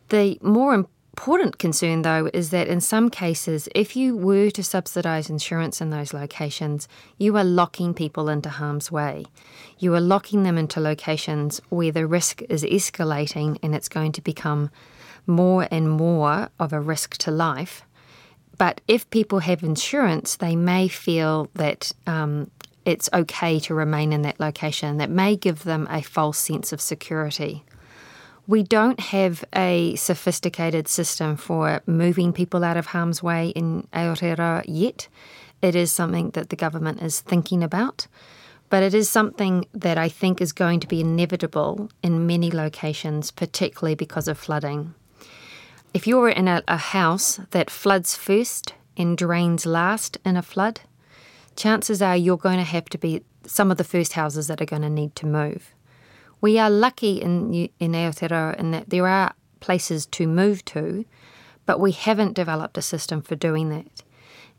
The 0.09 0.39
more 0.41 0.87
important 1.13 1.59
concern, 1.59 2.03
though, 2.03 2.31
is 2.33 2.51
that 2.51 2.69
in 2.69 2.81
some 2.81 3.11
cases, 3.11 3.69
if 3.75 3.95
you 3.95 4.17
were 4.17 4.51
to 4.51 4.63
subsidise 4.63 5.29
insurance 5.29 5.81
in 5.81 5.91
those 5.91 6.15
locations, 6.15 6.89
you 7.19 7.37
are 7.37 7.45
locking 7.45 7.93
people 7.93 8.29
into 8.29 8.49
harm's 8.49 8.91
way. 8.91 9.27
You 9.79 9.95
are 9.95 10.01
locking 10.01 10.43
them 10.43 10.57
into 10.57 10.81
locations 10.81 11.61
where 11.69 11.93
the 11.93 12.07
risk 12.07 12.43
is 12.49 12.65
escalating 12.65 13.59
and 13.63 13.75
it's 13.75 13.89
going 13.89 14.13
to 14.13 14.23
become 14.23 14.71
more 15.27 15.69
and 15.71 15.91
more 15.91 16.49
of 16.59 16.73
a 16.73 16.81
risk 16.81 17.19
to 17.19 17.31
life. 17.31 17.83
But 18.59 18.81
if 18.89 19.09
people 19.11 19.41
have 19.41 19.63
insurance, 19.63 20.37
they 20.37 20.57
may 20.57 20.89
feel 20.89 21.51
that 21.55 21.93
um, 22.07 22.51
it's 22.85 23.09
okay 23.13 23.61
to 23.61 23.75
remain 23.75 24.13
in 24.13 24.23
that 24.23 24.41
location. 24.41 24.97
That 24.97 25.11
may 25.11 25.37
give 25.37 25.65
them 25.65 25.87
a 25.91 26.03
false 26.03 26.39
sense 26.39 26.73
of 26.73 26.81
security. 26.81 27.65
We 28.53 28.63
don't 28.63 29.01
have 29.01 29.47
a 29.57 29.95
sophisticated 29.95 30.87
system 30.87 31.39
for 31.39 31.81
moving 31.87 32.35
people 32.35 32.65
out 32.65 32.77
of 32.77 32.85
harm's 32.85 33.23
way 33.23 33.49
in 33.49 33.89
Aotearoa 33.95 34.65
yet. 34.67 35.09
It 35.63 35.75
is 35.75 35.91
something 35.91 36.33
that 36.33 36.51
the 36.51 36.57
government 36.57 37.01
is 37.01 37.21
thinking 37.21 37.63
about, 37.63 38.07
but 38.69 38.83
it 38.83 38.93
is 38.93 39.09
something 39.09 39.65
that 39.73 39.97
I 39.97 40.11
think 40.11 40.43
is 40.43 40.53
going 40.53 40.81
to 40.81 40.87
be 40.87 41.01
inevitable 41.01 41.89
in 42.03 42.27
many 42.27 42.51
locations, 42.51 43.31
particularly 43.31 43.95
because 43.95 44.29
of 44.29 44.37
flooding. 44.37 44.93
If 45.95 46.07
you're 46.07 46.29
in 46.29 46.47
a, 46.47 46.63
a 46.69 46.77
house 46.77 47.41
that 47.53 47.71
floods 47.71 48.15
first 48.17 48.75
and 48.99 49.17
drains 49.17 49.65
last 49.65 50.19
in 50.27 50.37
a 50.37 50.43
flood, 50.43 50.83
chances 51.57 52.03
are 52.03 52.19
you're 52.19 52.37
going 52.37 52.59
to 52.59 52.65
have 52.65 52.91
to 52.91 52.99
be 52.99 53.23
some 53.47 53.71
of 53.71 53.79
the 53.79 53.91
first 53.93 54.13
houses 54.13 54.49
that 54.49 54.61
are 54.61 54.67
going 54.67 54.83
to 54.83 54.91
need 54.91 55.17
to 55.17 55.27
move. 55.27 55.72
We 56.43 56.59
are 56.59 56.69
lucky 56.69 57.23
in, 57.23 57.71
in 57.79 57.93
Aotearoa 57.93 58.57
in 58.59 58.73
that 58.73 58.91
there 58.91 59.07
are 59.07 59.33
places 59.61 60.05
to 60.07 60.27
move 60.27 60.65
to, 60.67 61.07
but 61.65 61.81
we 61.81 61.93
haven't 61.93 62.35
developed 62.35 62.77
a 62.77 62.83
system 62.83 63.23
for 63.23 63.37
doing 63.37 63.71
that. 63.71 64.03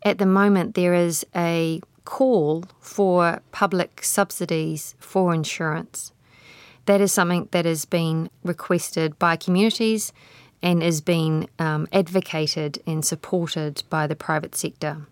At 0.01 0.17
the 0.17 0.25
moment, 0.25 0.75
there 0.75 0.93
is 0.93 1.25
a 1.35 1.81
call 2.05 2.63
for 2.79 3.41
public 3.51 4.03
subsidies 4.03 4.95
for 4.99 5.33
insurance. 5.33 6.13
That 6.85 7.01
is 7.01 7.11
something 7.11 7.49
that 7.51 7.65
has 7.65 7.85
been 7.85 8.29
requested 8.43 9.19
by 9.19 9.35
communities 9.35 10.13
and 10.61 10.81
is 10.81 11.01
being 11.01 11.49
um, 11.59 11.87
advocated 11.91 12.81
and 12.87 13.05
supported 13.05 13.83
by 13.89 14.07
the 14.07 14.15
private 14.15 14.55
sector. 14.55 15.05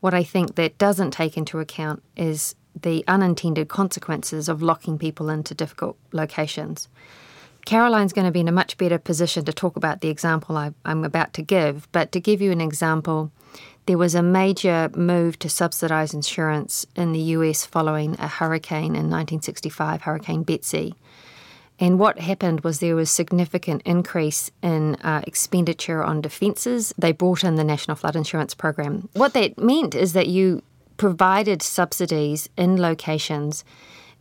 What 0.00 0.14
I 0.14 0.24
think 0.24 0.56
that 0.56 0.78
doesn't 0.78 1.12
take 1.12 1.36
into 1.36 1.60
account 1.60 2.02
is 2.16 2.56
the 2.80 3.04
unintended 3.06 3.68
consequences 3.68 4.48
of 4.48 4.62
locking 4.62 4.98
people 4.98 5.28
into 5.28 5.54
difficult 5.54 5.96
locations. 6.12 6.88
Caroline's 7.64 8.12
going 8.12 8.26
to 8.26 8.32
be 8.32 8.40
in 8.40 8.48
a 8.48 8.52
much 8.52 8.76
better 8.76 8.98
position 8.98 9.44
to 9.44 9.52
talk 9.52 9.76
about 9.76 10.00
the 10.00 10.08
example 10.08 10.56
I, 10.56 10.72
am 10.84 11.04
about 11.04 11.32
to 11.34 11.42
give, 11.42 11.86
but 11.92 12.10
to 12.12 12.20
give 12.20 12.42
you 12.42 12.50
an 12.50 12.60
example, 12.60 13.30
there 13.86 13.98
was 13.98 14.14
a 14.14 14.22
major 14.22 14.90
move 14.94 15.38
to 15.40 15.48
subsidise 15.48 16.14
insurance 16.14 16.86
in 16.96 17.12
the 17.12 17.20
US 17.20 17.64
following 17.64 18.16
a 18.18 18.26
hurricane 18.26 18.96
in 18.96 19.10
1965, 19.10 20.02
Hurricane 20.02 20.42
Betsy. 20.42 20.94
And 21.78 21.98
what 21.98 22.20
happened 22.20 22.60
was 22.60 22.78
there 22.78 22.94
was 22.94 23.10
significant 23.10 23.82
increase 23.84 24.50
in 24.62 24.94
uh, 24.96 25.22
expenditure 25.26 26.04
on 26.04 26.20
defences. 26.20 26.94
They 26.96 27.10
brought 27.10 27.42
in 27.42 27.56
the 27.56 27.64
National 27.64 27.96
Flood 27.96 28.14
Insurance 28.14 28.54
Program. 28.54 29.08
What 29.14 29.32
that 29.34 29.58
meant 29.58 29.94
is 29.94 30.12
that 30.12 30.28
you 30.28 30.62
provided 31.02 31.60
subsidies 31.60 32.48
in 32.56 32.80
locations. 32.80 33.64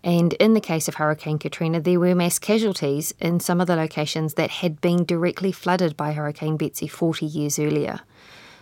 And 0.03 0.33
in 0.33 0.55
the 0.55 0.59
case 0.59 0.87
of 0.87 0.95
Hurricane 0.95 1.37
Katrina, 1.37 1.79
there 1.79 1.99
were 1.99 2.15
mass 2.15 2.39
casualties 2.39 3.13
in 3.19 3.39
some 3.39 3.61
of 3.61 3.67
the 3.67 3.75
locations 3.75 4.33
that 4.33 4.49
had 4.49 4.81
been 4.81 5.05
directly 5.05 5.51
flooded 5.51 5.95
by 5.95 6.13
Hurricane 6.13 6.57
Betsy 6.57 6.87
40 6.87 7.23
years 7.23 7.59
earlier. 7.59 7.99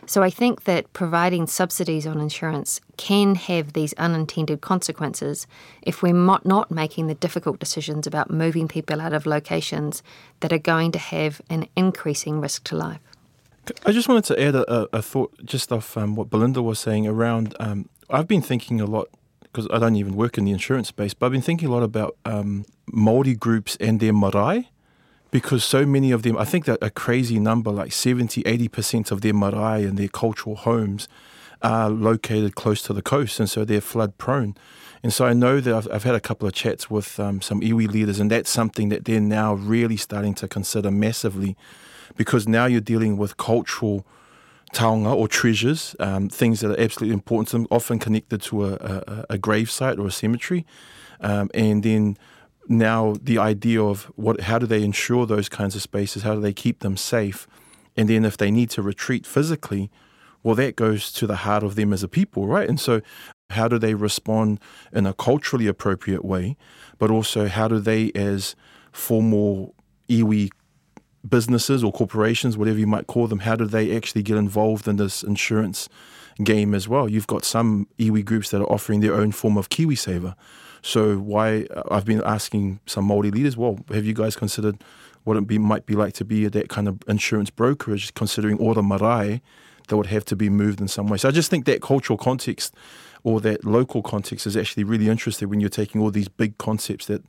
So 0.05 0.21
I 0.21 0.29
think 0.29 0.65
that 0.65 0.91
providing 0.91 1.47
subsidies 1.47 2.05
on 2.05 2.19
insurance 2.19 2.81
can 2.97 3.35
have 3.35 3.71
these 3.71 3.93
unintended 3.93 4.59
consequences 4.59 5.47
if 5.81 6.03
we're 6.03 6.11
not 6.11 6.69
making 6.69 7.07
the 7.07 7.15
difficult 7.15 7.57
decisions 7.57 8.05
about 8.05 8.29
moving 8.29 8.67
people 8.67 8.99
out 8.99 9.13
of 9.13 9.25
locations 9.25 10.03
that 10.41 10.51
are 10.51 10.57
going 10.57 10.91
to 10.91 10.99
have 10.99 11.41
an 11.49 11.69
increasing 11.77 12.41
risk 12.41 12.65
to 12.65 12.75
life. 12.75 12.99
I 13.85 13.93
just 13.93 14.09
wanted 14.09 14.25
to 14.25 14.41
add 14.41 14.55
a, 14.55 14.89
a 14.91 15.01
thought 15.01 15.31
just 15.45 15.71
off 15.71 15.95
um, 15.95 16.17
what 16.17 16.29
Belinda 16.29 16.61
was 16.61 16.79
saying 16.79 17.07
around. 17.07 17.55
Um, 17.61 17.87
I've 18.09 18.27
been 18.27 18.41
thinking 18.41 18.81
a 18.81 18.85
lot 18.85 19.09
because 19.43 19.67
I 19.71 19.79
don't 19.79 19.95
even 19.95 20.15
work 20.15 20.37
in 20.37 20.45
the 20.45 20.51
insurance 20.51 20.89
space, 20.89 21.13
but 21.13 21.27
I've 21.27 21.31
been 21.31 21.41
thinking 21.41 21.69
a 21.69 21.71
lot 21.71 21.83
about 21.83 22.17
um, 22.25 22.65
Māori 22.91 23.37
groups 23.37 23.75
and 23.79 23.99
their 23.99 24.13
marae 24.13 24.69
because 25.31 25.63
so 25.63 25.85
many 25.85 26.11
of 26.11 26.23
them, 26.23 26.37
I 26.37 26.45
think 26.45 26.65
that 26.65 26.79
a 26.81 26.89
crazy 26.89 27.39
number, 27.39 27.71
like 27.71 27.91
70, 27.91 28.43
80% 28.43 29.11
of 29.11 29.21
their 29.21 29.33
marae 29.33 29.83
and 29.83 29.97
their 29.97 30.07
cultural 30.07 30.55
homes 30.55 31.07
are 31.61 31.89
located 31.89 32.55
close 32.55 32.81
to 32.83 32.93
the 32.93 33.01
coast, 33.01 33.39
and 33.39 33.49
so 33.49 33.65
they're 33.65 33.81
flood 33.81 34.17
prone. 34.17 34.55
And 35.03 35.13
so 35.13 35.25
I 35.25 35.33
know 35.33 35.59
that 35.59 35.73
I've, 35.73 35.91
I've 35.91 36.03
had 36.03 36.15
a 36.15 36.19
couple 36.19 36.47
of 36.47 36.53
chats 36.53 36.89
with 36.89 37.19
um, 37.19 37.41
some 37.41 37.61
iwi 37.61 37.87
leaders, 37.87 38.19
and 38.19 38.31
that's 38.31 38.49
something 38.49 38.89
that 38.89 39.05
they're 39.05 39.19
now 39.19 39.53
really 39.53 39.97
starting 39.97 40.33
to 40.35 40.47
consider 40.47 40.89
massively 40.89 41.57
because 42.15 42.47
now 42.47 42.65
you're 42.65 42.81
dealing 42.81 43.17
with 43.17 43.37
cultural 43.37 44.05
taonga 44.73 45.15
or 45.15 45.27
treasures, 45.27 45.95
um, 45.99 46.29
things 46.29 46.59
that 46.61 46.71
are 46.71 46.79
absolutely 46.79 47.13
important 47.13 47.49
to 47.49 47.57
them, 47.57 47.67
often 47.71 47.99
connected 47.99 48.41
to 48.43 48.65
a, 48.65 48.73
a, 48.73 49.25
a 49.31 49.37
grave 49.37 49.69
site 49.69 49.99
or 49.99 50.07
a 50.07 50.11
cemetery. 50.11 50.65
Um, 51.21 51.49
and 51.53 51.83
then 51.83 52.17
now 52.67 53.15
the 53.21 53.37
idea 53.37 53.81
of 53.81 54.03
what 54.15 54.41
how 54.41 54.59
do 54.59 54.65
they 54.65 54.83
insure 54.83 55.25
those 55.25 55.49
kinds 55.49 55.75
of 55.75 55.81
spaces? 55.81 56.23
How 56.23 56.35
do 56.35 56.41
they 56.41 56.53
keep 56.53 56.79
them 56.79 56.95
safe? 56.95 57.47
And 57.97 58.07
then 58.07 58.23
if 58.23 58.37
they 58.37 58.51
need 58.51 58.69
to 58.71 58.81
retreat 58.81 59.25
physically 59.25 59.89
well 60.43 60.55
that 60.55 60.75
goes 60.75 61.11
to 61.11 61.27
the 61.27 61.37
heart 61.37 61.63
of 61.63 61.75
them 61.75 61.91
as 61.91 62.03
a 62.03 62.07
people 62.07 62.47
right? 62.47 62.69
And 62.69 62.79
so 62.79 63.01
how 63.49 63.67
do 63.67 63.79
they 63.79 63.95
respond 63.95 64.59
in 64.93 65.07
a 65.07 65.13
culturally 65.13 65.67
appropriate 65.67 66.23
way 66.23 66.55
but 66.99 67.09
also 67.09 67.47
how 67.47 67.67
do 67.67 67.79
they 67.79 68.11
as 68.13 68.55
formal 68.91 69.73
iwi 70.07 70.49
businesses 71.27 71.83
or 71.83 71.91
corporations 71.91 72.57
whatever 72.57 72.79
you 72.79 72.87
might 72.87 73.07
call 73.07 73.27
them 73.27 73.39
how 73.39 73.55
do 73.55 73.65
they 73.65 73.95
actually 73.95 74.23
get 74.23 74.37
involved 74.37 74.87
in 74.87 74.95
this 74.95 75.23
insurance 75.23 75.89
game 76.43 76.73
as 76.73 76.87
well 76.87 77.09
you've 77.09 77.27
got 77.27 77.43
some 77.43 77.87
iwi 77.97 78.23
groups 78.23 78.51
that 78.51 78.61
are 78.61 78.71
offering 78.71 79.01
their 79.01 79.13
own 79.13 79.31
form 79.31 79.57
of 79.57 79.69
KiwiSaver 79.69 80.35
so 80.81 81.17
why 81.17 81.67
uh, 81.75 81.83
I've 81.91 82.05
been 82.05 82.23
asking 82.23 82.79
some 82.85 83.07
Māori 83.07 83.31
leaders, 83.31 83.57
well, 83.57 83.79
have 83.91 84.05
you 84.05 84.13
guys 84.13 84.35
considered 84.35 84.81
what 85.23 85.37
it 85.37 85.45
be, 85.47 85.57
might 85.57 85.85
be 85.85 85.95
like 85.95 86.13
to 86.13 86.25
be 86.25 86.47
that 86.47 86.69
kind 86.69 86.87
of 86.87 86.99
insurance 87.07 87.49
brokerage, 87.49 88.13
considering 88.13 88.57
all 88.57 88.73
the 88.73 88.81
marae 88.81 89.41
that 89.87 89.97
would 89.97 90.07
have 90.07 90.25
to 90.25 90.35
be 90.35 90.49
moved 90.49 90.79
in 90.79 90.87
some 90.87 91.07
way. 91.07 91.17
So 91.17 91.27
I 91.27 91.31
just 91.31 91.49
think 91.49 91.65
that 91.65 91.81
cultural 91.81 92.17
context 92.17 92.73
or 93.23 93.41
that 93.41 93.65
local 93.65 94.01
context 94.01 94.47
is 94.47 94.55
actually 94.55 94.83
really 94.83 95.09
interesting 95.09 95.49
when 95.49 95.59
you're 95.59 95.69
taking 95.69 95.99
all 95.99 96.11
these 96.11 96.29
big 96.29 96.57
concepts 96.57 97.07
that 97.07 97.23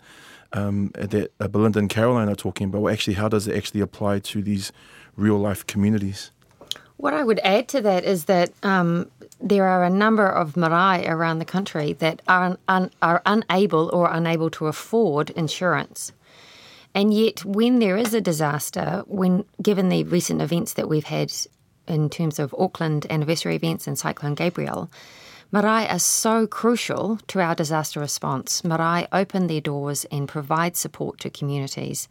um, 0.52 0.90
that 0.94 1.32
uh, 1.40 1.48
Belinda 1.48 1.78
and 1.78 1.88
Carolyn 1.88 2.28
are 2.28 2.34
talking 2.34 2.68
about. 2.68 2.82
Well, 2.82 2.92
actually, 2.92 3.14
how 3.14 3.28
does 3.28 3.46
it 3.46 3.56
actually 3.56 3.80
apply 3.80 4.20
to 4.20 4.42
these 4.42 4.72
real 5.16 5.38
life 5.38 5.66
communities? 5.66 6.30
What 6.96 7.14
I 7.14 7.24
would 7.24 7.40
add 7.40 7.68
to 7.68 7.80
that 7.80 8.04
is 8.04 8.26
that 8.26 8.52
um, 8.62 9.10
there 9.40 9.66
are 9.66 9.84
a 9.84 9.90
number 9.90 10.26
of 10.26 10.56
marae 10.56 11.06
around 11.06 11.38
the 11.38 11.44
country 11.44 11.94
that 11.94 12.20
are, 12.28 12.58
un, 12.68 12.90
are 13.00 13.22
unable 13.24 13.88
or 13.92 14.10
unable 14.10 14.50
to 14.50 14.66
afford 14.66 15.30
insurance. 15.30 16.12
And 16.94 17.14
yet, 17.14 17.44
when 17.44 17.78
there 17.78 17.96
is 17.96 18.12
a 18.14 18.20
disaster, 18.20 19.04
when 19.06 19.44
given 19.62 19.88
the 19.88 20.04
recent 20.04 20.42
events 20.42 20.74
that 20.74 20.88
we've 20.88 21.04
had 21.04 21.32
in 21.86 22.10
terms 22.10 22.38
of 22.38 22.54
Auckland 22.58 23.06
anniversary 23.08 23.54
events 23.56 23.86
and 23.86 23.98
Cyclone 23.98 24.34
Gabrielle, 24.34 24.90
Marae 25.52 25.88
are 25.88 25.98
so 25.98 26.46
crucial 26.46 27.18
to 27.26 27.40
our 27.40 27.54
disaster 27.54 27.98
response. 27.98 28.62
Marae 28.62 29.08
open 29.12 29.48
their 29.48 29.60
doors 29.60 30.04
and 30.06 30.28
provide 30.28 30.76
support 30.76 31.18
to 31.20 31.30
communities. 31.30 32.08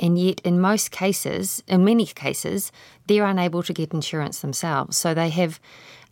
And 0.00 0.18
yet, 0.18 0.40
in 0.42 0.58
most 0.58 0.90
cases, 0.90 1.62
in 1.68 1.84
many 1.84 2.06
cases, 2.06 2.72
they're 3.06 3.26
unable 3.26 3.62
to 3.64 3.74
get 3.74 3.92
insurance 3.92 4.40
themselves. 4.40 4.96
So 4.96 5.14
they 5.14 5.28
have. 5.30 5.60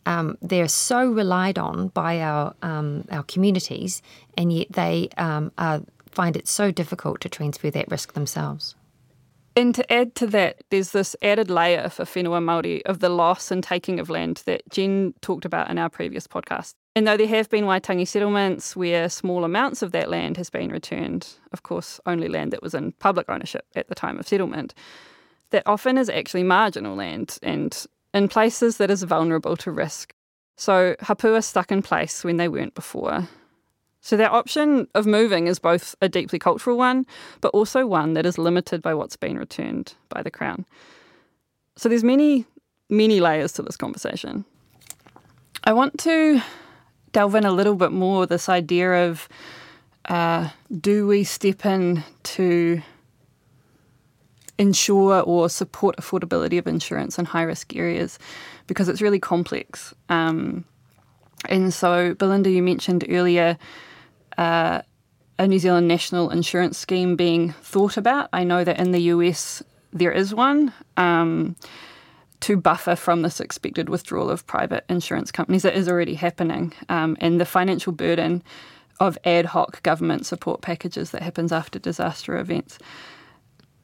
Um, 0.08 0.38
they're 0.40 0.68
so 0.68 1.04
relied 1.10 1.58
on 1.58 1.88
by 1.88 2.20
our 2.20 2.54
um, 2.62 3.06
our 3.10 3.24
communities, 3.24 4.02
and 4.38 4.52
yet 4.52 4.68
they 4.70 5.08
um, 5.16 5.50
find 6.12 6.36
it 6.36 6.46
so 6.46 6.70
difficult 6.70 7.20
to 7.22 7.28
transfer 7.28 7.70
that 7.72 7.90
risk 7.90 8.12
themselves. 8.12 8.76
And 9.56 9.74
to 9.74 9.90
add 9.90 10.14
to 10.16 10.26
that, 10.28 10.62
there's 10.68 10.90
this 10.90 11.16
added 11.22 11.48
layer 11.48 11.88
for 11.88 12.04
whenua 12.04 12.42
Māori 12.42 12.82
of 12.82 12.98
the 12.98 13.08
loss 13.08 13.50
and 13.50 13.64
taking 13.64 13.98
of 13.98 14.10
land 14.10 14.42
that 14.44 14.68
Jen 14.68 15.14
talked 15.22 15.46
about 15.46 15.70
in 15.70 15.78
our 15.78 15.88
previous 15.88 16.26
podcast. 16.26 16.74
And 16.94 17.06
though 17.06 17.16
there 17.16 17.26
have 17.26 17.48
been 17.48 17.64
Waitangi 17.64 18.06
settlements 18.06 18.76
where 18.76 19.08
small 19.08 19.44
amounts 19.44 19.80
of 19.80 19.92
that 19.92 20.10
land 20.10 20.36
has 20.36 20.50
been 20.50 20.70
returned, 20.70 21.28
of 21.52 21.62
course, 21.62 21.98
only 22.04 22.28
land 22.28 22.52
that 22.52 22.62
was 22.62 22.74
in 22.74 22.92
public 22.92 23.30
ownership 23.30 23.64
at 23.74 23.88
the 23.88 23.94
time 23.94 24.18
of 24.18 24.28
settlement, 24.28 24.74
that 25.50 25.62
often 25.64 25.96
is 25.96 26.10
actually 26.10 26.42
marginal 26.42 26.94
land 26.94 27.38
and 27.42 27.86
in 28.12 28.28
places 28.28 28.76
that 28.76 28.90
is 28.90 29.04
vulnerable 29.04 29.56
to 29.56 29.70
risk. 29.70 30.12
So 30.56 30.96
hapua 31.00 31.42
stuck 31.42 31.72
in 31.72 31.80
place 31.80 32.24
when 32.24 32.36
they 32.36 32.48
weren't 32.48 32.74
before. 32.74 33.26
So 34.06 34.16
that 34.18 34.30
option 34.30 34.86
of 34.94 35.04
moving 35.04 35.48
is 35.48 35.58
both 35.58 35.96
a 36.00 36.08
deeply 36.08 36.38
cultural 36.38 36.78
one, 36.78 37.06
but 37.40 37.48
also 37.48 37.88
one 37.88 38.14
that 38.14 38.24
is 38.24 38.38
limited 38.38 38.80
by 38.80 38.94
what's 38.94 39.16
been 39.16 39.36
returned 39.36 39.94
by 40.10 40.22
the 40.22 40.30
Crown. 40.30 40.64
So 41.74 41.88
there's 41.88 42.04
many, 42.04 42.44
many 42.88 43.18
layers 43.18 43.50
to 43.54 43.62
this 43.62 43.76
conversation. 43.76 44.44
I 45.64 45.72
want 45.72 45.98
to 45.98 46.40
delve 47.10 47.34
in 47.34 47.44
a 47.44 47.50
little 47.50 47.74
bit 47.74 47.90
more 47.90 48.26
this 48.26 48.48
idea 48.48 49.08
of 49.08 49.28
uh, 50.04 50.50
do 50.80 51.08
we 51.08 51.24
step 51.24 51.66
in 51.66 52.04
to 52.36 52.80
ensure 54.56 55.20
or 55.22 55.48
support 55.48 55.96
affordability 55.96 56.60
of 56.60 56.68
insurance 56.68 57.18
in 57.18 57.24
high 57.24 57.42
risk 57.42 57.74
areas 57.74 58.20
because 58.68 58.88
it's 58.88 59.02
really 59.02 59.18
complex. 59.18 59.92
Um, 60.08 60.64
and 61.48 61.74
so, 61.74 62.14
Belinda, 62.14 62.50
you 62.50 62.62
mentioned 62.62 63.04
earlier 63.08 63.58
uh, 64.38 64.82
a 65.38 65.46
New 65.46 65.58
Zealand 65.58 65.88
national 65.88 66.30
insurance 66.30 66.78
scheme 66.78 67.16
being 67.16 67.52
thought 67.52 67.96
about. 67.96 68.28
I 68.32 68.44
know 68.44 68.64
that 68.64 68.78
in 68.78 68.92
the 68.92 69.02
US 69.02 69.62
there 69.92 70.12
is 70.12 70.34
one. 70.34 70.72
Um, 70.96 71.56
to 72.40 72.56
buffer 72.56 72.96
from 72.96 73.22
this 73.22 73.40
expected 73.40 73.88
withdrawal 73.88 74.30
of 74.30 74.46
private 74.46 74.84
insurance 74.88 75.32
companies 75.32 75.62
that 75.62 75.74
is 75.74 75.88
already 75.88 76.14
happening. 76.14 76.72
Um, 76.88 77.16
and 77.20 77.40
the 77.40 77.46
financial 77.46 77.92
burden 77.92 78.42
of 79.00 79.18
ad 79.24 79.46
hoc 79.46 79.82
government 79.82 80.26
support 80.26 80.60
packages 80.60 81.10
that 81.10 81.22
happens 81.22 81.52
after 81.52 81.78
disaster 81.78 82.36
events. 82.38 82.78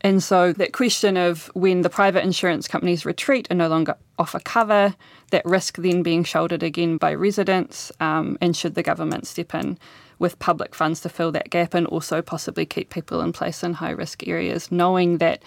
And 0.01 0.23
so 0.23 0.53
that 0.55 0.73
question 0.73 1.17
of 1.17 1.51
when 1.55 1.83
the 1.83 1.91
private 1.91 2.25
insurance 2.25 2.67
companies 2.67 3.07
retreat 3.07 3.47
and 3.51 3.59
no 3.59 3.69
longer 3.69 3.97
offer 4.19 4.41
cover, 4.41 4.95
that 5.31 5.45
risk 5.45 5.77
then 5.79 6.03
being 6.03 6.25
shouldered 6.25 6.63
again 6.63 6.97
by 6.97 7.15
residents, 7.15 7.93
um, 8.01 8.37
and 8.41 8.57
should 8.57 8.75
the 8.75 8.83
government 8.83 9.27
step 9.27 9.55
in 9.55 9.79
with 10.23 10.39
public 10.39 10.75
funds 10.75 11.01
to 11.01 11.09
fill 11.09 11.33
that 11.33 11.51
gap 11.51 11.75
and 11.75 11.87
also 11.89 12.23
possibly 12.23 12.65
keep 12.65 12.89
people 12.91 13.21
in 13.21 13.33
place 13.33 13.65
in 13.65 13.75
high 13.75 13.91
risk 13.91 14.27
areas, 14.29 14.71
knowing 14.71 15.19
that 15.19 15.43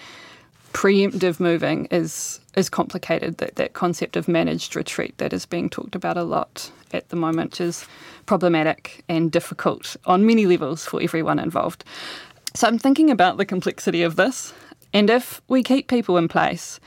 preemptive 0.73 1.39
moving 1.39 1.86
is 1.86 2.41
is 2.55 2.69
complicated. 2.69 3.38
That 3.38 3.55
that 3.55 3.73
concept 3.73 4.17
of 4.17 4.28
managed 4.28 4.76
retreat 4.76 5.17
that 5.17 5.34
is 5.34 5.45
being 5.45 5.69
talked 5.69 5.95
about 5.95 6.17
a 6.17 6.23
lot 6.23 6.69
at 6.91 7.07
the 7.07 7.15
moment 7.15 7.61
is 7.61 7.88
problematic 8.26 9.03
and 9.07 9.32
difficult 9.32 9.95
on 10.05 10.26
many 10.26 10.45
levels 10.45 10.86
for 10.86 11.01
everyone 11.01 11.39
involved. 11.39 11.86
So 12.53 12.67
I'm 12.67 12.78
thinking 12.78 13.09
about 13.09 13.38
the 13.38 13.45
complexity 13.45 14.03
of 14.03 14.17
this, 14.17 14.53
and 14.93 15.09
if 15.09 15.41
we 15.47 15.63
keep 15.63 15.88
people 15.88 16.17
in 16.17 16.28
place 16.28 16.80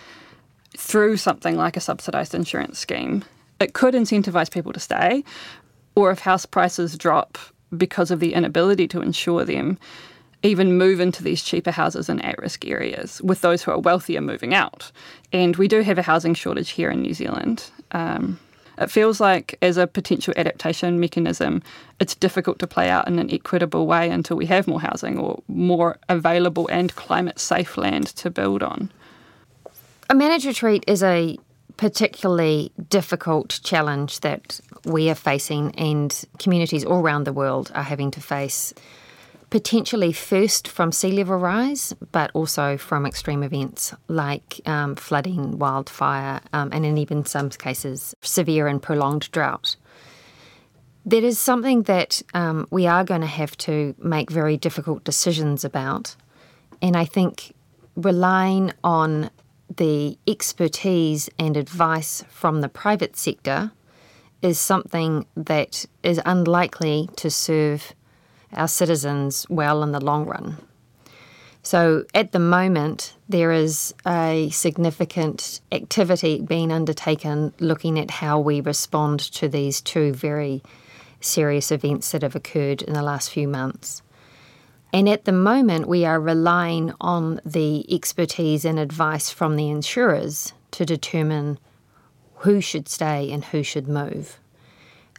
through 0.76 1.16
something 1.16 1.56
like 1.56 1.76
a 1.76 1.80
subsidised 1.80 2.34
insurance 2.34 2.78
scheme, 2.78 3.24
it 3.60 3.72
could 3.72 3.94
incentivise 3.94 4.50
people 4.50 4.72
to 4.74 4.80
stay, 4.80 5.24
or 5.94 6.10
if 6.10 6.20
house 6.20 6.46
prices 6.46 6.96
drop 6.96 7.38
because 7.76 8.10
of 8.10 8.20
the 8.20 8.34
inability 8.34 8.88
to 8.88 9.00
insure 9.00 9.44
them, 9.44 9.78
even 10.42 10.78
move 10.78 11.00
into 11.00 11.22
these 11.22 11.42
cheaper 11.42 11.70
houses 11.70 12.08
in 12.08 12.20
at 12.20 12.38
risk 12.38 12.66
areas, 12.66 13.20
with 13.22 13.40
those 13.40 13.62
who 13.62 13.72
are 13.72 13.78
wealthier 13.78 14.20
moving 14.20 14.54
out. 14.54 14.92
And 15.32 15.56
we 15.56 15.68
do 15.68 15.80
have 15.82 15.98
a 15.98 16.02
housing 16.02 16.34
shortage 16.34 16.70
here 16.70 16.90
in 16.90 17.02
New 17.02 17.14
Zealand. 17.14 17.70
Um, 17.90 18.38
it 18.78 18.90
feels 18.90 19.20
like, 19.20 19.58
as 19.60 19.76
a 19.76 19.88
potential 19.88 20.32
adaptation 20.36 21.00
mechanism, 21.00 21.62
it's 21.98 22.14
difficult 22.14 22.60
to 22.60 22.66
play 22.68 22.88
out 22.88 23.08
in 23.08 23.18
an 23.18 23.32
equitable 23.32 23.88
way 23.88 24.08
until 24.08 24.36
we 24.36 24.46
have 24.46 24.68
more 24.68 24.80
housing 24.80 25.18
or 25.18 25.42
more 25.48 25.98
available 26.08 26.68
and 26.68 26.94
climate 26.94 27.40
safe 27.40 27.76
land 27.76 28.06
to 28.06 28.30
build 28.30 28.62
on. 28.62 28.92
A 30.08 30.14
managed 30.14 30.46
retreat 30.46 30.84
is 30.86 31.02
a 31.02 31.36
particularly 31.78 32.72
difficult 32.90 33.60
challenge 33.62 34.20
that 34.20 34.60
we 34.84 35.08
are 35.08 35.14
facing, 35.14 35.74
and 35.76 36.24
communities 36.38 36.84
all 36.84 37.00
around 37.00 37.24
the 37.24 37.32
world 37.32 37.72
are 37.74 37.84
having 37.84 38.10
to 38.10 38.20
face 38.20 38.74
potentially 39.50 40.12
first 40.12 40.68
from 40.68 40.92
sea 40.92 41.12
level 41.12 41.36
rise, 41.36 41.94
but 42.12 42.30
also 42.34 42.76
from 42.76 43.06
extreme 43.06 43.42
events 43.42 43.94
like 44.08 44.60
um, 44.66 44.94
flooding, 44.96 45.58
wildfire, 45.58 46.40
um, 46.52 46.68
and 46.72 46.84
in 46.84 46.98
even 46.98 47.24
some 47.24 47.48
cases, 47.48 48.14
severe 48.20 48.66
and 48.66 48.82
prolonged 48.82 49.30
drought. 49.30 49.76
That 51.06 51.24
is 51.24 51.38
something 51.38 51.84
that 51.84 52.20
um, 52.34 52.66
we 52.70 52.86
are 52.86 53.04
going 53.04 53.22
to 53.22 53.26
have 53.26 53.56
to 53.58 53.94
make 53.98 54.30
very 54.30 54.58
difficult 54.58 55.04
decisions 55.04 55.64
about. 55.64 56.14
And 56.82 56.96
I 56.96 57.06
think 57.06 57.54
relying 57.96 58.72
on 58.84 59.30
the 59.76 60.18
expertise 60.26 61.28
and 61.38 61.56
advice 61.56 62.24
from 62.28 62.60
the 62.60 62.68
private 62.68 63.16
sector 63.16 63.72
is 64.42 64.58
something 64.58 65.26
that 65.36 65.84
is 66.02 66.20
unlikely 66.24 67.08
to 67.16 67.30
serve 67.30 67.94
our 68.52 68.68
citizens 68.68 69.46
well 69.48 69.82
in 69.82 69.92
the 69.92 70.00
long 70.00 70.26
run. 70.26 70.56
So 71.62 72.04
at 72.14 72.32
the 72.32 72.38
moment, 72.38 73.14
there 73.28 73.52
is 73.52 73.94
a 74.06 74.48
significant 74.50 75.60
activity 75.70 76.40
being 76.40 76.72
undertaken 76.72 77.52
looking 77.58 77.98
at 77.98 78.10
how 78.10 78.40
we 78.40 78.60
respond 78.60 79.20
to 79.32 79.48
these 79.48 79.80
two 79.82 80.12
very 80.14 80.62
serious 81.20 81.70
events 81.70 82.12
that 82.12 82.22
have 82.22 82.36
occurred 82.36 82.80
in 82.82 82.94
the 82.94 83.02
last 83.02 83.30
few 83.30 83.48
months. 83.48 84.02
And 84.92 85.08
at 85.08 85.24
the 85.24 85.32
moment, 85.32 85.86
we 85.86 86.04
are 86.04 86.20
relying 86.20 86.94
on 87.00 87.40
the 87.44 87.84
expertise 87.92 88.64
and 88.64 88.78
advice 88.78 89.30
from 89.30 89.56
the 89.56 89.68
insurers 89.68 90.54
to 90.72 90.86
determine 90.86 91.58
who 92.36 92.60
should 92.60 92.88
stay 92.88 93.30
and 93.30 93.44
who 93.44 93.62
should 93.62 93.88
move. 93.88 94.38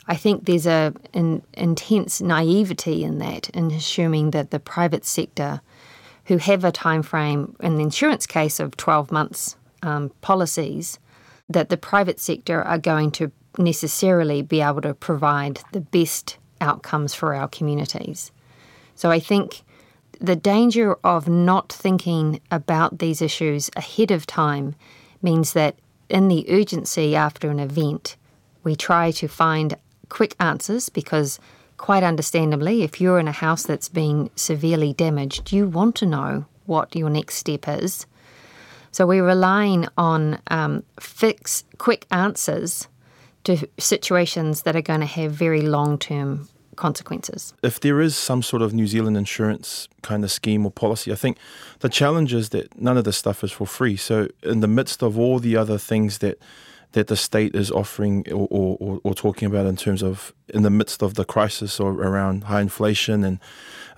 I 0.07 0.15
think 0.15 0.45
there's 0.45 0.65
a 0.65 0.93
an 1.13 1.43
intense 1.53 2.19
naivety 2.19 3.03
in 3.03 3.19
that, 3.19 3.49
in 3.49 3.69
assuming 3.71 4.31
that 4.31 4.49
the 4.49 4.59
private 4.59 5.05
sector, 5.05 5.61
who 6.25 6.37
have 6.37 6.63
a 6.63 6.71
time 6.71 7.03
frame 7.03 7.55
in 7.59 7.75
the 7.75 7.83
insurance 7.83 8.25
case 8.25 8.59
of 8.59 8.75
12 8.75 9.11
months 9.11 9.55
um, 9.83 10.09
policies, 10.21 10.97
that 11.47 11.69
the 11.69 11.77
private 11.77 12.19
sector 12.19 12.63
are 12.63 12.79
going 12.79 13.11
to 13.11 13.31
necessarily 13.57 14.41
be 14.41 14.61
able 14.61 14.81
to 14.81 14.95
provide 14.95 15.61
the 15.73 15.81
best 15.81 16.37
outcomes 16.59 17.13
for 17.13 17.35
our 17.35 17.47
communities. 17.47 18.31
So 18.99 19.11
I 19.11 19.21
think 19.21 19.61
the 20.19 20.35
danger 20.35 20.97
of 21.05 21.29
not 21.29 21.71
thinking 21.71 22.41
about 22.51 22.99
these 22.99 23.21
issues 23.21 23.69
ahead 23.77 24.11
of 24.11 24.27
time 24.27 24.75
means 25.21 25.53
that 25.53 25.77
in 26.09 26.27
the 26.27 26.45
urgency 26.49 27.15
after 27.15 27.49
an 27.49 27.61
event, 27.61 28.17
we 28.65 28.75
try 28.75 29.11
to 29.11 29.29
find 29.29 29.77
quick 30.09 30.35
answers 30.37 30.89
because, 30.89 31.39
quite 31.77 32.03
understandably, 32.03 32.83
if 32.83 32.99
you're 32.99 33.19
in 33.19 33.29
a 33.29 33.31
house 33.31 33.63
that's 33.63 33.87
been 33.87 34.29
severely 34.35 34.91
damaged, 34.91 35.53
you 35.53 35.69
want 35.69 35.95
to 35.95 36.05
know 36.05 36.43
what 36.65 36.93
your 36.93 37.09
next 37.09 37.35
step 37.35 37.69
is. 37.69 38.05
So 38.91 39.07
we're 39.07 39.25
relying 39.25 39.87
on 39.97 40.41
um, 40.47 40.83
fix, 40.99 41.63
quick 41.77 42.05
answers 42.11 42.89
to 43.45 43.65
situations 43.77 44.63
that 44.63 44.75
are 44.75 44.81
going 44.81 44.99
to 44.99 45.05
have 45.05 45.31
very 45.31 45.61
long 45.61 45.97
term 45.97 46.49
consequences. 46.79 47.53
If 47.61 47.79
there 47.79 48.01
is 48.01 48.15
some 48.15 48.41
sort 48.41 48.61
of 48.61 48.73
New 48.73 48.87
Zealand 48.87 49.17
insurance 49.17 49.87
kind 50.01 50.23
of 50.23 50.31
scheme 50.31 50.65
or 50.65 50.71
policy, 50.71 51.11
I 51.11 51.15
think 51.15 51.37
the 51.79 51.89
challenge 51.89 52.33
is 52.33 52.49
that 52.49 52.79
none 52.81 52.97
of 52.97 53.03
this 53.03 53.17
stuff 53.17 53.43
is 53.43 53.51
for 53.51 53.67
free. 53.67 53.97
So, 53.97 54.29
in 54.41 54.61
the 54.61 54.67
midst 54.67 55.03
of 55.03 55.19
all 55.19 55.39
the 55.39 55.55
other 55.57 55.77
things 55.77 56.19
that 56.19 56.39
that 56.93 57.05
the 57.05 57.15
state 57.15 57.53
is 57.53 57.69
offering 57.69 58.25
or, 58.31 58.47
or, 58.49 58.99
or, 59.03 59.13
talking 59.13 59.45
about 59.45 59.67
in 59.67 59.75
terms 59.75 60.01
of 60.01 60.33
in 60.47 60.63
the 60.63 60.71
midst 60.71 61.03
of 61.03 61.13
the 61.13 61.23
crisis 61.23 61.79
or 61.79 61.91
around 61.91 62.45
high 62.45 62.61
inflation 62.61 63.23
and 63.23 63.39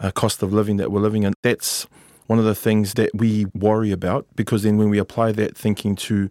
uh, 0.01 0.11
cost 0.11 0.43
of 0.43 0.51
living 0.51 0.75
that 0.75 0.91
we're 0.91 0.99
living 0.99 1.23
in. 1.23 1.33
That's 1.41 1.87
one 2.27 2.37
of 2.37 2.43
the 2.43 2.55
things 2.55 2.95
that 2.95 3.09
we 3.13 3.45
worry 3.55 3.91
about 3.91 4.25
because 4.35 4.63
then 4.63 4.77
when 4.77 4.89
we 4.89 4.97
apply 4.97 5.31
that 5.33 5.55
thinking 5.55 5.95
to 5.95 6.29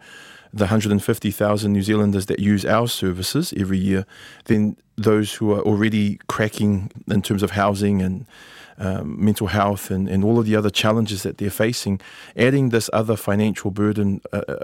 the 0.52 0.64
150,000 0.64 1.72
New 1.72 1.82
Zealanders 1.82 2.26
that 2.26 2.40
use 2.40 2.64
our 2.64 2.88
services 2.88 3.54
every 3.56 3.78
year, 3.78 4.04
then 4.46 4.76
those 4.96 5.34
who 5.34 5.52
are 5.52 5.60
already 5.60 6.18
cracking 6.28 6.90
in 7.08 7.22
terms 7.22 7.42
of 7.42 7.52
housing 7.52 8.02
and 8.02 8.26
um, 8.78 9.22
mental 9.22 9.46
health 9.46 9.90
and, 9.90 10.08
and 10.08 10.24
all 10.24 10.38
of 10.38 10.46
the 10.46 10.56
other 10.56 10.70
challenges 10.70 11.22
that 11.22 11.38
they're 11.38 11.50
facing, 11.50 12.00
adding 12.36 12.70
this 12.70 12.90
other 12.92 13.16
financial 13.16 13.70
burden 13.70 14.20
uh, 14.32 14.42
uh 14.48 14.56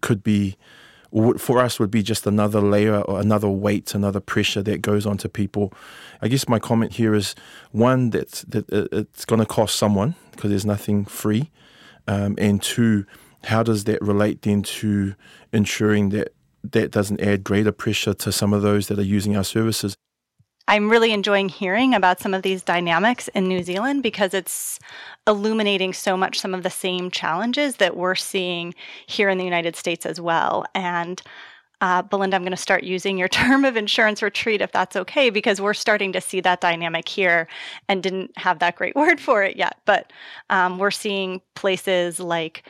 could 0.00 0.22
be 0.22 0.56
for 1.36 1.58
us 1.58 1.78
would 1.78 1.90
be 1.90 2.02
just 2.02 2.26
another 2.26 2.60
layer 2.60 3.02
or 3.02 3.20
another 3.20 3.48
weight, 3.48 3.94
another 3.94 4.20
pressure 4.20 4.62
that 4.62 4.80
goes 4.80 5.04
onto 5.04 5.28
people. 5.28 5.72
I 6.22 6.28
guess 6.28 6.48
my 6.48 6.58
comment 6.58 6.94
here 6.94 7.14
is 7.14 7.34
one 7.70 8.10
that 8.10 8.44
that 8.48 8.64
it's 8.70 9.24
going 9.24 9.40
to 9.40 9.46
cost 9.46 9.76
someone 9.76 10.14
because 10.30 10.50
there's 10.50 10.64
nothing 10.64 11.04
free, 11.04 11.50
um, 12.08 12.34
and 12.38 12.62
two, 12.62 13.04
how 13.44 13.62
does 13.62 13.84
that 13.84 14.00
relate 14.02 14.42
then 14.42 14.62
to 14.62 15.14
ensuring 15.52 16.10
that 16.10 16.34
that 16.62 16.90
doesn't 16.90 17.20
add 17.20 17.42
greater 17.42 17.72
pressure 17.72 18.14
to 18.14 18.30
some 18.30 18.52
of 18.52 18.62
those 18.62 18.88
that 18.88 18.98
are 18.98 19.02
using 19.02 19.36
our 19.36 19.44
services? 19.44 19.96
I'm 20.68 20.88
really 20.88 21.12
enjoying 21.12 21.48
hearing 21.48 21.92
about 21.92 22.20
some 22.20 22.34
of 22.34 22.42
these 22.42 22.62
dynamics 22.62 23.28
in 23.28 23.48
New 23.48 23.62
Zealand 23.64 24.02
because 24.02 24.32
it's 24.32 24.78
illuminating 25.26 25.92
so 25.92 26.16
much 26.16 26.38
some 26.38 26.54
of 26.54 26.62
the 26.62 26.70
same 26.70 27.10
challenges 27.10 27.76
that 27.76 27.96
we're 27.96 28.14
seeing 28.14 28.74
here 29.06 29.28
in 29.28 29.38
the 29.38 29.44
United 29.44 29.74
States 29.74 30.06
as 30.06 30.20
well. 30.20 30.64
And 30.74 31.20
uh, 31.80 32.00
Belinda, 32.00 32.36
I'm 32.36 32.42
going 32.42 32.52
to 32.52 32.56
start 32.56 32.84
using 32.84 33.18
your 33.18 33.28
term 33.40 33.64
of 33.64 33.76
insurance 33.76 34.22
retreat 34.22 34.62
if 34.62 34.70
that's 34.70 34.94
okay, 34.94 35.30
because 35.30 35.60
we're 35.60 35.74
starting 35.74 36.12
to 36.12 36.20
see 36.20 36.40
that 36.40 36.60
dynamic 36.60 37.08
here 37.08 37.48
and 37.88 38.02
didn't 38.02 38.30
have 38.38 38.60
that 38.60 38.76
great 38.76 38.94
word 38.96 39.20
for 39.20 39.42
it 39.42 39.56
yet. 39.56 39.78
But 39.84 40.12
um, 40.48 40.78
we're 40.78 40.92
seeing 40.92 41.42
places 41.54 42.20
like 42.20 42.62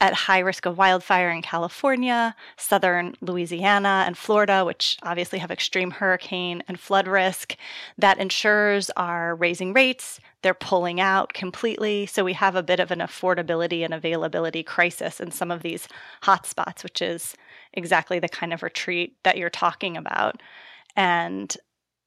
at 0.00 0.14
high 0.14 0.38
risk 0.38 0.64
of 0.64 0.78
wildfire 0.78 1.30
in 1.30 1.42
California, 1.42 2.34
southern 2.56 3.14
Louisiana, 3.20 4.04
and 4.06 4.16
Florida, 4.16 4.64
which 4.64 4.96
obviously 5.02 5.38
have 5.38 5.50
extreme 5.50 5.90
hurricane 5.90 6.62
and 6.66 6.80
flood 6.80 7.06
risk, 7.06 7.56
that 7.98 8.18
insurers 8.18 8.90
are 8.96 9.34
raising 9.34 9.74
rates. 9.74 10.18
They're 10.42 10.54
pulling 10.54 11.00
out 11.00 11.34
completely. 11.34 12.06
So 12.06 12.24
we 12.24 12.32
have 12.32 12.56
a 12.56 12.62
bit 12.62 12.80
of 12.80 12.90
an 12.90 13.00
affordability 13.00 13.84
and 13.84 13.92
availability 13.92 14.62
crisis 14.62 15.20
in 15.20 15.30
some 15.30 15.50
of 15.50 15.62
these 15.62 15.86
hotspots, 16.22 16.82
which 16.82 17.02
is 17.02 17.34
exactly 17.74 18.18
the 18.18 18.28
kind 18.28 18.54
of 18.54 18.62
retreat 18.62 19.16
that 19.22 19.36
you're 19.36 19.50
talking 19.50 19.98
about. 19.98 20.42
And 20.96 21.54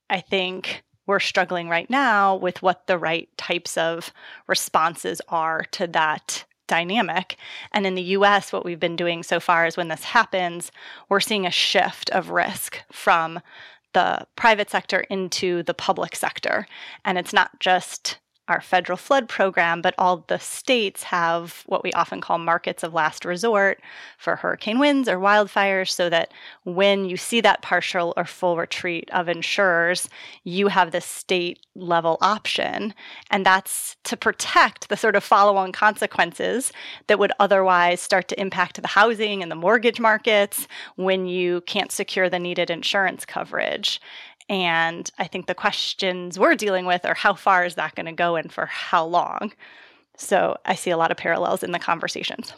I 0.10 0.20
think 0.20 0.84
we're 1.06 1.20
struggling 1.20 1.70
right 1.70 1.90
now 1.90 2.36
with 2.36 2.62
what 2.62 2.88
the 2.88 2.98
right 2.98 3.30
types 3.38 3.78
of 3.78 4.12
responses 4.48 5.22
are 5.28 5.66
to 5.72 5.86
that 5.88 6.46
dynamic. 6.68 7.38
And 7.72 7.86
in 7.86 7.96
the 7.96 8.02
US, 8.18 8.52
what 8.52 8.66
we've 8.66 8.80
been 8.80 8.96
doing 8.96 9.24
so 9.24 9.40
far 9.40 9.66
is 9.66 9.78
when 9.78 9.88
this 9.88 10.04
happens, 10.04 10.72
we're 11.10 11.20
seeing 11.20 11.46
a 11.46 11.52
shift 11.52 12.10
of 12.12 12.30
risk 12.30 12.82
from 12.92 13.40
the 13.94 14.26
private 14.36 14.70
sector 14.70 15.02
into 15.02 15.64
the 15.64 15.74
public 15.74 16.16
sector. 16.16 16.68
And 17.06 17.18
it's 17.18 17.34
not 17.34 17.60
just 17.60 18.18
our 18.48 18.60
federal 18.60 18.98
flood 18.98 19.30
program, 19.30 19.82
but 19.82 19.96
all 19.98 20.26
the 20.28 20.38
states 20.38 21.04
have 21.04 21.64
what 21.66 21.84
we 21.84 21.94
often 21.94 22.20
call 22.20 22.38
markets 22.38 22.84
of 22.84 22.94
last 22.94 23.24
resort 23.24 23.80
for 24.18 24.36
hurricane 24.36 24.80
winds 24.80 25.08
or 25.08 25.18
wildfires, 25.18 25.90
so 25.90 26.10
that 26.10 26.34
when 26.64 27.06
you 27.06 27.16
see 27.16 27.40
that 27.42 27.62
partial 27.62 28.14
or 28.18 28.26
full 28.26 28.58
retreat 28.58 29.10
of 29.12 29.30
insurers, 29.30 30.10
you 30.44 30.68
have 30.68 30.92
the 30.92 31.00
state 31.02 31.60
level 31.76 32.18
option. 32.22 32.94
And 33.32 33.46
that's 33.46 33.96
to 34.04 34.18
protect 34.18 34.90
the 34.90 34.98
sort 34.98 35.16
of 35.16 35.24
follow 35.24 35.56
on 35.56 35.72
consequences 35.72 36.74
that 37.08 37.20
would 37.20 37.32
otherwise 37.40 38.02
start 38.02 38.28
to 38.28 38.40
impact 38.40 38.82
the 38.82 38.88
housing 38.88 39.42
and 39.42 39.52
the 39.52 39.56
mortgage 39.56 40.00
markets 40.00 40.68
when 40.96 41.26
you 41.26 41.62
can't 41.62 41.92
secure 41.92 42.30
the 42.30 42.40
needed 42.40 42.70
insurance 42.70 43.26
coverage. 43.26 44.02
And 44.50 45.10
I 45.18 45.26
think 45.26 45.48
the 45.48 45.56
questions 45.56 46.38
we're 46.38 46.56
dealing 46.56 46.86
with 46.86 47.06
are 47.06 47.14
how 47.14 47.34
far 47.34 47.66
is 47.66 47.76
that 47.76 47.96
going 47.96 48.06
to 48.08 48.12
go 48.12 48.36
and 48.36 48.52
for 48.52 48.66
how 48.66 49.06
long? 49.06 49.54
So 50.18 50.58
I 50.66 50.76
see 50.76 50.92
a 50.92 50.98
lot 50.98 51.12
of 51.12 51.18
parallels 51.18 51.64
in 51.64 51.72
the 51.72 51.80
conversations. 51.80 52.54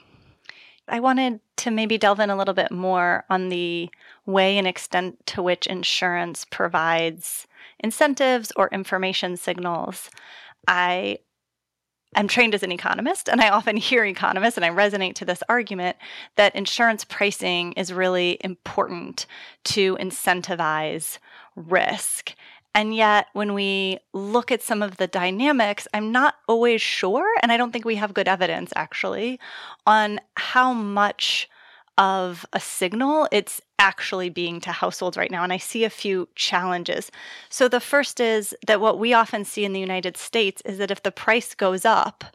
I 0.88 1.00
wanted 1.00 1.40
to 1.58 1.72
maybe 1.72 1.98
delve 1.98 2.20
in 2.20 2.30
a 2.30 2.36
little 2.36 2.54
bit 2.54 2.72
more 2.72 3.26
on 3.30 3.50
the 3.50 3.90
way 4.26 4.58
and 4.58 4.68
extent 4.68 5.26
to 5.28 5.42
which 5.42 5.68
insurance 5.68 6.46
provides 6.46 7.48
incentives 7.80 8.52
or 8.56 8.70
information 8.70 9.36
signals. 9.38 10.10
I 10.68 11.20
am 12.16 12.28
trained 12.28 12.54
as 12.54 12.64
an 12.64 12.72
economist, 12.72 13.28
and 13.30 13.42
I 13.42 13.50
often 13.50 13.78
hear 13.78 14.06
economists, 14.06 14.58
and 14.58 14.66
I 14.66 14.70
resonate 14.70 15.16
to 15.16 15.26
this 15.26 15.44
argument 15.50 15.98
that 16.36 16.56
insurance 16.56 17.04
pricing 17.04 17.74
is 17.74 17.92
really 17.92 18.38
important 18.42 19.26
to 19.66 19.98
incentivize 19.98 21.18
risk. 21.56 22.34
And 22.74 22.94
yet, 22.94 23.28
when 23.32 23.54
we 23.54 24.00
look 24.12 24.52
at 24.52 24.62
some 24.62 24.82
of 24.82 24.98
the 24.98 25.08
dynamics, 25.08 25.88
I'm 25.94 26.12
not 26.12 26.36
always 26.48 26.82
sure, 26.82 27.26
and 27.42 27.52
I 27.52 27.58
don't 27.58 27.72
think 27.72 27.86
we 27.86 27.96
have 27.96 28.14
good 28.14 28.28
evidence 28.28 28.74
actually, 28.76 29.40
on 29.88 30.20
how 30.36 30.74
much 30.74 31.50
of 31.98 32.46
a 32.52 32.60
signal 32.60 33.30
it's 33.32 33.62
actually 33.80 34.30
being 34.30 34.60
to 34.60 34.72
households 34.74 35.16
right 35.16 35.32
now. 35.32 35.44
And 35.44 35.54
I 35.54 35.58
see 35.58 35.86
a 35.86 35.90
few 35.90 36.28
challenges. 36.36 37.12
So, 37.50 37.70
the 37.70 37.80
first 37.80 38.20
is 38.20 38.54
that 38.68 38.82
what 38.82 39.00
we 39.00 39.14
often 39.14 39.46
see 39.46 39.64
in 39.64 39.72
the 39.72 39.80
United 39.80 40.18
States 40.18 40.62
is 40.66 40.78
that 40.78 40.92
if 40.92 41.04
the 41.04 41.12
price 41.12 41.56
goes 41.56 41.86
up, 41.86 42.26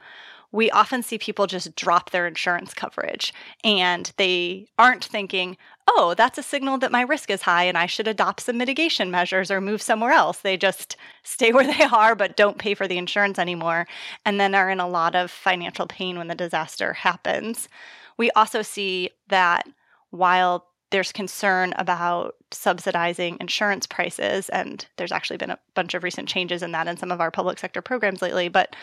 we 0.53 0.71
often 0.71 1.03
see 1.03 1.19
people 1.19 1.47
just 1.47 1.77
drop 1.77 2.11
their 2.11 2.27
insurance 2.27 2.75
coverage 2.75 3.33
and 3.63 4.13
they 4.17 4.67
aren't 4.79 5.05
thinking, 5.05 5.57
oh, 5.97 6.15
that's 6.17 6.39
a 6.39 6.43
signal 6.43 6.79
that 6.79 6.93
my 6.93 7.03
risk 7.03 7.31
is 7.31 7.43
high 7.43 7.65
and 7.65 7.77
I 7.77 7.87
should 7.87 8.09
adopt 8.09 8.43
some 8.43 8.59
mitigation 8.59 9.11
measures 9.11 9.51
or 9.51 9.61
move 9.61 9.83
somewhere 9.83 10.13
else. 10.13 10.39
They 10.39 10.57
just 10.57 10.97
stay 11.23 11.53
where 11.53 11.67
they 11.67 11.85
are 11.85 12.15
but 12.15 12.37
don't 12.37 12.59
pay 12.59 12.75
for 12.75 12.87
the 12.87 12.99
insurance 12.99 13.39
anymore 13.39 13.87
and 14.25 14.39
then 14.39 14.55
are 14.55 14.71
in 14.71 14.81
a 14.81 14.89
lot 14.89 15.15
of 15.15 15.31
financial 15.31 15.87
pain 15.87 16.19
when 16.19 16.29
the 16.29 16.35
disaster 16.35 16.93
happens. 16.93 17.69
We 18.17 18.31
also 18.33 18.63
see 18.63 19.11
that 19.29 19.67
while 20.11 20.67
there's 20.91 21.13
concern 21.13 21.73
about 21.77 22.35
subsidizing 22.51 23.37
insurance 23.41 23.87
prices, 23.87 24.49
and 24.49 24.85
there's 24.97 25.13
actually 25.13 25.37
been 25.37 25.51
a 25.51 25.59
bunch 25.75 25.95
of 25.95 26.03
recent 26.03 26.29
changes 26.29 26.63
in 26.63 26.73
that 26.73 26.89
in 26.89 26.97
some 26.97 27.13
of 27.13 27.21
our 27.21 27.31
public 27.31 27.59
sector 27.59 27.81
programs 27.81 28.23
lately. 28.23 28.49
But 28.49 28.75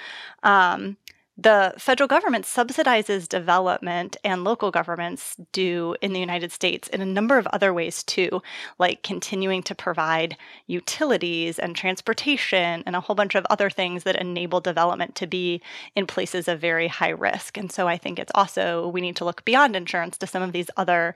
um, 0.43 0.95
the 1.39 1.73
federal 1.77 2.07
government 2.07 2.45
subsidizes 2.45 3.29
development, 3.29 4.17
and 4.23 4.43
local 4.43 4.71
governments 4.71 5.37
do 5.51 5.95
in 6.01 6.11
the 6.11 6.19
United 6.19 6.51
States 6.51 6.87
in 6.87 6.99
a 6.99 7.05
number 7.05 7.37
of 7.37 7.45
other 7.47 7.71
ways 7.71 8.03
too, 8.03 8.41
like 8.79 9.03
continuing 9.03 9.61
to 9.63 9.75
provide 9.75 10.35
utilities 10.65 11.59
and 11.59 11.75
transportation 11.75 12.81
and 12.87 12.95
a 12.95 13.01
whole 13.01 13.15
bunch 13.15 13.35
of 13.35 13.45
other 13.51 13.69
things 13.69 14.03
that 14.03 14.15
enable 14.15 14.59
development 14.59 15.13
to 15.13 15.27
be 15.27 15.61
in 15.95 16.07
places 16.07 16.47
of 16.47 16.59
very 16.59 16.87
high 16.87 17.09
risk. 17.09 17.55
And 17.55 17.71
so 17.71 17.87
I 17.87 17.97
think 17.97 18.17
it's 18.17 18.31
also, 18.33 18.87
we 18.87 19.01
need 19.01 19.15
to 19.17 19.25
look 19.25 19.45
beyond 19.45 19.75
insurance 19.75 20.17
to 20.17 20.27
some 20.27 20.41
of 20.41 20.53
these 20.53 20.71
other 20.75 21.15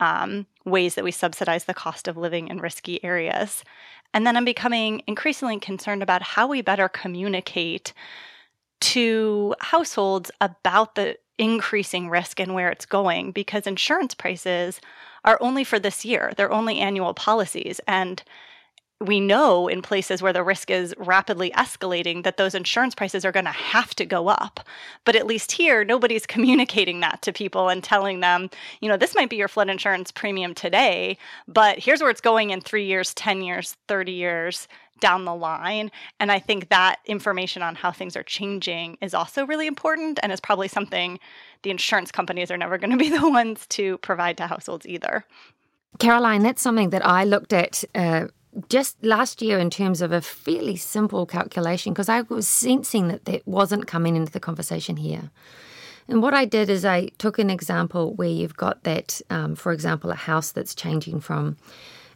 um, 0.00 0.46
ways 0.64 0.94
that 0.94 1.04
we 1.04 1.10
subsidize 1.10 1.64
the 1.64 1.74
cost 1.74 2.08
of 2.08 2.16
living 2.16 2.48
in 2.48 2.58
risky 2.58 3.04
areas. 3.04 3.64
And 4.14 4.26
then 4.26 4.34
I'm 4.34 4.46
becoming 4.46 5.02
increasingly 5.06 5.60
concerned 5.60 6.02
about 6.02 6.22
how 6.22 6.46
we 6.46 6.62
better 6.62 6.88
communicate 6.88 7.92
to 8.80 9.54
households 9.60 10.30
about 10.40 10.94
the 10.94 11.16
increasing 11.38 12.08
risk 12.08 12.40
and 12.40 12.54
where 12.54 12.70
it's 12.70 12.86
going 12.86 13.32
because 13.32 13.66
insurance 13.66 14.14
prices 14.14 14.80
are 15.24 15.38
only 15.40 15.64
for 15.64 15.78
this 15.78 16.04
year. 16.04 16.32
They're 16.36 16.52
only 16.52 16.78
annual 16.78 17.14
policies. 17.14 17.80
And 17.86 18.22
we 19.00 19.20
know 19.20 19.68
in 19.68 19.80
places 19.80 20.20
where 20.20 20.32
the 20.32 20.42
risk 20.42 20.70
is 20.70 20.92
rapidly 20.98 21.50
escalating 21.52 22.24
that 22.24 22.36
those 22.36 22.54
insurance 22.54 22.96
prices 22.96 23.24
are 23.24 23.30
going 23.30 23.44
to 23.44 23.52
have 23.52 23.94
to 23.94 24.04
go 24.04 24.28
up. 24.28 24.60
But 25.04 25.14
at 25.14 25.26
least 25.26 25.52
here, 25.52 25.84
nobody's 25.84 26.26
communicating 26.26 27.00
that 27.00 27.22
to 27.22 27.32
people 27.32 27.68
and 27.68 27.82
telling 27.82 28.20
them, 28.20 28.50
you 28.80 28.88
know, 28.88 28.96
this 28.96 29.14
might 29.14 29.30
be 29.30 29.36
your 29.36 29.48
flood 29.48 29.70
insurance 29.70 30.10
premium 30.10 30.52
today, 30.54 31.16
but 31.46 31.78
here's 31.78 32.00
where 32.00 32.10
it's 32.10 32.20
going 32.20 32.50
in 32.50 32.60
three 32.60 32.86
years, 32.86 33.14
10 33.14 33.42
years, 33.42 33.76
30 33.86 34.12
years 34.12 34.66
down 35.00 35.24
the 35.24 35.34
line. 35.34 35.92
And 36.18 36.32
I 36.32 36.40
think 36.40 36.70
that 36.70 36.96
information 37.06 37.62
on 37.62 37.76
how 37.76 37.92
things 37.92 38.16
are 38.16 38.24
changing 38.24 38.98
is 39.00 39.14
also 39.14 39.46
really 39.46 39.68
important 39.68 40.18
and 40.24 40.32
is 40.32 40.40
probably 40.40 40.66
something 40.66 41.20
the 41.62 41.70
insurance 41.70 42.10
companies 42.10 42.50
are 42.50 42.56
never 42.56 42.78
going 42.78 42.90
to 42.90 42.96
be 42.96 43.10
the 43.16 43.30
ones 43.30 43.64
to 43.68 43.98
provide 43.98 44.36
to 44.38 44.48
households 44.48 44.86
either. 44.86 45.24
Carolyn, 46.00 46.42
that's 46.42 46.62
something 46.62 46.90
that 46.90 47.04
I 47.04 47.24
looked 47.24 47.52
at 47.52 47.82
uh, 47.94 48.26
just 48.68 49.02
last 49.04 49.42
year 49.42 49.58
in 49.58 49.70
terms 49.70 50.02
of 50.02 50.12
a 50.12 50.20
fairly 50.20 50.76
simple 50.76 51.26
calculation 51.26 51.92
because 51.92 52.08
I 52.08 52.22
was 52.22 52.48
sensing 52.48 53.08
that 53.08 53.24
that 53.26 53.46
wasn't 53.46 53.86
coming 53.86 54.16
into 54.16 54.32
the 54.32 54.40
conversation 54.40 54.96
here. 54.96 55.30
And 56.08 56.22
what 56.22 56.32
I 56.32 56.46
did 56.46 56.70
is 56.70 56.84
I 56.84 57.08
took 57.18 57.38
an 57.38 57.50
example 57.50 58.14
where 58.14 58.28
you've 58.28 58.56
got 58.56 58.82
that, 58.84 59.20
um, 59.28 59.54
for 59.54 59.72
example, 59.72 60.10
a 60.10 60.14
house 60.14 60.52
that's 60.52 60.74
changing 60.74 61.20
from 61.20 61.58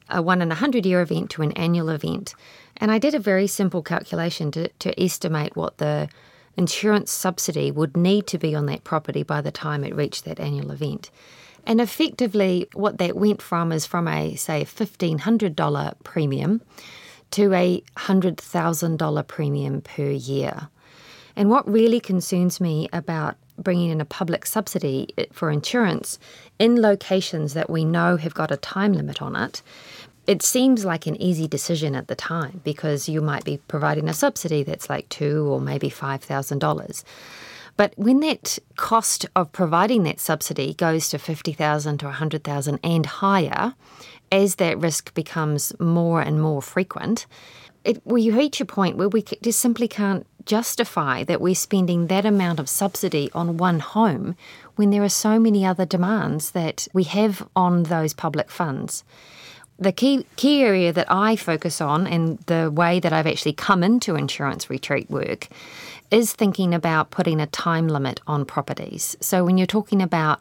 a 0.08 0.22
one 0.22 0.42
in 0.42 0.50
a 0.50 0.56
hundred 0.56 0.86
year 0.86 1.02
event 1.02 1.30
to 1.30 1.42
an 1.42 1.52
annual 1.52 1.90
event. 1.90 2.34
And 2.78 2.90
I 2.90 2.98
did 2.98 3.14
a 3.14 3.18
very 3.18 3.46
simple 3.46 3.82
calculation 3.82 4.50
to, 4.52 4.68
to 4.68 5.02
estimate 5.02 5.56
what 5.56 5.78
the 5.78 6.08
insurance 6.56 7.10
subsidy 7.10 7.70
would 7.70 7.96
need 7.96 8.26
to 8.28 8.38
be 8.38 8.54
on 8.54 8.66
that 8.66 8.84
property 8.84 9.22
by 9.22 9.40
the 9.40 9.50
time 9.52 9.84
it 9.84 9.94
reached 9.94 10.24
that 10.24 10.40
annual 10.40 10.70
event. 10.70 11.10
And 11.66 11.80
effectively, 11.80 12.68
what 12.72 12.98
that 12.98 13.16
went 13.16 13.40
from 13.40 13.72
is 13.72 13.86
from 13.86 14.08
a, 14.08 14.34
say, 14.34 14.64
$1,500 14.64 15.94
premium 16.02 16.60
to 17.32 17.52
a 17.54 17.82
$100,000 17.96 19.26
premium 19.26 19.80
per 19.80 20.10
year. 20.10 20.68
And 21.36 21.48
what 21.48 21.68
really 21.68 22.00
concerns 22.00 22.60
me 22.60 22.88
about 22.92 23.36
bringing 23.58 23.90
in 23.90 24.00
a 24.00 24.04
public 24.04 24.46
subsidy 24.46 25.08
eh, 25.16 25.26
for 25.32 25.50
insurance 25.50 26.18
in 26.58 26.80
locations 26.80 27.54
that 27.54 27.70
we 27.70 27.84
know 27.84 28.16
have 28.16 28.34
got 28.34 28.50
a 28.50 28.56
time 28.56 28.92
limit 28.92 29.22
on 29.22 29.36
it, 29.36 29.62
it 30.26 30.42
seems 30.42 30.84
like 30.84 31.06
an 31.06 31.20
easy 31.20 31.48
decision 31.48 31.94
at 31.94 32.08
the 32.08 32.14
time 32.14 32.60
because 32.64 33.08
you 33.08 33.20
might 33.20 33.44
be 33.44 33.58
providing 33.68 34.08
a 34.08 34.14
subsidy 34.14 34.62
that's 34.62 34.88
like 34.88 35.08
two 35.08 35.46
or 35.48 35.60
maybe 35.60 35.90
$5,000. 35.90 37.04
But 37.76 37.94
when 37.96 38.20
that 38.20 38.58
cost 38.76 39.26
of 39.34 39.52
providing 39.52 40.02
that 40.04 40.20
subsidy 40.20 40.74
goes 40.74 41.08
to 41.08 41.18
50,000 41.18 41.98
to 41.98 42.06
100,000 42.06 42.80
and 42.82 43.06
higher, 43.06 43.74
as 44.30 44.56
that 44.56 44.78
risk 44.78 45.14
becomes 45.14 45.78
more 45.80 46.20
and 46.20 46.40
more 46.40 46.62
frequent, 46.62 47.26
it, 47.84 48.00
we 48.04 48.30
reach 48.30 48.60
a 48.60 48.64
point 48.64 48.96
where 48.96 49.08
we 49.08 49.22
just 49.22 49.60
simply 49.60 49.88
can't 49.88 50.26
justify 50.46 51.24
that 51.24 51.40
we're 51.40 51.54
spending 51.54 52.06
that 52.06 52.26
amount 52.26 52.58
of 52.58 52.68
subsidy 52.68 53.30
on 53.34 53.56
one 53.56 53.80
home 53.80 54.36
when 54.76 54.90
there 54.90 55.02
are 55.02 55.08
so 55.08 55.38
many 55.38 55.64
other 55.64 55.86
demands 55.86 56.52
that 56.52 56.88
we 56.92 57.04
have 57.04 57.46
on 57.54 57.84
those 57.84 58.14
public 58.14 58.50
funds. 58.50 59.04
The 59.78 59.92
key, 59.92 60.26
key 60.36 60.62
area 60.62 60.92
that 60.92 61.10
I 61.10 61.36
focus 61.36 61.80
on 61.80 62.06
and 62.06 62.38
the 62.46 62.70
way 62.70 63.00
that 63.00 63.12
I've 63.12 63.26
actually 63.26 63.54
come 63.54 63.82
into 63.82 64.14
insurance 64.14 64.70
retreat 64.70 65.10
work 65.10 65.48
is 66.12 66.32
thinking 66.32 66.74
about 66.74 67.10
putting 67.10 67.40
a 67.40 67.46
time 67.46 67.88
limit 67.88 68.20
on 68.26 68.44
properties. 68.44 69.16
So 69.20 69.44
when 69.44 69.56
you're 69.56 69.66
talking 69.66 70.02
about 70.02 70.40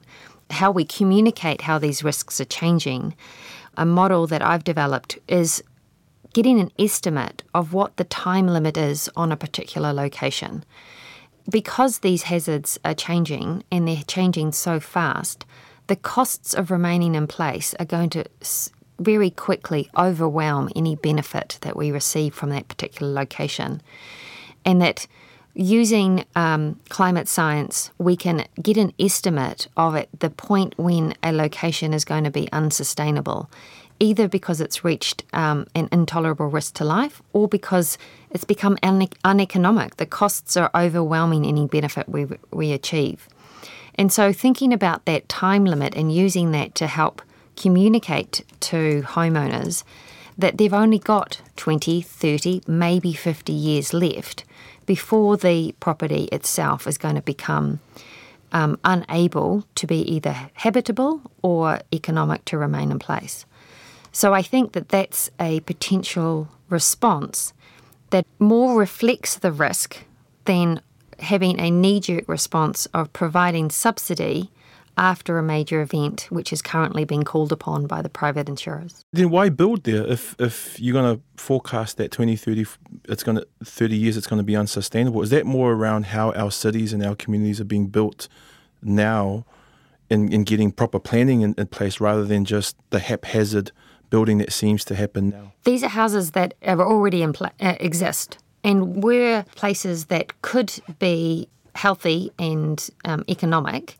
how 0.51 0.69
we 0.69 0.83
communicate 0.83 1.61
how 1.61 1.79
these 1.79 2.03
risks 2.03 2.41
are 2.41 2.45
changing, 2.45 3.15
a 3.77 3.85
model 3.85 4.27
that 4.27 4.41
I've 4.41 4.65
developed 4.65 5.17
is 5.29 5.63
getting 6.33 6.59
an 6.59 6.71
estimate 6.77 7.43
of 7.53 7.73
what 7.73 7.95
the 7.95 8.03
time 8.03 8.47
limit 8.47 8.77
is 8.77 9.09
on 9.15 9.31
a 9.31 9.37
particular 9.37 9.93
location. 9.93 10.65
Because 11.49 11.99
these 11.99 12.23
hazards 12.23 12.77
are 12.83 12.93
changing 12.93 13.63
and 13.71 13.87
they're 13.87 14.03
changing 14.07 14.51
so 14.51 14.79
fast, 14.79 15.45
the 15.87 15.95
costs 15.95 16.53
of 16.53 16.69
remaining 16.69 17.15
in 17.15 17.27
place 17.27 17.73
are 17.79 17.85
going 17.85 18.09
to 18.11 18.25
very 18.99 19.29
quickly 19.29 19.89
overwhelm 19.97 20.69
any 20.75 20.95
benefit 20.95 21.57
that 21.61 21.75
we 21.75 21.91
receive 21.91 22.35
from 22.35 22.49
that 22.49 22.67
particular 22.67 23.11
location. 23.11 23.81
And 24.63 24.81
that 24.81 25.07
using 25.53 26.25
um, 26.35 26.79
climate 26.89 27.27
science, 27.27 27.91
we 27.97 28.15
can 28.15 28.45
get 28.61 28.77
an 28.77 28.93
estimate 28.99 29.67
of 29.75 29.95
it, 29.95 30.09
the 30.19 30.29
point 30.29 30.73
when 30.77 31.13
a 31.23 31.31
location 31.31 31.93
is 31.93 32.05
going 32.05 32.23
to 32.23 32.31
be 32.31 32.51
unsustainable, 32.51 33.49
either 33.99 34.27
because 34.27 34.61
it's 34.61 34.83
reached 34.83 35.23
um, 35.33 35.67
an 35.75 35.89
intolerable 35.91 36.47
risk 36.47 36.75
to 36.75 36.85
life 36.85 37.21
or 37.33 37.47
because 37.47 37.97
it's 38.29 38.43
become 38.43 38.77
une- 38.83 39.09
uneconomic. 39.23 39.97
The 39.97 40.05
costs 40.05 40.55
are 40.55 40.71
overwhelming 40.73 41.45
any 41.45 41.67
benefit 41.67 42.07
we, 42.07 42.27
we 42.51 42.71
achieve. 42.71 43.27
And 43.95 44.11
so, 44.11 44.31
thinking 44.31 44.71
about 44.71 45.05
that 45.05 45.27
time 45.27 45.65
limit 45.65 45.95
and 45.95 46.13
using 46.13 46.51
that 46.51 46.75
to 46.75 46.87
help 46.87 47.21
communicate 47.57 48.43
to 48.61 49.01
homeowners 49.01 49.83
that 50.37 50.57
they've 50.57 50.73
only 50.73 50.97
got 50.97 51.41
20, 51.57 52.01
30, 52.01 52.61
maybe 52.65 53.13
50 53.13 53.51
years 53.51 53.93
left 53.93 54.45
before 54.85 55.37
the 55.37 55.73
property 55.79 56.25
itself 56.31 56.87
is 56.87 56.97
going 56.97 57.15
to 57.15 57.21
become 57.21 57.79
um, 58.51 58.77
unable 58.83 59.65
to 59.75 59.87
be 59.87 60.01
either 60.01 60.35
habitable 60.53 61.21
or 61.41 61.79
economic 61.93 62.45
to 62.45 62.57
remain 62.57 62.91
in 62.91 62.99
place. 62.99 63.45
So 64.11 64.33
I 64.33 64.41
think 64.41 64.73
that 64.73 64.89
that's 64.89 65.29
a 65.39 65.61
potential 65.61 66.49
response 66.69 67.53
that 68.09 68.25
more 68.39 68.77
reflects 68.77 69.35
the 69.37 69.51
risk 69.51 69.97
than 70.45 70.81
having 71.19 71.59
a 71.59 71.71
knee 71.71 71.99
jerk 71.99 72.27
response 72.27 72.87
of 72.87 73.13
providing 73.13 73.69
subsidy 73.69 74.51
after 74.97 75.37
a 75.37 75.43
major 75.43 75.81
event, 75.81 76.27
which 76.29 76.51
is 76.51 76.61
currently 76.61 77.05
being 77.05 77.23
called 77.23 77.51
upon 77.51 77.87
by 77.87 78.01
the 78.01 78.09
private 78.09 78.49
insurers. 78.49 79.05
Then 79.13 79.29
why 79.29 79.49
build 79.49 79.83
there 79.83 80.05
if 80.05 80.35
if 80.39 80.79
you're 80.79 80.93
going 80.93 81.15
to 81.15 81.21
forecast 81.37 81.97
that 81.97 82.11
2030 82.11 82.65
it's 83.05 83.23
going 83.23 83.37
to 83.37 83.47
30 83.63 83.95
years 83.95 84.17
it's 84.17 84.27
going 84.27 84.39
to 84.39 84.43
be 84.43 84.55
unsustainable? 84.55 85.21
Is 85.21 85.29
that 85.31 85.45
more 85.45 85.73
around 85.73 86.07
how 86.07 86.31
our 86.33 86.51
cities 86.51 86.93
and 86.93 87.03
our 87.03 87.15
communities 87.15 87.59
are 87.59 87.65
being 87.65 87.87
built 87.87 88.27
now 88.81 89.45
in, 90.09 90.31
in 90.31 90.43
getting 90.43 90.71
proper 90.71 90.99
planning 90.99 91.41
in, 91.41 91.55
in 91.57 91.67
place 91.67 91.99
rather 91.99 92.25
than 92.25 92.45
just 92.45 92.75
the 92.89 92.99
haphazard 92.99 93.71
building 94.09 94.37
that 94.39 94.51
seems 94.51 94.83
to 94.85 94.95
happen 94.95 95.29
now? 95.29 95.53
These 95.63 95.83
are 95.83 95.89
houses 95.89 96.31
that 96.31 96.53
are 96.63 96.85
already 96.85 97.21
in 97.21 97.33
pla- 97.33 97.51
uh, 97.59 97.75
exist 97.79 98.37
and 98.63 99.03
were 99.03 99.45
places 99.55 100.05
that 100.05 100.41
could 100.41 100.79
be 100.99 101.47
healthy 101.73 102.31
and 102.37 102.89
um, 103.05 103.23
economic 103.29 103.97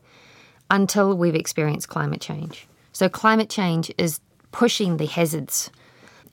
until 0.72 1.14
we've 1.14 1.36
experienced 1.36 1.88
climate 1.88 2.20
change. 2.20 2.66
So, 2.92 3.08
climate 3.08 3.50
change 3.50 3.92
is 3.98 4.18
pushing 4.50 4.96
the 4.96 5.06
hazards 5.06 5.70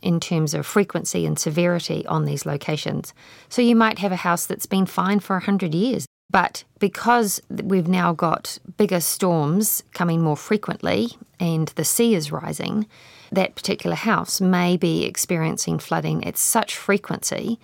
in 0.02 0.20
terms 0.20 0.54
of 0.54 0.66
frequency 0.66 1.26
and 1.26 1.38
severity 1.38 2.06
on 2.08 2.26
these 2.26 2.46
locations. 2.46 3.14
So, 3.50 3.62
you 3.62 3.76
might 3.76 4.00
have 4.00 4.14
a 4.14 4.24
house 4.28 4.46
that's 4.46 4.66
been 4.66 4.86
fine 4.86 5.20
for 5.20 5.36
100 5.36 5.76
years, 5.76 6.08
but 6.32 6.64
because 6.80 7.42
we've 7.50 7.88
now 7.88 8.14
got 8.14 8.58
bigger 8.78 9.02
storms 9.02 9.84
coming 9.94 10.22
more 10.22 10.38
frequently 10.38 11.10
and 11.40 11.68
the 11.70 11.86
sea 11.86 12.16
is 12.16 12.32
rising, 12.32 12.88
that 13.32 13.56
particular 13.56 13.96
house 13.96 14.40
may 14.40 14.78
be 14.78 15.06
experiencing 15.06 15.80
flooding 15.80 16.26
at 16.26 16.38
such 16.38 16.76
frequency 16.78 17.60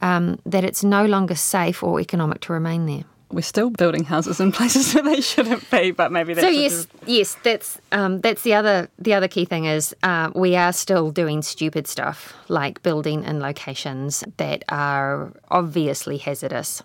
um, 0.00 0.38
that 0.46 0.64
it's 0.64 0.82
no 0.82 1.04
longer 1.04 1.34
safe 1.34 1.82
or 1.82 2.00
economic 2.00 2.40
to 2.40 2.52
remain 2.52 2.86
there 2.86 3.04
we're 3.30 3.42
still 3.42 3.70
building 3.70 4.04
houses 4.04 4.40
in 4.40 4.52
places 4.52 4.94
where 4.94 5.02
they 5.02 5.20
shouldn't 5.20 5.68
be, 5.70 5.90
but 5.90 6.12
maybe 6.12 6.34
that's 6.34 6.46
so. 6.46 6.50
Yes, 6.50 6.86
yes, 7.06 7.36
that's 7.42 7.78
um, 7.92 8.20
that's 8.20 8.42
the 8.42 8.54
other 8.54 8.88
the 8.98 9.14
other 9.14 9.28
key 9.28 9.44
thing 9.44 9.64
is 9.64 9.94
uh, 10.02 10.30
we 10.34 10.56
are 10.56 10.72
still 10.72 11.10
doing 11.10 11.42
stupid 11.42 11.86
stuff 11.86 12.34
like 12.48 12.82
building 12.82 13.24
in 13.24 13.40
locations 13.40 14.24
that 14.36 14.64
are 14.68 15.32
obviously 15.50 16.18
hazardous. 16.18 16.82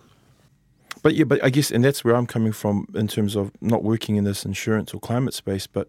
But 1.01 1.15
yeah, 1.15 1.23
but 1.23 1.43
I 1.43 1.49
guess, 1.49 1.71
and 1.71 1.83
that's 1.83 2.03
where 2.03 2.15
I'm 2.15 2.27
coming 2.27 2.51
from 2.51 2.87
in 2.93 3.07
terms 3.07 3.35
of 3.35 3.51
not 3.61 3.83
working 3.83 4.15
in 4.15 4.23
this 4.23 4.45
insurance 4.45 4.93
or 4.93 4.99
climate 4.99 5.33
space, 5.33 5.67
but 5.67 5.87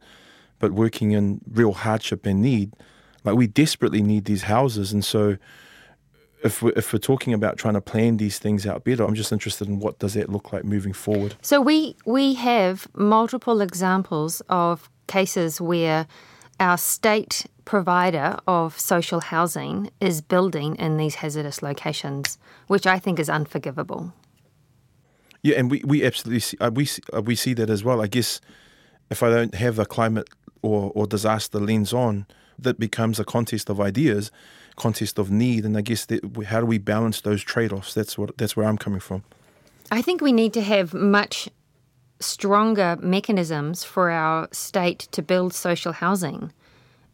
but 0.59 0.73
working 0.73 1.13
in 1.13 1.41
real 1.51 1.73
hardship 1.73 2.27
and 2.27 2.43
need. 2.43 2.75
Like 3.25 3.37
we 3.37 3.47
desperately 3.47 4.03
need 4.03 4.25
these 4.25 4.43
houses, 4.43 4.93
and 4.93 5.05
so 5.05 5.37
if 6.43 6.63
we're, 6.63 6.73
if 6.77 6.93
we're 6.93 6.99
talking 6.99 7.33
about 7.35 7.57
trying 7.57 7.75
to 7.75 7.81
plan 7.81 8.17
these 8.17 8.39
things 8.39 8.67
out 8.67 8.85
better, 8.85 9.05
I'm 9.05 9.15
just 9.15 9.33
interested 9.33 9.69
in 9.69 9.79
what 9.79 9.99
does 9.99 10.15
that 10.15 10.29
look 10.29 10.53
like 10.53 10.65
moving 10.65 10.93
forward. 10.93 11.35
So 11.43 11.61
we 11.61 11.97
we 12.05 12.35
have 12.35 12.87
multiple 12.95 13.61
examples 13.61 14.41
of 14.49 14.91
cases 15.07 15.61
where 15.61 16.07
our 16.59 16.77
state 16.77 17.47
provider 17.65 18.37
of 18.47 18.79
social 18.79 19.21
housing 19.21 19.91
is 20.01 20.21
building 20.21 20.77
in 20.77 20.97
these 20.97 21.17
hazardous 21.17 21.63
locations, 21.63 22.39
which 22.67 22.87
I 22.87 22.99
think 22.99 23.19
is 23.19 23.31
unforgivable. 23.31 24.13
Yeah, 25.43 25.59
and 25.59 25.71
we, 25.71 25.83
we 25.87 26.05
absolutely 26.05 26.41
see, 26.41 26.59
uh, 26.61 26.71
we 26.73 26.85
see, 26.85 27.03
uh, 27.15 27.23
we 27.23 27.35
see 27.35 27.55
that 27.55 27.71
as 27.71 27.83
well. 27.83 28.03
I 28.03 28.09
guess 28.09 28.41
if 29.11 29.23
I 29.23 29.31
don't 29.31 29.55
have 29.55 29.77
the 29.77 29.87
climate 29.87 30.29
or, 30.61 30.93
or 30.95 31.07
disaster 31.07 31.59
lens 31.59 31.95
on, 31.95 32.27
that 32.59 32.79
becomes 32.79 33.19
a 33.19 33.25
contest 33.25 33.71
of 33.71 33.81
ideas 33.81 34.31
contest 34.81 35.19
of 35.19 35.31
need, 35.31 35.65
and 35.65 35.77
I 35.77 35.83
guess 35.83 36.07
that, 36.07 36.21
how 36.47 36.61
do 36.61 36.67
we 36.67 36.79
balance 36.79 37.21
those 37.21 37.43
trade-offs? 37.45 37.93
That's 37.95 38.17
what 38.19 38.37
that's 38.39 38.55
where 38.57 38.67
I'm 38.69 38.79
coming 38.79 39.01
from. 39.01 39.23
I 39.91 40.03
think 40.03 40.21
we 40.21 40.33
need 40.33 40.53
to 40.55 40.63
have 40.63 40.95
much 40.95 41.49
stronger 42.21 42.97
mechanisms 43.01 43.85
for 43.85 44.11
our 44.11 44.49
state 44.53 45.09
to 45.13 45.23
build 45.23 45.55
social 45.55 45.93
housing. 45.93 46.53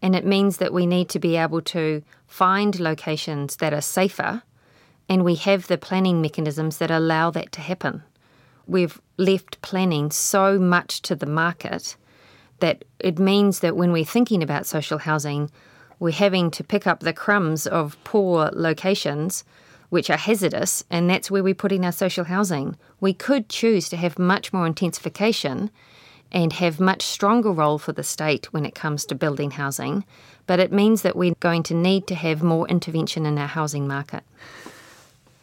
And 0.02 0.14
it 0.14 0.26
means 0.26 0.56
that 0.58 0.72
we 0.72 0.86
need 0.86 1.08
to 1.08 1.18
be 1.18 1.36
able 1.36 1.62
to 1.62 2.02
find 2.26 2.78
locations 2.78 3.56
that 3.56 3.72
are 3.72 3.80
safer, 3.98 4.42
and 5.08 5.24
we 5.24 5.36
have 5.36 5.66
the 5.66 5.78
planning 5.78 6.20
mechanisms 6.20 6.78
that 6.78 6.90
allow 6.90 7.30
that 7.30 7.50
to 7.52 7.60
happen. 7.60 8.02
We've 8.66 9.00
left 9.16 9.60
planning 9.62 10.10
so 10.10 10.58
much 10.58 11.00
to 11.02 11.16
the 11.16 11.32
market 11.42 11.96
that 12.58 12.84
it 12.98 13.18
means 13.18 13.60
that 13.60 13.76
when 13.76 13.92
we're 13.92 14.12
thinking 14.12 14.42
about 14.42 14.66
social 14.66 14.98
housing, 14.98 15.50
we're 15.98 16.12
having 16.12 16.50
to 16.52 16.64
pick 16.64 16.86
up 16.86 17.00
the 17.00 17.12
crumbs 17.12 17.66
of 17.66 17.96
poor 18.04 18.50
locations 18.52 19.44
which 19.88 20.10
are 20.10 20.16
hazardous, 20.16 20.84
and 20.90 21.08
that's 21.08 21.30
where 21.30 21.44
we're 21.44 21.54
putting 21.54 21.84
our 21.84 21.92
social 21.92 22.24
housing. 22.24 22.76
We 23.00 23.12
could 23.12 23.48
choose 23.48 23.88
to 23.90 23.96
have 23.96 24.18
much 24.18 24.52
more 24.52 24.66
intensification 24.66 25.70
and 26.32 26.52
have 26.54 26.80
much 26.80 27.02
stronger 27.02 27.52
role 27.52 27.78
for 27.78 27.92
the 27.92 28.02
state 28.02 28.52
when 28.52 28.66
it 28.66 28.74
comes 28.74 29.04
to 29.06 29.14
building 29.14 29.52
housing, 29.52 30.04
but 30.46 30.58
it 30.58 30.72
means 30.72 31.02
that 31.02 31.16
we're 31.16 31.34
going 31.40 31.62
to 31.62 31.74
need 31.74 32.06
to 32.08 32.14
have 32.16 32.42
more 32.42 32.66
intervention 32.68 33.26
in 33.26 33.38
our 33.38 33.46
housing 33.46 33.86
market. 33.86 34.24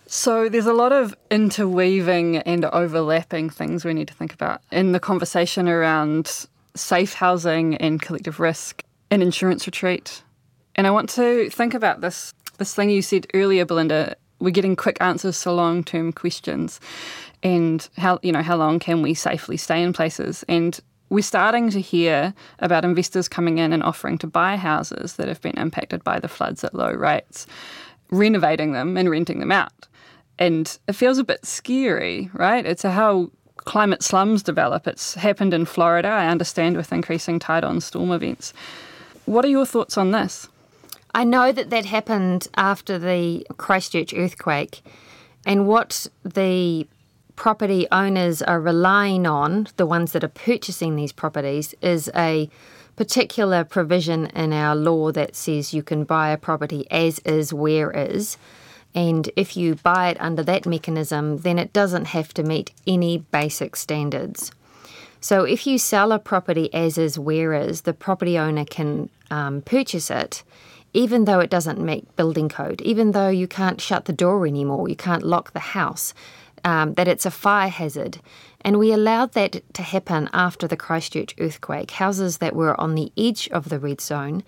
So 0.08 0.50
there's 0.50 0.68
a 0.68 0.74
lot 0.74 0.92
of 0.92 1.16
interweaving 1.32 2.38
and 2.38 2.66
overlapping 2.66 3.50
things 3.50 3.86
we 3.86 3.94
need 3.94 4.10
to 4.10 4.14
think 4.14 4.34
about 4.34 4.62
in 4.72 4.92
the 4.92 5.00
conversation 5.00 5.68
around 5.68 6.46
safe 6.76 7.14
housing 7.14 7.76
and 7.78 8.02
collective 8.02 8.40
risk, 8.40 8.84
and 9.10 9.22
insurance 9.22 9.66
retreat, 9.68 10.24
and 10.76 10.88
I 10.88 10.92
want 10.92 11.10
to 11.12 11.50
think 11.50 11.74
about 11.74 12.02
this 12.02 12.34
this 12.58 12.74
thing 12.76 12.90
you 12.90 13.02
said 13.02 13.28
earlier, 13.34 13.66
Belinda. 13.66 14.16
We're 14.40 14.52
getting 14.52 14.76
quick 14.76 14.98
answers 15.00 15.42
to 15.44 15.52
long 15.52 15.84
term 15.84 16.12
questions, 16.12 16.80
and 17.42 17.88
how 17.98 18.20
you 18.24 18.32
know 18.32 18.42
how 18.42 18.58
long 18.58 18.80
can 18.80 19.02
we 19.02 19.14
safely 19.14 19.58
stay 19.58 19.82
in 19.82 19.94
places? 19.94 20.44
And 20.50 20.80
we're 21.10 21.22
starting 21.22 21.70
to 21.70 21.80
hear 21.80 22.34
about 22.60 22.84
investors 22.84 23.28
coming 23.28 23.60
in 23.60 23.72
and 23.72 23.84
offering 23.84 24.18
to 24.18 24.28
buy 24.28 24.58
houses 24.58 25.16
that 25.18 25.28
have 25.28 25.42
been 25.42 25.58
impacted 25.58 26.04
by 26.04 26.20
the 26.20 26.28
floods 26.28 26.64
at 26.64 26.74
low 26.74 26.92
rates, 26.92 27.46
renovating 28.10 28.72
them 28.72 28.98
and 28.98 29.10
renting 29.10 29.40
them 29.40 29.52
out. 29.52 29.88
And 30.40 30.76
it 30.88 30.94
feels 30.94 31.20
a 31.20 31.24
bit 31.24 31.46
scary, 31.46 32.32
right? 32.34 32.66
It's 32.66 32.82
how 32.82 33.30
climate 33.58 34.02
slums 34.02 34.42
develop. 34.42 34.88
It's 34.88 35.14
happened 35.14 35.54
in 35.54 35.66
Florida, 35.66 36.08
I 36.08 36.28
understand, 36.28 36.78
with 36.78 36.92
increasing 36.92 37.40
tidal 37.40 37.70
and 37.70 37.84
storm 37.84 38.12
events. 38.12 38.54
What 39.26 39.46
are 39.46 39.50
your 39.50 39.66
thoughts 39.66 39.98
on 39.98 40.12
this? 40.12 40.50
I 41.14 41.24
know 41.24 41.52
that 41.52 41.70
that 41.70 41.86
happened 41.86 42.48
after 42.56 42.98
the 42.98 43.46
Christchurch 43.58 44.14
earthquake, 44.14 44.82
and 45.46 45.68
what 45.68 46.08
the 46.24 46.88
property 47.36 47.88
owners 47.92 48.42
are 48.42 48.60
relying 48.60 49.28
on, 49.28 49.68
the 49.78 49.86
ones 49.86 50.12
that 50.14 50.24
are 50.24 50.30
purchasing 50.30 50.96
these 50.96 51.12
properties, 51.12 51.76
is 51.82 52.10
a 52.16 52.50
particular 52.96 53.64
provision 53.64 54.28
in 54.28 54.54
our 54.54 54.76
law 54.76 55.12
that 55.12 55.36
says 55.36 55.74
you 55.74 55.84
can 55.84 56.04
buy 56.04 56.30
a 56.30 56.38
property 56.38 56.88
as 56.92 57.20
is, 57.20 57.54
where 57.54 57.92
is. 57.92 58.38
And 58.96 59.30
if 59.36 59.58
you 59.58 59.76
buy 59.76 60.10
it 60.10 60.22
under 60.22 60.44
that 60.44 60.68
mechanism, 60.68 61.40
then 61.40 61.58
it 61.58 61.74
doesn't 61.74 62.06
have 62.06 62.34
to 62.36 62.44
meet 62.44 62.72
any 62.86 63.18
basic 63.18 63.76
standards. 63.76 64.52
So 65.20 65.44
if 65.44 65.66
you 65.66 65.78
sell 65.78 66.12
a 66.12 66.20
property 66.20 66.72
as 66.74 66.98
is, 66.98 67.18
where 67.18 67.54
is, 67.54 67.82
the 67.82 67.94
property 67.94 68.38
owner 68.38 68.66
can 68.66 69.10
um, 69.32 69.62
purchase 69.62 70.12
it 70.12 70.44
even 70.94 71.26
though 71.26 71.40
it 71.40 71.50
doesn't 71.50 71.80
meet 71.80 72.16
building 72.16 72.50
code, 72.50 72.82
even 72.82 73.12
though 73.12 73.30
you 73.30 73.48
can't 73.48 73.82
shut 73.82 74.06
the 74.06 74.14
door 74.14 74.46
anymore, 74.46 74.88
you 74.88 74.96
can't 74.96 75.24
lock 75.24 75.54
the 75.54 75.60
house, 75.60 76.14
um, 76.64 76.94
that 76.94 77.08
it's 77.08 77.26
a 77.26 77.32
fire 77.32 77.70
hazard, 77.70 78.20
And 78.66 78.80
we 78.80 78.94
allowed 78.94 79.34
that 79.34 79.62
to 79.74 79.82
happen 79.82 80.30
after 80.32 80.68
the 80.68 80.78
Christchurch 80.78 81.36
earthquake. 81.38 81.92
Houses 81.92 82.38
that 82.38 82.56
were 82.56 82.80
on 82.80 82.96
the 82.96 83.12
edge 83.18 83.50
of 83.50 83.68
the 83.68 83.78
red 83.78 84.00
zone 84.00 84.44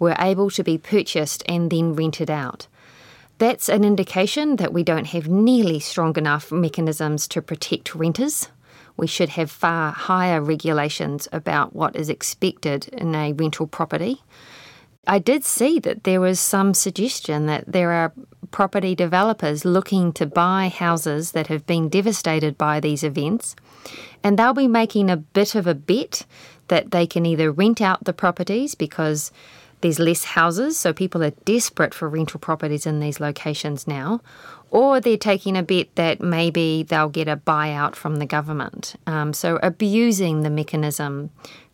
were 0.00 0.16
able 0.18 0.50
to 0.50 0.64
be 0.64 0.78
purchased 0.78 1.44
and 1.46 1.70
then 1.70 1.94
rented 1.94 2.28
out. 2.28 2.66
That's 3.38 3.68
an 3.68 3.84
indication 3.84 4.56
that 4.56 4.72
we 4.72 4.82
don't 4.82 5.06
have 5.06 5.28
nearly 5.28 5.78
strong 5.78 6.16
enough 6.16 6.50
mechanisms 6.50 7.28
to 7.28 7.40
protect 7.40 7.94
renters. 7.94 8.48
We 8.96 9.06
should 9.06 9.30
have 9.30 9.50
far 9.50 9.92
higher 9.92 10.40
regulations 10.40 11.28
about 11.32 11.74
what 11.74 11.94
is 11.94 12.08
expected 12.08 12.88
in 12.88 13.14
a 13.14 13.32
rental 13.32 13.68
property. 13.68 14.22
I 15.06 15.18
did 15.18 15.44
see 15.44 15.80
that 15.80 16.04
there 16.04 16.20
was 16.20 16.38
some 16.38 16.74
suggestion 16.74 17.46
that 17.46 17.64
there 17.66 17.90
are 17.90 18.12
property 18.52 18.94
developers 18.94 19.64
looking 19.64 20.12
to 20.12 20.26
buy 20.26 20.68
houses 20.68 21.32
that 21.32 21.48
have 21.48 21.66
been 21.66 21.88
devastated 21.88 22.56
by 22.56 22.78
these 22.78 23.02
events, 23.02 23.56
and 24.22 24.38
they'll 24.38 24.54
be 24.54 24.68
making 24.68 25.10
a 25.10 25.16
bit 25.16 25.54
of 25.54 25.66
a 25.66 25.74
bet 25.74 26.24
that 26.68 26.92
they 26.92 27.06
can 27.06 27.26
either 27.26 27.50
rent 27.50 27.80
out 27.80 28.04
the 28.04 28.12
properties 28.12 28.74
because 28.76 29.32
there's 29.80 29.98
less 29.98 30.22
houses, 30.22 30.78
so 30.78 30.92
people 30.92 31.24
are 31.24 31.30
desperate 31.44 31.92
for 31.92 32.08
rental 32.08 32.38
properties 32.38 32.86
in 32.86 33.00
these 33.00 33.18
locations 33.18 33.88
now, 33.88 34.20
or 34.70 35.00
they're 35.00 35.16
taking 35.16 35.56
a 35.56 35.62
bet 35.62 35.88
that 35.96 36.20
maybe 36.20 36.84
they'll 36.84 37.08
get 37.08 37.26
a 37.26 37.36
buyout 37.36 37.96
from 37.96 38.16
the 38.16 38.26
government. 38.26 38.94
Um, 39.08 39.32
so 39.32 39.58
abusing 39.62 40.42
the 40.42 40.50
mechanism 40.50 41.30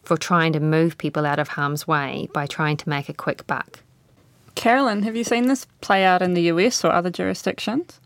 for 0.09 0.17
trying 0.17 0.55
to 0.55 0.61
move 0.61 0.97
people 0.97 1.27
out 1.27 1.39
of 1.39 1.49
harm's 1.49 1.87
way 1.87 2.29
by 2.33 2.47
trying 2.47 2.79
to 2.79 2.89
make 2.89 3.11
a 3.11 3.15
quick 3.15 3.47
buck. 3.47 3.81
Carolyn, 4.55 5.03
have 5.03 5.15
you 5.15 5.23
seen 5.23 5.49
this 5.49 5.67
play 5.83 6.03
out 6.03 6.23
in 6.23 6.33
the 6.33 6.43
US 6.45 6.83
or 6.83 6.91
other 6.91 7.11
jurisdictions? 7.11 8.01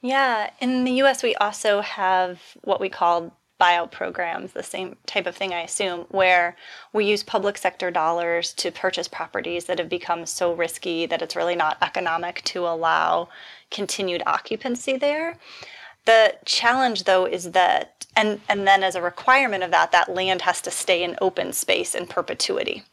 Yeah, 0.00 0.48
in 0.58 0.84
the 0.84 1.02
US, 1.02 1.22
we 1.22 1.34
also 1.36 1.82
have 1.82 2.40
what 2.64 2.80
we 2.80 2.88
call 2.88 3.36
buyout 3.60 3.90
programs, 3.90 4.52
the 4.52 4.62
same 4.62 4.96
type 5.04 5.26
of 5.26 5.36
thing, 5.36 5.52
I 5.52 5.62
assume, 5.62 6.06
where 6.10 6.56
we 6.94 7.04
use 7.04 7.22
public 7.22 7.58
sector 7.58 7.90
dollars 7.90 8.54
to 8.54 8.70
purchase 8.70 9.08
properties 9.08 9.66
that 9.66 9.78
have 9.78 9.88
become 9.90 10.24
so 10.24 10.54
risky 10.54 11.04
that 11.06 11.20
it's 11.20 11.36
really 11.36 11.56
not 11.56 11.76
economic 11.82 12.42
to 12.44 12.66
allow 12.66 13.28
continued 13.70 14.22
occupancy 14.26 14.96
there. 14.96 15.36
The 16.04 16.36
challenge, 16.44 17.04
though, 17.04 17.26
is 17.26 17.52
that, 17.52 18.06
and, 18.16 18.40
and 18.48 18.66
then 18.66 18.82
as 18.82 18.94
a 18.94 19.02
requirement 19.02 19.62
of 19.62 19.70
that, 19.70 19.92
that 19.92 20.14
land 20.14 20.42
has 20.42 20.60
to 20.62 20.70
stay 20.70 21.02
in 21.02 21.16
open 21.20 21.52
space 21.52 21.94
in 21.94 22.06
perpetuity. 22.06 22.84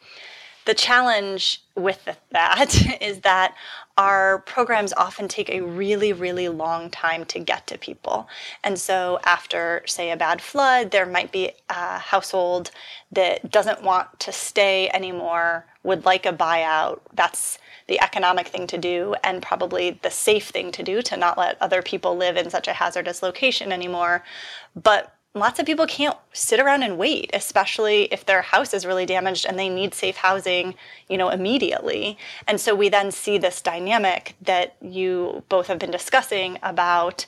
The 0.65 0.73
challenge 0.73 1.61
with 1.75 2.07
that 2.31 2.97
is 3.01 3.21
that 3.21 3.55
our 3.97 4.39
programs 4.39 4.91
often 4.93 5.27
take 5.27 5.49
a 5.49 5.61
really, 5.61 6.11
really 6.11 6.49
long 6.49 6.89
time 6.89 7.23
to 7.25 7.39
get 7.39 7.65
to 7.67 7.77
people. 7.77 8.27
And 8.63 8.77
so, 8.77 9.19
after, 9.23 9.83
say, 9.85 10.11
a 10.11 10.17
bad 10.17 10.41
flood, 10.41 10.91
there 10.91 11.05
might 11.05 11.31
be 11.31 11.51
a 11.69 11.97
household 11.99 12.71
that 13.13 13.51
doesn't 13.51 13.83
want 13.83 14.19
to 14.19 14.31
stay 14.31 14.89
anymore, 14.89 15.65
would 15.83 16.03
like 16.03 16.25
a 16.25 16.33
buyout. 16.33 16.99
That's 17.13 17.57
the 17.87 18.01
economic 18.01 18.47
thing 18.47 18.67
to 18.67 18.77
do 18.77 19.15
and 19.23 19.41
probably 19.41 19.99
the 20.01 20.09
safe 20.09 20.49
thing 20.49 20.71
to 20.71 20.83
do 20.83 21.01
to 21.03 21.15
not 21.15 21.37
let 21.37 21.61
other 21.61 21.81
people 21.81 22.17
live 22.17 22.35
in 22.35 22.49
such 22.49 22.67
a 22.67 22.73
hazardous 22.73 23.21
location 23.21 23.71
anymore. 23.71 24.23
But 24.75 25.14
lots 25.35 25.59
of 25.59 25.65
people 25.65 25.85
can't 25.85 26.17
sit 26.33 26.59
around 26.59 26.81
and 26.81 26.97
wait, 26.97 27.29
especially 27.33 28.03
if 28.05 28.25
their 28.25 28.41
house 28.41 28.73
is 28.73 28.85
really 28.85 29.05
damaged 29.05 29.45
and 29.45 29.59
they 29.59 29.69
need 29.69 29.93
safe 29.93 30.15
housing, 30.15 30.73
you 31.09 31.17
know, 31.17 31.29
immediately. 31.29 32.17
And 32.47 32.59
so 32.59 32.73
we 32.73 32.87
then 32.87 33.11
see 33.11 33.37
this 33.37 33.61
dynamic 33.61 34.35
that 34.41 34.75
you 34.81 35.43
both 35.49 35.67
have 35.67 35.77
been 35.77 35.91
discussing 35.91 36.57
about 36.63 37.25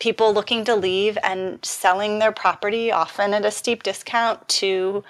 people 0.00 0.34
looking 0.34 0.64
to 0.64 0.74
leave 0.74 1.16
and 1.22 1.64
selling 1.64 2.18
their 2.18 2.32
property 2.32 2.90
often 2.90 3.32
at 3.32 3.46
a 3.46 3.50
steep 3.50 3.82
discount 3.84 4.46
to 4.48 5.04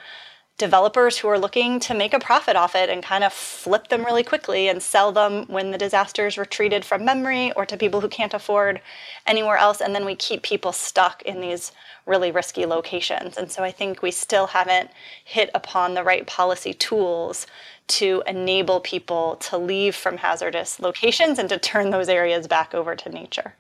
developers 0.59 1.19
who 1.19 1.29
are 1.29 1.39
looking 1.39 1.79
to 1.81 1.93
make 1.93 2.15
a 2.15 2.19
profit 2.19 2.57
off 2.57 2.75
it 2.75 2.89
and 2.89 3.03
kind 3.03 3.23
of 3.23 3.33
flip 3.33 3.89
them 3.89 4.05
really 4.05 4.23
quickly 4.23 4.69
and 4.69 4.83
sell 4.83 5.13
them 5.13 5.45
when 5.49 5.71
the 5.71 5.79
disaster 5.79 6.27
is 6.27 6.39
retreated 6.39 6.85
from 6.85 7.05
memory 7.05 7.53
or 7.53 7.67
to 7.67 7.77
people 7.77 8.01
who 8.01 8.09
can't 8.09 8.33
afford 8.33 8.81
anywhere 9.27 9.59
else. 9.59 9.83
And 9.83 9.95
then 9.95 10.07
we 10.07 10.15
keep 10.15 10.43
people 10.43 10.73
stuck 10.73 11.21
in 11.23 11.41
these 11.41 11.73
really 12.07 12.31
risky 12.31 12.65
locations. 12.65 13.37
And 13.37 13.51
so 13.51 13.63
I 13.63 13.71
think 13.71 14.01
we 14.01 14.11
still 14.11 14.47
haven't 14.47 14.91
hit 15.25 15.51
upon 15.55 15.93
the 15.93 16.05
right 16.05 16.27
policy 16.27 16.73
tools 16.73 17.47
to 17.89 18.23
enable 18.27 18.81
people 18.81 19.37
to 19.37 19.59
leave 19.59 19.95
from 19.95 20.17
hazardous 20.17 20.81
locations 20.81 21.39
and 21.39 21.49
to 21.51 21.59
turn 21.59 21.91
those 21.91 22.09
areas 22.09 22.47
back 22.47 22.75
over 22.75 22.97
to 22.97 23.11
nature. 23.11 23.55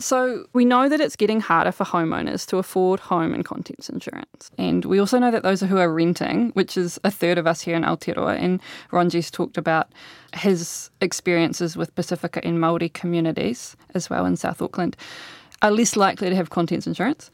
So, 0.00 0.46
we 0.52 0.64
know 0.64 0.88
that 0.88 1.00
it's 1.00 1.14
getting 1.14 1.40
harder 1.40 1.70
for 1.70 1.84
homeowners 1.84 2.44
to 2.48 2.56
afford 2.56 2.98
home 2.98 3.32
and 3.32 3.44
contents 3.44 3.88
insurance. 3.88 4.50
And 4.58 4.84
we 4.84 4.98
also 4.98 5.20
know 5.20 5.30
that 5.30 5.44
those 5.44 5.60
who 5.60 5.78
are 5.78 5.92
renting, 5.92 6.50
which 6.50 6.76
is 6.76 6.98
a 7.04 7.12
third 7.12 7.38
of 7.38 7.46
us 7.46 7.60
here 7.60 7.76
in 7.76 7.84
Aotearoa, 7.84 8.36
and 8.36 8.60
Ronji's 8.90 9.30
talked 9.30 9.56
about 9.56 9.92
his 10.34 10.90
experiences 11.00 11.76
with 11.76 11.94
Pacifica 11.94 12.44
in 12.44 12.58
Māori 12.58 12.92
communities 12.92 13.76
as 13.94 14.10
well 14.10 14.26
in 14.26 14.36
South 14.36 14.60
Auckland, 14.60 14.96
are 15.62 15.70
less 15.70 15.94
likely 15.94 16.28
to 16.28 16.34
have 16.34 16.50
contents 16.50 16.88
insurance. 16.88 17.30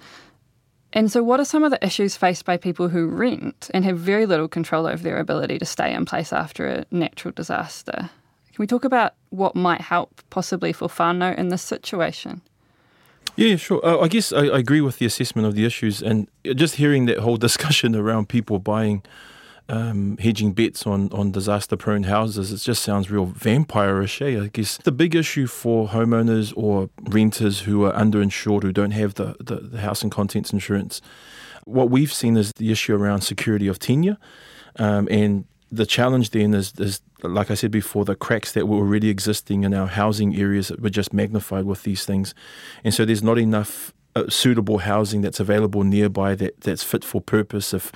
And 0.92 1.10
so, 1.10 1.22
what 1.22 1.40
are 1.40 1.44
some 1.46 1.64
of 1.64 1.70
the 1.70 1.84
issues 1.84 2.16
faced 2.16 2.44
by 2.44 2.58
people 2.58 2.88
who 2.88 3.06
rent 3.06 3.70
and 3.72 3.84
have 3.84 3.98
very 3.98 4.26
little 4.26 4.48
control 4.48 4.86
over 4.86 5.02
their 5.02 5.18
ability 5.18 5.58
to 5.60 5.64
stay 5.64 5.94
in 5.94 6.04
place 6.04 6.32
after 6.32 6.66
a 6.66 6.84
natural 6.90 7.32
disaster? 7.32 8.10
Can 8.52 8.58
we 8.58 8.66
talk 8.66 8.84
about 8.84 9.14
what 9.30 9.54
might 9.54 9.80
help 9.80 10.20
possibly 10.28 10.72
for 10.72 10.88
whānau 10.88 11.36
in 11.38 11.48
this 11.48 11.62
situation? 11.62 12.42
Yeah, 13.40 13.56
sure. 13.56 13.80
Uh, 13.82 14.00
I 14.00 14.08
guess 14.08 14.34
I, 14.34 14.48
I, 14.48 14.58
agree 14.58 14.82
with 14.82 14.98
the 14.98 15.06
assessment 15.06 15.48
of 15.48 15.54
the 15.54 15.64
issues, 15.64 16.02
and 16.02 16.28
just 16.44 16.74
hearing 16.74 17.06
that 17.06 17.20
whole 17.20 17.36
discussion 17.48 17.96
around 17.96 18.28
people 18.28 18.58
buying, 18.58 19.02
um, 19.70 20.18
hedging 20.18 20.52
bets 20.52 20.86
on 20.86 21.10
on 21.10 21.32
disaster 21.32 21.74
prone 21.74 22.02
houses, 22.02 22.52
it 22.52 22.58
just 22.58 22.82
sounds 22.82 23.10
real 23.10 23.24
vampire-ish. 23.24 24.20
Eh? 24.20 24.42
I 24.42 24.48
guess 24.48 24.76
the 24.76 24.92
big 24.92 25.14
issue 25.14 25.46
for 25.46 25.88
homeowners 25.88 26.52
or 26.54 26.90
renters 27.08 27.60
who 27.60 27.86
are 27.86 27.94
underinsured, 27.94 28.62
who 28.62 28.72
don't 28.72 28.90
have 28.90 29.14
the, 29.14 29.34
the, 29.40 29.56
the 29.56 29.80
house 29.80 30.02
and 30.02 30.12
contents 30.12 30.52
insurance, 30.52 31.00
what 31.64 31.88
we've 31.88 32.12
seen 32.12 32.36
is 32.36 32.52
the 32.52 32.70
issue 32.70 32.94
around 32.94 33.22
security 33.22 33.68
of 33.68 33.78
tenure, 33.78 34.18
um, 34.76 35.08
and 35.10 35.46
the 35.72 35.86
challenge 35.86 36.30
then 36.30 36.52
is, 36.52 36.74
is, 36.78 37.00
like 37.22 37.50
I 37.50 37.54
said 37.54 37.70
before, 37.70 38.04
the 38.04 38.14
cracks 38.14 38.52
that 38.52 38.68
were 38.68 38.76
already 38.76 39.08
existing 39.08 39.64
in 39.64 39.74
our 39.74 39.86
housing 39.86 40.36
areas 40.36 40.70
were 40.78 40.90
just 40.90 41.12
magnified 41.12 41.64
with 41.64 41.82
these 41.82 42.04
things. 42.04 42.34
And 42.84 42.94
so 42.94 43.04
there's 43.04 43.22
not 43.22 43.38
enough 43.38 43.92
uh, 44.16 44.28
suitable 44.28 44.78
housing 44.78 45.20
that's 45.20 45.40
available 45.40 45.84
nearby 45.84 46.34
that, 46.36 46.60
that's 46.60 46.82
fit 46.82 47.04
for 47.04 47.20
purpose 47.20 47.72
if 47.72 47.92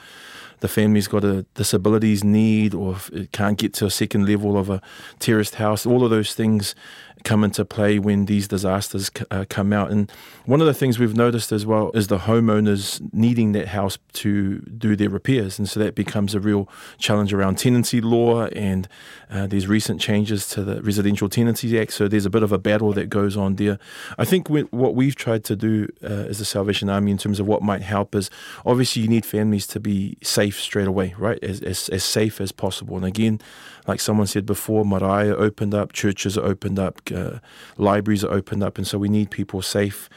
the 0.61 0.69
family's 0.69 1.09
got 1.09 1.25
a 1.25 1.43
disabilities 1.55 2.25
need 2.25 2.75
or 2.75 2.97
it 3.13 3.33
can't 3.33 3.59
get 3.59 3.75
to 3.75 3.87
a 3.87 3.91
second 3.91 4.29
level 4.29 4.57
of 4.57 4.71
a 4.71 4.81
terraced 5.19 5.57
house. 5.57 5.85
All 5.85 6.05
of 6.05 6.11
those 6.11 6.35
things 6.35 6.75
come 7.23 7.43
into 7.43 7.65
play 7.65 7.99
when 7.99 8.27
these 8.27 8.47
disasters 8.49 9.11
uh, 9.31 9.45
come 9.49 9.73
out. 9.73 9.91
And 9.91 10.11
one 10.45 10.61
of 10.61 10.67
the 10.67 10.75
things 10.75 10.99
we've 10.99 11.17
noticed 11.17 11.53
as 11.53 11.65
well 11.65 11.91
is 11.95 12.09
the 12.09 12.19
homeowners 12.19 13.01
needing 13.13 13.53
that 13.53 13.69
house 13.69 13.99
to 14.15 14.59
do 14.61 14.95
their 14.95 15.09
repairs. 15.09 15.59
And 15.59 15.69
so 15.69 15.81
that 15.81 15.95
becomes 15.95 16.35
a 16.35 16.41
real 16.41 16.69
challenge 16.99 17.33
around 17.33 17.57
tenancy 17.57 18.01
law 18.01 18.47
and 18.47 18.89
uh, 19.31 19.47
these 19.47 19.67
recent 19.67 20.01
changes 20.01 20.49
to 20.51 20.63
the 20.63 20.83
Residential 20.83 21.29
Tenancies 21.29 21.73
Act. 21.73 21.93
So 21.93 22.09
there's 22.09 22.27
a 22.27 22.31
bit 22.31 22.43
of 22.43 22.53
a 22.53 22.59
battle 22.59 22.93
that 22.93 23.09
goes 23.09 23.37
on 23.37 23.57
there. 23.57 23.79
I 24.19 24.27
think 24.27 24.51
we, 24.51 24.63
what 24.65 24.95
we've 24.95 25.17
tried 25.17 25.45
to 25.45 25.57
do 25.57 25.89
uh, 26.03 26.29
as 26.29 26.39
the 26.39 26.45
Salvation 26.45 26.91
Army 26.91 27.11
in 27.11 27.19
terms 27.19 27.41
of 27.41 27.47
what 27.47 27.63
might 27.63 27.83
help 27.83 28.15
is 28.15 28.29
obviously 28.67 29.03
you 29.03 29.09
need 29.09 29.25
families 29.25 29.67
to 29.69 29.81
be 29.81 30.19
safe 30.23 30.61
straight 30.61 30.89
away, 30.89 31.15
right? 31.17 31.43
As, 31.43 31.63
as, 31.63 31.89
as 31.89 32.05
safe 32.05 32.41
as 32.41 32.53
possible. 32.53 32.97
And 32.97 33.07
again, 33.07 33.41
like 33.87 34.01
someone 34.01 34.27
said 34.27 34.47
before, 34.47 34.85
marae 34.85 35.31
opened 35.31 35.75
up, 35.75 35.93
churches 35.93 36.39
are 36.39 36.45
opened 36.45 36.79
up, 36.79 37.01
uh, 37.15 37.39
libraries 37.77 38.25
are 38.25 38.33
opened 38.33 38.63
up, 38.63 38.79
and 38.79 38.87
so 38.87 38.99
we 38.99 39.09
need 39.09 39.31
people 39.31 39.63
safe. 39.63 40.09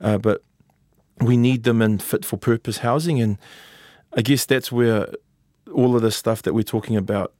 Uh, 0.00 0.18
but 0.18 0.42
we 1.20 1.36
need 1.36 1.62
them 1.62 1.80
in 1.80 1.98
fit 1.98 2.24
for 2.24 2.36
purpose 2.36 2.78
housing, 2.78 3.20
and 3.20 3.38
I 4.16 4.22
guess 4.22 4.44
that's 4.44 4.70
where 4.70 5.08
all 5.72 5.96
of 5.96 6.02
the 6.02 6.10
stuff 6.10 6.42
that 6.42 6.52
we're 6.52 6.62
talking 6.62 6.96
about 6.96 7.32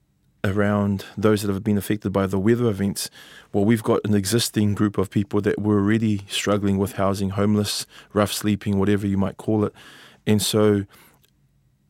around 0.45 1.07
those 1.17 1.43
that 1.43 1.53
have 1.53 1.65
been 1.65 1.79
affected 1.79 2.13
by 2.13 2.27
the 2.27 2.39
weather 2.39 2.69
events, 2.69 3.09
well, 3.53 3.65
we've 3.65 3.83
got 3.83 4.01
an 4.05 4.15
existing 4.15 4.75
group 4.75 4.99
of 4.99 5.11
people 5.11 5.41
that 5.41 5.61
were 5.61 5.79
already 5.79 6.23
struggling 6.29 6.77
with 6.77 6.93
housing, 6.93 7.31
homeless, 7.31 7.87
rough 8.13 8.33
sleeping, 8.33 8.79
whatever 8.79 9.07
you 9.07 9.17
might 9.17 9.39
call 9.39 9.65
it. 9.65 9.73
And 10.27 10.43
so 10.43 10.85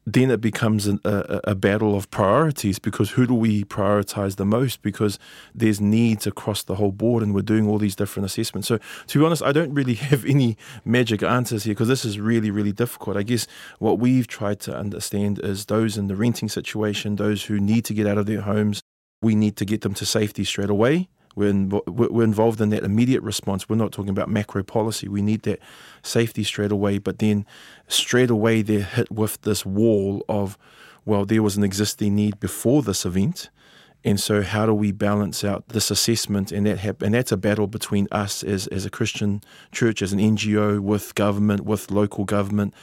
then 0.06 0.30
it 0.30 0.40
becomes 0.40 0.86
a, 0.86 0.98
a, 1.04 1.40
a, 1.44 1.54
battle 1.54 1.96
of 1.96 2.10
priorities 2.10 2.78
because 2.78 3.12
who 3.12 3.26
do 3.26 3.34
we 3.34 3.64
prioritize 3.64 4.36
the 4.36 4.44
most? 4.44 4.82
Because 4.82 5.18
there's 5.54 5.80
needs 5.80 6.26
across 6.26 6.62
the 6.62 6.74
whole 6.74 6.92
board, 6.92 7.22
and 7.22 7.34
we're 7.34 7.42
doing 7.42 7.66
all 7.66 7.78
these 7.78 7.96
different 7.96 8.26
assessments. 8.26 8.68
So, 8.68 8.78
to 9.06 9.18
be 9.18 9.24
honest, 9.24 9.42
I 9.42 9.52
don't 9.52 9.72
really 9.72 9.94
have 10.10 10.24
any 10.24 10.56
magic 10.84 11.22
answers 11.22 11.64
here 11.64 11.74
because 11.74 11.88
this 11.88 12.04
is 12.04 12.20
really, 12.20 12.50
really 12.50 12.72
difficult. 12.72 13.16
I 13.16 13.22
guess 13.22 13.46
what 13.78 13.98
we've 13.98 14.26
tried 14.26 14.60
to 14.60 14.76
understand 14.76 15.38
is 15.38 15.66
those 15.66 15.96
in 15.96 16.08
the 16.08 16.16
renting 16.16 16.48
situation, 16.48 17.16
those 17.16 17.44
who 17.44 17.58
need 17.58 17.84
to 17.86 17.94
get 17.94 18.06
out 18.06 18.18
of 18.18 18.26
their 18.26 18.42
homes, 18.42 18.82
we 19.22 19.34
need 19.34 19.56
to 19.56 19.64
get 19.64 19.80
them 19.80 19.94
to 19.94 20.04
safety 20.04 20.44
straight 20.44 20.70
away 20.70 21.08
We're, 21.34 21.52
we're 21.86 22.24
involved 22.24 22.60
in 22.60 22.70
that 22.70 22.84
immediate 22.84 23.22
response. 23.22 23.68
We're 23.68 23.76
not 23.76 23.92
talking 23.92 24.10
about 24.10 24.28
macro 24.28 24.62
policy. 24.62 25.08
We 25.08 25.22
need 25.22 25.42
that 25.42 25.60
safety 26.02 26.44
straight 26.44 26.72
away. 26.72 26.98
But 26.98 27.18
then 27.18 27.46
straight 27.88 28.30
away 28.30 28.62
they're 28.62 28.82
hit 28.82 29.10
with 29.10 29.40
this 29.42 29.66
wall 29.66 30.24
of, 30.28 30.58
well, 31.04 31.24
there 31.24 31.42
was 31.42 31.56
an 31.56 31.64
existing 31.64 32.14
need 32.14 32.40
before 32.40 32.82
this 32.82 33.04
event. 33.04 33.50
And 34.06 34.20
so, 34.20 34.42
how 34.42 34.66
do 34.66 34.74
we 34.74 34.92
balance 34.92 35.44
out 35.44 35.68
this 35.68 35.90
assessment? 35.90 36.52
And 36.52 36.66
that 36.66 36.78
hap- 36.78 37.00
and 37.00 37.14
that's 37.14 37.32
a 37.32 37.38
battle 37.38 37.66
between 37.66 38.06
us 38.12 38.42
as, 38.42 38.66
as 38.66 38.84
a 38.84 38.90
Christian 38.90 39.42
church, 39.72 40.02
as 40.02 40.12
an 40.12 40.18
NGO, 40.18 40.78
with 40.78 41.14
government, 41.14 41.62
with 41.62 41.90
local 41.90 42.26
government. 42.26 42.74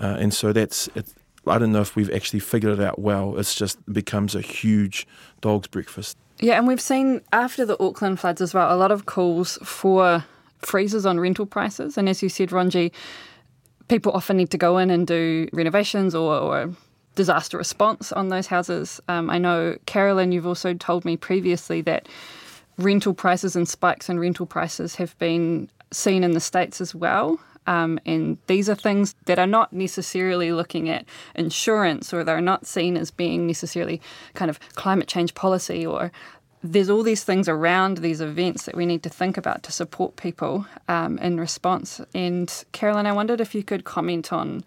Uh, 0.00 0.16
and 0.18 0.32
so 0.32 0.50
that's 0.50 0.88
it, 0.94 1.12
I 1.46 1.58
don't 1.58 1.72
know 1.72 1.80
if 1.80 1.96
we've 1.96 2.12
actually 2.12 2.40
figured 2.40 2.78
it 2.78 2.82
out 2.82 2.98
well. 2.98 3.38
It's 3.38 3.54
just 3.54 3.78
becomes 3.92 4.34
a 4.34 4.40
huge 4.40 5.06
dog's 5.40 5.66
breakfast. 5.66 6.16
Yeah, 6.42 6.58
and 6.58 6.66
we've 6.66 6.80
seen 6.80 7.20
after 7.32 7.64
the 7.64 7.80
Auckland 7.80 8.18
floods 8.18 8.40
as 8.40 8.52
well 8.52 8.74
a 8.74 8.76
lot 8.76 8.90
of 8.90 9.06
calls 9.06 9.60
for 9.62 10.24
freezes 10.58 11.06
on 11.06 11.20
rental 11.20 11.46
prices. 11.46 11.96
And 11.96 12.08
as 12.08 12.20
you 12.20 12.28
said, 12.28 12.50
Ronji, 12.50 12.90
people 13.86 14.10
often 14.10 14.38
need 14.38 14.50
to 14.50 14.58
go 14.58 14.76
in 14.78 14.90
and 14.90 15.06
do 15.06 15.48
renovations 15.52 16.16
or, 16.16 16.34
or 16.34 16.74
disaster 17.14 17.56
response 17.56 18.10
on 18.10 18.28
those 18.28 18.48
houses. 18.48 19.00
Um, 19.06 19.30
I 19.30 19.38
know, 19.38 19.78
Carolyn, 19.86 20.32
you've 20.32 20.46
also 20.46 20.74
told 20.74 21.04
me 21.04 21.16
previously 21.16 21.80
that 21.82 22.08
rental 22.76 23.14
prices 23.14 23.54
and 23.54 23.68
spikes 23.68 24.08
in 24.08 24.18
rental 24.18 24.46
prices 24.46 24.96
have 24.96 25.16
been 25.20 25.70
seen 25.92 26.24
in 26.24 26.32
the 26.32 26.40
States 26.40 26.80
as 26.80 26.92
well. 26.92 27.38
Um, 27.66 27.98
and 28.04 28.38
these 28.46 28.68
are 28.68 28.74
things 28.74 29.14
that 29.26 29.38
are 29.38 29.46
not 29.46 29.72
necessarily 29.72 30.52
looking 30.52 30.88
at 30.88 31.04
insurance 31.34 32.12
or 32.12 32.24
they're 32.24 32.40
not 32.40 32.66
seen 32.66 32.96
as 32.96 33.10
being 33.10 33.46
necessarily 33.46 34.00
kind 34.34 34.50
of 34.50 34.58
climate 34.74 35.08
change 35.08 35.34
policy 35.34 35.86
or 35.86 36.10
there's 36.62 36.90
all 36.90 37.02
these 37.02 37.24
things 37.24 37.48
around 37.48 37.98
these 37.98 38.20
events 38.20 38.64
that 38.66 38.76
we 38.76 38.86
need 38.86 39.02
to 39.02 39.08
think 39.08 39.36
about 39.36 39.62
to 39.64 39.72
support 39.72 40.16
people 40.16 40.64
um, 40.88 41.18
in 41.18 41.38
response. 41.38 42.00
And 42.14 42.64
Carolyn, 42.72 43.06
I 43.06 43.12
wondered 43.12 43.40
if 43.40 43.54
you 43.54 43.64
could 43.64 43.84
comment 43.84 44.32
on 44.32 44.64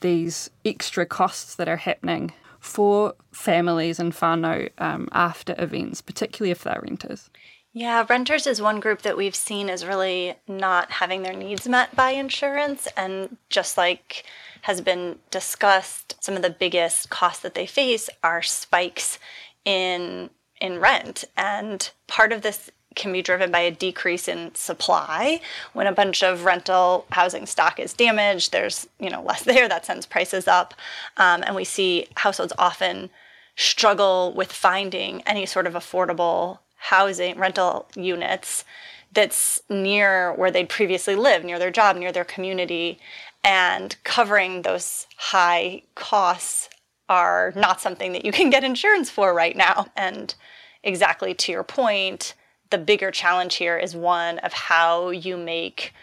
these 0.00 0.50
extra 0.64 1.06
costs 1.06 1.54
that 1.54 1.68
are 1.68 1.76
happening 1.76 2.32
for 2.60 3.14
families 3.32 4.00
and 4.00 4.12
whānau 4.12 4.68
um, 4.78 5.08
after 5.12 5.54
events, 5.58 6.00
particularly 6.00 6.50
if 6.50 6.64
they're 6.64 6.80
renters. 6.82 7.30
Yeah, 7.78 8.04
renters 8.08 8.48
is 8.48 8.60
one 8.60 8.80
group 8.80 9.02
that 9.02 9.16
we've 9.16 9.36
seen 9.36 9.68
is 9.68 9.86
really 9.86 10.34
not 10.48 10.90
having 10.90 11.22
their 11.22 11.32
needs 11.32 11.68
met 11.68 11.94
by 11.94 12.10
insurance. 12.10 12.88
And 12.96 13.36
just 13.50 13.76
like 13.76 14.24
has 14.62 14.80
been 14.80 15.20
discussed, 15.30 16.16
some 16.18 16.34
of 16.34 16.42
the 16.42 16.50
biggest 16.50 17.08
costs 17.08 17.40
that 17.42 17.54
they 17.54 17.66
face 17.66 18.10
are 18.24 18.42
spikes 18.42 19.20
in 19.64 20.30
in 20.60 20.80
rent. 20.80 21.22
And 21.36 21.88
part 22.08 22.32
of 22.32 22.42
this 22.42 22.68
can 22.96 23.12
be 23.12 23.22
driven 23.22 23.52
by 23.52 23.60
a 23.60 23.70
decrease 23.70 24.26
in 24.26 24.56
supply. 24.56 25.40
When 25.72 25.86
a 25.86 25.92
bunch 25.92 26.24
of 26.24 26.44
rental 26.44 27.06
housing 27.12 27.46
stock 27.46 27.78
is 27.78 27.92
damaged, 27.92 28.50
there's 28.50 28.88
you 28.98 29.08
know 29.08 29.22
less 29.22 29.42
there. 29.44 29.68
That 29.68 29.86
sends 29.86 30.04
prices 30.04 30.48
up, 30.48 30.74
um, 31.16 31.44
and 31.46 31.54
we 31.54 31.62
see 31.62 32.08
households 32.16 32.52
often 32.58 33.10
struggle 33.54 34.32
with 34.34 34.50
finding 34.50 35.22
any 35.26 35.46
sort 35.46 35.68
of 35.68 35.74
affordable 35.74 36.58
housing 36.78 37.38
rental 37.38 37.88
units 37.94 38.64
that's 39.12 39.62
near 39.68 40.32
where 40.34 40.50
they'd 40.50 40.68
previously 40.68 41.14
lived, 41.14 41.44
near 41.44 41.58
their 41.58 41.70
job, 41.70 41.96
near 41.96 42.12
their 42.12 42.24
community, 42.24 42.98
and 43.44 43.96
covering 44.04 44.62
those 44.62 45.06
high 45.16 45.82
costs 45.94 46.68
are 47.08 47.52
not 47.56 47.80
something 47.80 48.12
that 48.12 48.24
you 48.24 48.32
can 48.32 48.50
get 48.50 48.64
insurance 48.64 49.08
for 49.08 49.32
right 49.32 49.56
now. 49.56 49.86
And 49.96 50.34
exactly 50.82 51.34
to 51.34 51.52
your 51.52 51.64
point, 51.64 52.34
the 52.70 52.78
bigger 52.78 53.10
challenge 53.10 53.56
here 53.56 53.78
is 53.78 53.96
one 53.96 54.38
of 54.40 54.52
how 54.52 55.10
you 55.10 55.36
make 55.36 55.94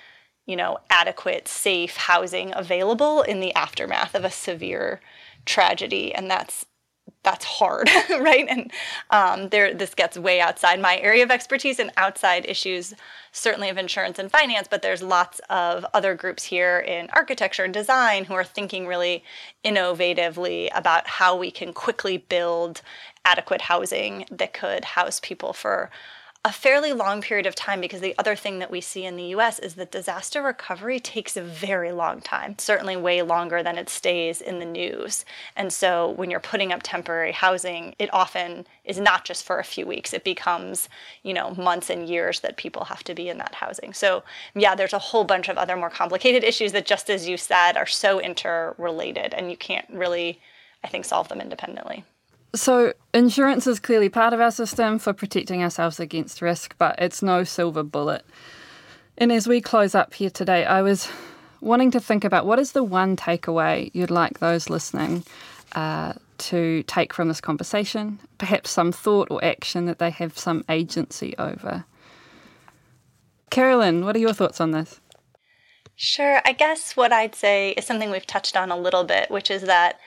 you 0.46 0.56
know 0.56 0.78
adequate 0.90 1.48
safe 1.48 1.98
housing 1.98 2.54
available 2.56 3.22
in 3.22 3.40
the 3.40 3.54
aftermath 3.56 4.16
of 4.16 4.24
a 4.24 4.32
severe 4.32 5.02
tragedy 5.46 6.14
and 6.14 6.30
that's 6.30 6.66
that's 7.24 7.44
hard 7.46 7.90
right? 8.10 8.46
And 8.48 8.72
um, 9.10 9.50
there 9.50 9.74
this 9.74 9.94
gets 9.96 10.18
way 10.18 10.40
outside 10.40 10.80
my 10.80 10.98
area 11.00 11.24
of 11.24 11.32
expertise 11.32 11.80
and 11.80 11.92
outside 11.98 12.46
issues 12.48 12.94
certainly 13.32 13.70
of 13.70 13.78
insurance 13.78 14.18
and 14.20 14.32
finance 14.32 14.68
but 14.70 14.82
there's 14.82 15.02
lots 15.02 15.42
of 15.50 15.86
other 15.94 16.14
groups 16.14 16.44
here 16.44 16.80
in 16.80 17.10
architecture 17.12 17.64
and 17.64 17.74
design 17.74 18.26
who 18.26 18.34
are 18.34 18.44
thinking 18.44 18.88
really 18.88 19.24
innovatively 19.66 20.70
about 20.74 21.08
how 21.08 21.36
we 21.36 21.52
can 21.52 21.74
quickly 21.74 22.18
build 22.18 22.82
adequate 23.26 23.62
housing 23.62 24.26
that 24.32 24.54
could 24.54 24.86
house 24.86 25.20
people 25.20 25.52
for 25.52 25.90
a 26.46 26.52
fairly 26.52 26.94
long 26.94 27.24
period 27.24 27.48
of 27.48 27.56
time 27.56 27.82
because 27.82 28.02
the 28.02 28.14
other 28.20 28.36
thing 28.36 28.60
that 28.60 28.70
we 28.70 28.80
see 28.80 29.04
in 29.04 29.16
the 29.16 29.34
US 29.36 29.58
is 29.58 29.74
that 29.74 29.92
disaster 29.92 30.44
recovery 30.44 31.00
takes 31.00 31.36
a 31.36 31.42
very 31.42 31.92
long 31.92 32.22
time, 32.22 32.56
certainly 32.60 32.96
way 32.96 33.24
longer 33.24 33.64
than 33.64 33.80
it 33.80 33.90
stays 33.90 34.42
in 34.42 34.60
the 34.60 34.66
news. 34.66 35.26
And 35.56 35.74
so 35.74 36.12
when 36.12 36.30
you're 36.30 36.40
putting 36.40 36.72
up 36.72 36.82
temporary 36.84 37.32
housing, 37.32 37.96
it 37.98 38.14
often 38.14 38.68
is 38.84 39.00
not 39.00 39.26
just 39.26 39.44
for 39.44 39.58
a 39.58 39.64
few 39.64 39.88
weeks. 39.88 40.14
It 40.14 40.24
becomes, 40.24 40.88
you 41.24 41.34
know, 41.34 41.56
months 41.56 41.90
and 41.90 42.08
years 42.08 42.42
that 42.42 42.58
people 42.58 42.86
have 42.86 43.04
to 43.06 43.16
be 43.16 43.28
in 43.28 43.40
that 43.40 43.56
housing. 43.56 43.92
So, 43.92 44.24
yeah, 44.54 44.76
there's 44.76 44.94
a 44.94 45.00
whole 45.00 45.24
bunch 45.24 45.50
of 45.50 45.58
other 45.58 45.76
more 45.76 45.90
complicated 45.90 46.44
issues 46.52 46.74
that 46.74 46.86
just 46.86 47.10
as 47.10 47.28
you 47.28 47.38
said 47.38 47.76
are 47.76 47.88
so 47.88 48.22
interrelated 48.22 49.34
and 49.34 49.50
you 49.50 49.58
can't 49.58 49.90
really 49.90 50.40
I 50.84 50.88
think 50.88 51.06
solve 51.06 51.30
them 51.30 51.42
independently. 51.42 52.04
So, 52.56 52.94
insurance 53.14 53.68
is 53.68 53.82
clearly 53.82 54.08
part 54.08 54.34
of 54.34 54.40
our 54.40 54.50
system 54.50 54.98
for 54.98 55.12
protecting 55.12 55.62
ourselves 55.62 56.00
against 56.00 56.42
risk, 56.42 56.74
but 56.78 56.96
it's 57.00 57.22
no 57.22 57.44
silver 57.44 57.84
bullet. 57.84 58.26
And 59.18 59.32
as 59.32 59.46
we 59.46 59.60
close 59.60 59.94
up 59.94 60.14
here 60.14 60.30
today, 60.30 60.66
I 60.66 60.82
was 60.82 61.10
wanting 61.60 61.92
to 61.92 62.00
think 62.00 62.24
about 62.24 62.46
what 62.46 62.58
is 62.58 62.72
the 62.72 62.84
one 62.84 63.18
takeaway 63.18 63.92
you'd 63.94 64.10
like 64.10 64.40
those 64.40 64.70
listening 64.70 65.26
uh, 65.74 66.14
to 66.38 66.84
take 66.84 67.14
from 67.14 67.28
this 67.28 67.42
conversation? 67.42 68.20
Perhaps 68.38 68.72
some 68.72 68.92
thought 68.92 69.30
or 69.30 69.44
action 69.44 69.86
that 69.86 70.00
they 70.00 70.10
have 70.10 70.38
some 70.38 70.64
agency 70.70 71.36
over. 71.38 71.84
Carolyn, 73.50 74.06
what 74.06 74.16
are 74.16 74.20
your 74.20 74.34
thoughts 74.34 74.62
on 74.62 74.72
this? 74.72 75.02
Sure. 75.98 76.42
I 76.46 76.52
guess 76.52 76.96
what 76.96 77.14
I'd 77.14 77.36
say 77.36 77.72
is 77.72 77.86
something 77.86 78.12
we've 78.12 78.28
touched 78.28 78.58
on 78.58 78.70
a 78.70 78.78
little 78.78 79.06
bit, 79.06 79.32
which 79.32 79.50
is 79.50 79.64
that 79.64 80.00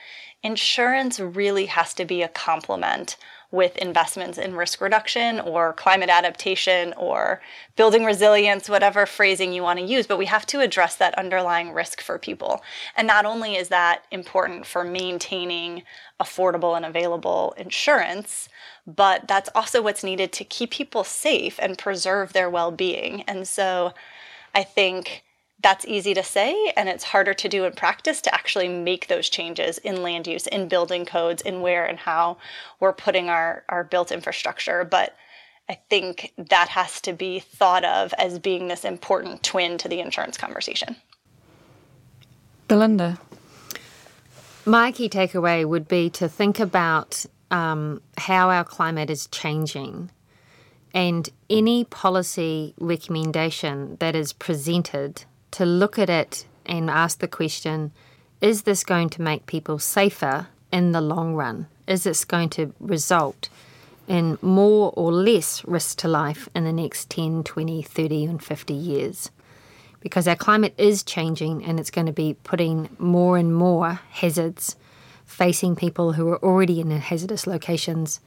insurance 0.43 1.19
really 1.19 1.65
has 1.65 1.93
to 1.95 2.05
be 2.05 2.21
a 2.21 2.27
complement 2.27 3.17
with 3.51 3.75
investments 3.77 4.37
in 4.37 4.55
risk 4.55 4.79
reduction 4.79 5.39
or 5.39 5.73
climate 5.73 6.09
adaptation 6.09 6.93
or 6.93 7.41
building 7.75 8.05
resilience, 8.05 8.69
whatever 8.69 9.07
phrasing 9.07 9.51
you 9.51 9.63
want 9.63 9.79
to 9.79 9.85
use. 9.85 10.05
But 10.05 10.19
we 10.19 10.27
have 10.27 10.45
to 10.47 10.59
address 10.59 10.95
that 10.97 11.17
underlying 11.17 11.71
risk 11.73 11.99
for 11.99 12.19
people. 12.19 12.61
And 12.95 13.07
not 13.07 13.25
only 13.25 13.55
is 13.55 13.69
that 13.69 14.05
important 14.11 14.67
for 14.67 14.83
maintaining 14.83 15.81
affordable 16.19 16.77
and 16.77 16.85
available 16.85 17.55
insurance, 17.57 18.49
but 18.85 19.27
that's 19.27 19.49
also 19.55 19.81
what's 19.81 20.03
needed 20.03 20.31
to 20.33 20.43
keep 20.43 20.69
people 20.71 21.03
safe 21.03 21.59
and 21.59 21.77
preserve 21.77 22.33
their 22.33 22.49
well 22.49 22.71
being. 22.71 23.23
And 23.23 23.47
so 23.47 23.93
I 24.53 24.63
think 24.63 25.23
that's 25.61 25.85
easy 25.85 26.13
to 26.13 26.23
say 26.23 26.71
and 26.77 26.87
it's 26.87 27.03
harder 27.03 27.33
to 27.33 27.49
do 27.49 27.65
in 27.65 27.73
practice 27.73 28.21
to 28.21 28.33
actually 28.33 28.67
make 28.67 29.07
those 29.07 29.29
changes 29.29 29.77
in 29.79 30.01
land 30.01 30.27
use 30.27 30.47
in 30.47 30.67
building 30.67 31.05
codes 31.05 31.41
in 31.41 31.61
where 31.61 31.85
and 31.85 31.99
how 31.99 32.37
we're 32.79 32.93
putting 32.93 33.29
our, 33.29 33.63
our 33.69 33.83
built 33.83 34.11
infrastructure. 34.11 34.83
But 34.83 35.15
i 35.69 35.79
think 35.89 36.33
that 36.37 36.67
has 36.69 36.99
to 37.01 37.13
be 37.13 37.39
thought 37.39 37.85
of 37.85 38.13
as 38.17 38.39
being 38.39 38.67
this 38.67 38.83
important 38.83 39.43
twin 39.43 39.77
to 39.77 39.87
the 39.87 39.99
insurance 39.99 40.37
conversation. 40.37 40.95
Belinda. 42.67 43.19
My 44.65 44.91
key 44.91 45.09
takeaway 45.09 45.65
would 45.65 45.87
be 45.87 46.09
to 46.11 46.29
think 46.29 46.59
about 46.59 47.25
um, 47.49 48.01
how 48.17 48.49
our 48.49 48.63
climate 48.63 49.09
is 49.09 49.27
changing 49.27 50.11
and 50.93 51.29
any 51.49 51.83
policy 51.85 52.73
recommendation 52.79 53.97
that 53.99 54.15
is 54.15 54.33
presented 54.33 55.25
to 55.51 55.65
look 55.65 55.97
at 55.97 56.09
it 56.09 56.45
and 56.65 56.89
ask 56.89 57.19
the 57.19 57.27
question 57.27 57.91
is 58.41 58.61
this 58.61 58.83
going 58.83 59.09
to 59.09 59.21
make 59.21 59.45
people 59.47 59.79
safer 59.79 60.47
in 60.71 60.93
the 60.93 61.01
long 61.01 61.35
run? 61.35 61.67
Is 61.87 62.03
this 62.03 62.23
going 62.23 62.49
to 62.51 62.73
result 62.79 63.49
in 64.07 64.37
more 64.41 64.93
or 64.95 65.11
less 65.11 65.63
risk 65.65 65.97
to 65.99 66.07
life 66.07 66.47
in 66.55 66.63
the 66.63 66.71
next 66.71 67.09
10, 67.09 67.43
20, 67.43 67.81
30, 67.81 68.25
and 68.25 68.43
50 68.43 68.73
years? 68.73 69.29
Because 69.99 70.27
our 70.27 70.37
climate 70.37 70.73
is 70.77 71.03
changing 71.03 71.65
and 71.65 71.79
it's 71.79 71.91
going 71.91 72.07
to 72.07 72.13
be 72.13 72.37
putting 72.45 72.89
more 72.97 73.37
and 73.37 73.53
more 73.53 73.99
hazards 74.11 74.77
facing 75.25 75.75
people 75.75 76.13
who 76.13 76.29
are 76.29 76.43
already 76.43 76.79
in 76.79 76.89
hazardous 76.91 77.45
locations. 77.45 78.21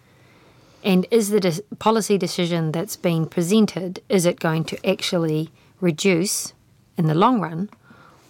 And 0.84 1.06
is 1.10 1.30
the 1.30 1.40
de- 1.40 1.62
policy 1.78 2.18
decision 2.18 2.72
that's 2.72 2.96
being 2.96 3.26
presented, 3.26 4.02
is 4.08 4.26
it 4.26 4.38
going 4.38 4.64
to 4.64 4.88
actually 4.88 5.50
reduce 5.80 6.52
in 7.02 7.08
the 7.08 7.14
long 7.14 7.40
run 7.40 7.68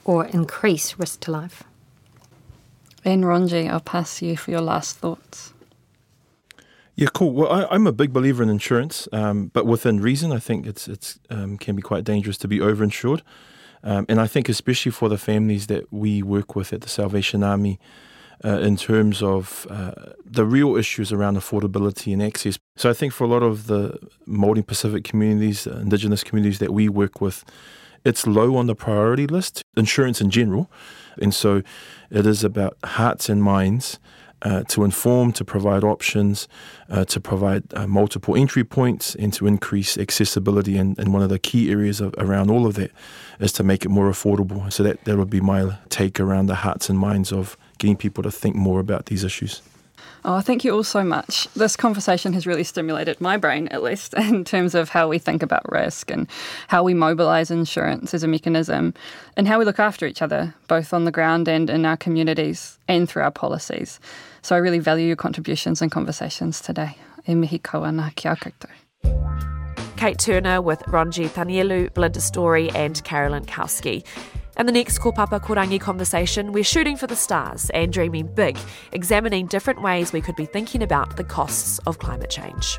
or 0.05 0.25
increase 0.25 0.99
risk 0.99 1.21
to 1.21 1.31
life. 1.31 1.63
Ben 3.05 3.23
Ronji, 3.23 3.69
I'll 3.71 3.81
pass 3.81 4.23
you 4.23 4.35
for 4.37 4.51
your 4.51 4.63
last 4.63 4.97
thoughts. 4.97 5.53
Yeah, 6.95 7.09
cool. 7.13 7.33
Well, 7.33 7.53
I, 7.53 7.75
am 7.75 7.87
a 7.87 7.93
big 7.93 8.13
believer 8.13 8.43
in 8.43 8.49
insurance, 8.49 9.09
um, 9.13 9.51
but 9.53 9.67
within 9.67 10.01
reason, 10.01 10.33
I 10.33 10.39
think 10.39 10.67
it's 10.67 10.89
it's 10.89 11.19
um, 11.31 11.59
can 11.59 11.77
be 11.77 11.83
quite 11.83 12.05
dangerous 12.05 12.39
to 12.39 12.49
be 12.49 12.59
overinsured, 12.59 13.23
um, 13.83 14.05
and 14.09 14.21
I 14.21 14.27
think 14.27 14.49
especially 14.49 14.93
for 14.93 15.09
the 15.09 15.19
families 15.19 15.67
that 15.67 15.93
we 15.93 16.23
work 16.23 16.55
with 16.55 16.73
at 16.73 16.81
the 16.83 16.89
Salvation 16.89 17.43
Army, 17.43 17.79
uh, 18.45 18.59
in 18.59 18.77
terms 18.77 19.23
of 19.23 19.67
uh, 19.71 19.93
the 20.25 20.45
real 20.45 20.77
issues 20.77 21.13
around 21.13 21.37
affordability 21.37 22.13
and 22.13 22.23
access. 22.23 22.59
So 22.77 22.91
I 22.91 22.93
think 22.93 23.13
for 23.13 23.25
a 23.25 23.29
lot 23.29 23.43
of 23.43 23.67
the 23.67 23.99
Māori 24.27 24.67
Pacific 24.67 25.03
communities, 25.05 25.67
uh, 25.67 25.79
Indigenous 25.83 26.23
communities 26.25 26.59
that 26.59 26.73
we 26.73 26.89
work 26.89 27.21
with, 27.21 27.45
it's 28.05 28.27
low 28.27 28.57
on 28.57 28.67
the 28.67 28.75
priority 28.75 29.27
list, 29.27 29.63
insurance 29.77 30.21
in 30.21 30.31
general. 30.31 30.71
And 31.21 31.35
so 31.35 31.63
it 32.11 32.27
is 32.27 32.45
about 32.45 32.77
hearts 32.85 33.29
and 33.29 33.43
minds 33.43 33.99
uh, 34.43 34.65
to 34.65 34.83
inform, 34.85 35.33
to 35.33 35.45
provide 35.45 35.85
options, 35.85 36.49
uh, 36.91 37.05
to 37.05 37.21
provide 37.21 37.63
uh, 37.75 37.87
multiple 37.87 38.35
entry 38.35 38.65
points, 38.65 39.15
and 39.15 39.33
to 39.33 39.47
increase 39.47 39.97
accessibility. 39.97 40.77
And, 40.77 40.99
and 40.99 41.13
one 41.13 41.23
of 41.23 41.29
the 41.29 41.39
key 41.39 41.71
areas 41.71 42.01
of, 42.01 42.15
around 42.19 42.51
all 42.51 42.67
of 42.67 42.75
that 42.75 42.91
is 43.39 43.53
to 43.53 43.63
make 43.63 43.85
it 43.85 43.89
more 43.89 44.11
affordable. 44.11 44.73
So 44.73 44.83
that, 44.83 45.05
that 45.05 45.17
would 45.17 45.31
be 45.31 45.41
my 45.41 45.79
take 45.91 46.19
around 46.19 46.47
the 46.47 46.57
hearts 46.57 46.89
and 46.89 46.99
minds 46.99 47.33
of 47.33 47.57
getting 47.79 47.97
people 47.97 48.23
to 48.25 48.31
think 48.31 48.57
more 48.57 48.81
about 48.81 49.07
these 49.07 49.23
issues. 49.23 49.63
Oh, 50.25 50.41
thank 50.41 50.63
you 50.65 50.73
all 50.73 50.85
so 50.85 51.03
much. 51.03 51.49
This 51.55 51.75
conversation 51.75 52.33
has 52.35 52.47
really 52.47 52.63
stimulated 52.63 53.21
my 53.21 53.37
brain, 53.37 53.67
at 53.69 53.83
least, 53.83 54.15
in 54.17 54.45
terms 54.45 54.75
of 54.75 54.89
how 54.89 55.09
we 55.09 55.19
think 55.19 55.43
about 55.43 55.71
risk 55.71 56.13
and 56.13 56.29
how 56.69 56.85
we 56.85 56.95
mobilise 56.95 57.51
insurance 57.51 58.15
as 58.15 58.23
a 58.23 58.29
mechanism 58.29 58.95
and 59.37 59.49
how 59.49 59.59
we 59.59 59.65
look 59.65 59.81
after 59.81 60.07
each 60.07 60.23
other, 60.23 60.55
both 60.69 60.93
on 60.93 61.05
the 61.07 61.11
ground 61.11 61.49
and 61.49 61.69
in 61.69 61.85
our 61.85 61.97
communities 61.97 62.79
and 62.87 63.09
through 63.09 63.23
our 63.23 63.33
policies. 63.33 63.99
So 64.43 64.55
I 64.55 64.61
really 64.61 64.79
value 64.79 65.07
your 65.07 65.17
contributions 65.17 65.83
and 65.83 65.91
conversations 65.91 66.61
today. 66.61 66.97
E 67.29 67.35
mihi 67.35 67.59
kawana 67.59 68.15
kia 68.15 68.37
koutou. 68.37 68.69
Kate 69.97 70.19
Turner 70.19 70.61
with 70.61 70.83
Ronji 70.83 71.29
Tanielu, 71.29 71.93
Belinda 71.95 72.21
Storey, 72.21 72.71
and 72.71 73.03
Carolyn 73.05 73.45
Kousky. 73.45 74.05
In 74.59 74.67
the 74.67 74.73
next 74.73 74.99
Kopapa 74.99 75.41
Korangi 75.41 75.81
conversation, 75.81 76.53
we're 76.53 76.63
shooting 76.63 76.97
for 76.97 77.07
the 77.07 77.17
stars 77.17 77.71
and 77.71 77.91
dreaming 77.91 78.27
big, 78.27 78.59
examining 78.93 79.47
different 79.47 79.81
ways 79.81 80.13
we 80.13 80.21
could 80.21 80.37
be 80.37 80.45
thinking 80.45 80.83
about 80.83 81.17
the 81.17 81.25
costs 81.25 81.79
of 81.81 81.99
climate 81.99 82.29
change. 82.29 82.79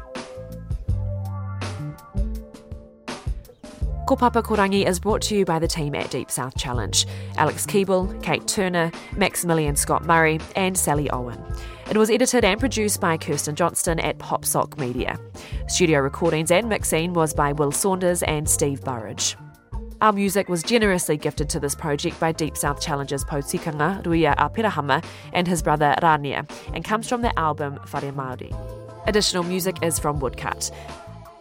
Kopapa 4.08 4.44
Korangi 4.44 4.86
is 4.86 5.00
brought 5.00 5.24
to 5.24 5.36
you 5.36 5.46
by 5.46 5.58
the 5.58 5.68
team 5.68 5.96
at 5.96 6.12
Deep 6.12 6.30
South 6.30 6.56
Challenge 6.56 7.08
Alex 7.38 7.66
Keeble, 7.66 8.22
Kate 8.22 8.48
Turner, 8.48 8.92
Maximilian 9.18 9.76
Scott 9.76 10.06
Murray, 10.06 10.40
and 10.56 10.78
Sally 10.78 11.10
Owen. 11.10 11.44
It 11.90 11.98
was 11.98 12.12
edited 12.12 12.46
and 12.46 12.60
produced 12.60 13.02
by 13.02 13.18
Kirsten 13.18 13.56
Johnston 13.56 14.00
at 14.00 14.20
Popsock 14.20 14.78
Media. 14.78 15.18
Studio 15.68 16.02
recordings 16.02 16.52
and 16.52 16.70
mixing 16.70 17.14
was 17.14 17.34
by 17.34 17.52
Will 17.54 17.72
Saunders 17.72 18.22
and 18.24 18.48
Steve 18.48 18.82
Burridge. 18.82 19.36
Our 20.04 20.12
music 20.12 20.50
was 20.50 20.64
generously 20.64 21.16
gifted 21.16 21.48
to 21.52 21.62
this 21.62 21.76
project 21.76 22.20
by 22.20 22.34
Deep 22.34 22.58
South 22.58 22.82
Challenges 22.82 23.24
Poutikanga 23.24 24.04
Ruia 24.04 24.36
Aperahama 24.36 25.02
and 25.32 25.48
his 25.48 25.64
brother 25.64 25.96
Rania, 26.02 26.46
and 26.74 26.84
comes 26.84 27.08
from 27.08 27.22
the 27.22 27.40
album 27.40 27.80
Whare 27.94 28.12
Māori. 28.12 28.52
Additional 29.08 29.44
music 29.44 29.78
is 29.82 29.98
from 29.98 30.20
Woodcut. 30.20 30.72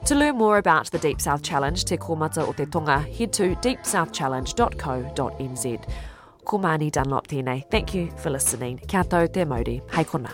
To 0.05 0.15
learn 0.15 0.37
more 0.37 0.59
about 0.59 0.93
the 0.93 1.01
Deep 1.01 1.21
South 1.21 1.43
Challenge, 1.43 1.85
Te 1.85 1.97
Komata 1.97 2.47
o 2.47 2.53
Te 2.53 2.67
Tonga, 2.67 3.01
head 3.01 3.33
to 3.33 3.57
deepsouthchallenge.co.nz. 3.57 5.89
Ko 6.45 6.59
Mani 6.59 6.91
Dunlop 6.93 7.27
tēnei. 7.27 7.69
Thank 7.69 7.95
you 7.95 8.13
for 8.19 8.31
listening. 8.31 8.79
Kia 8.87 9.03
tau 9.03 9.27
te 9.27 9.45
mauri. 9.45 9.83
Hei 9.91 10.05
kona. 10.05 10.31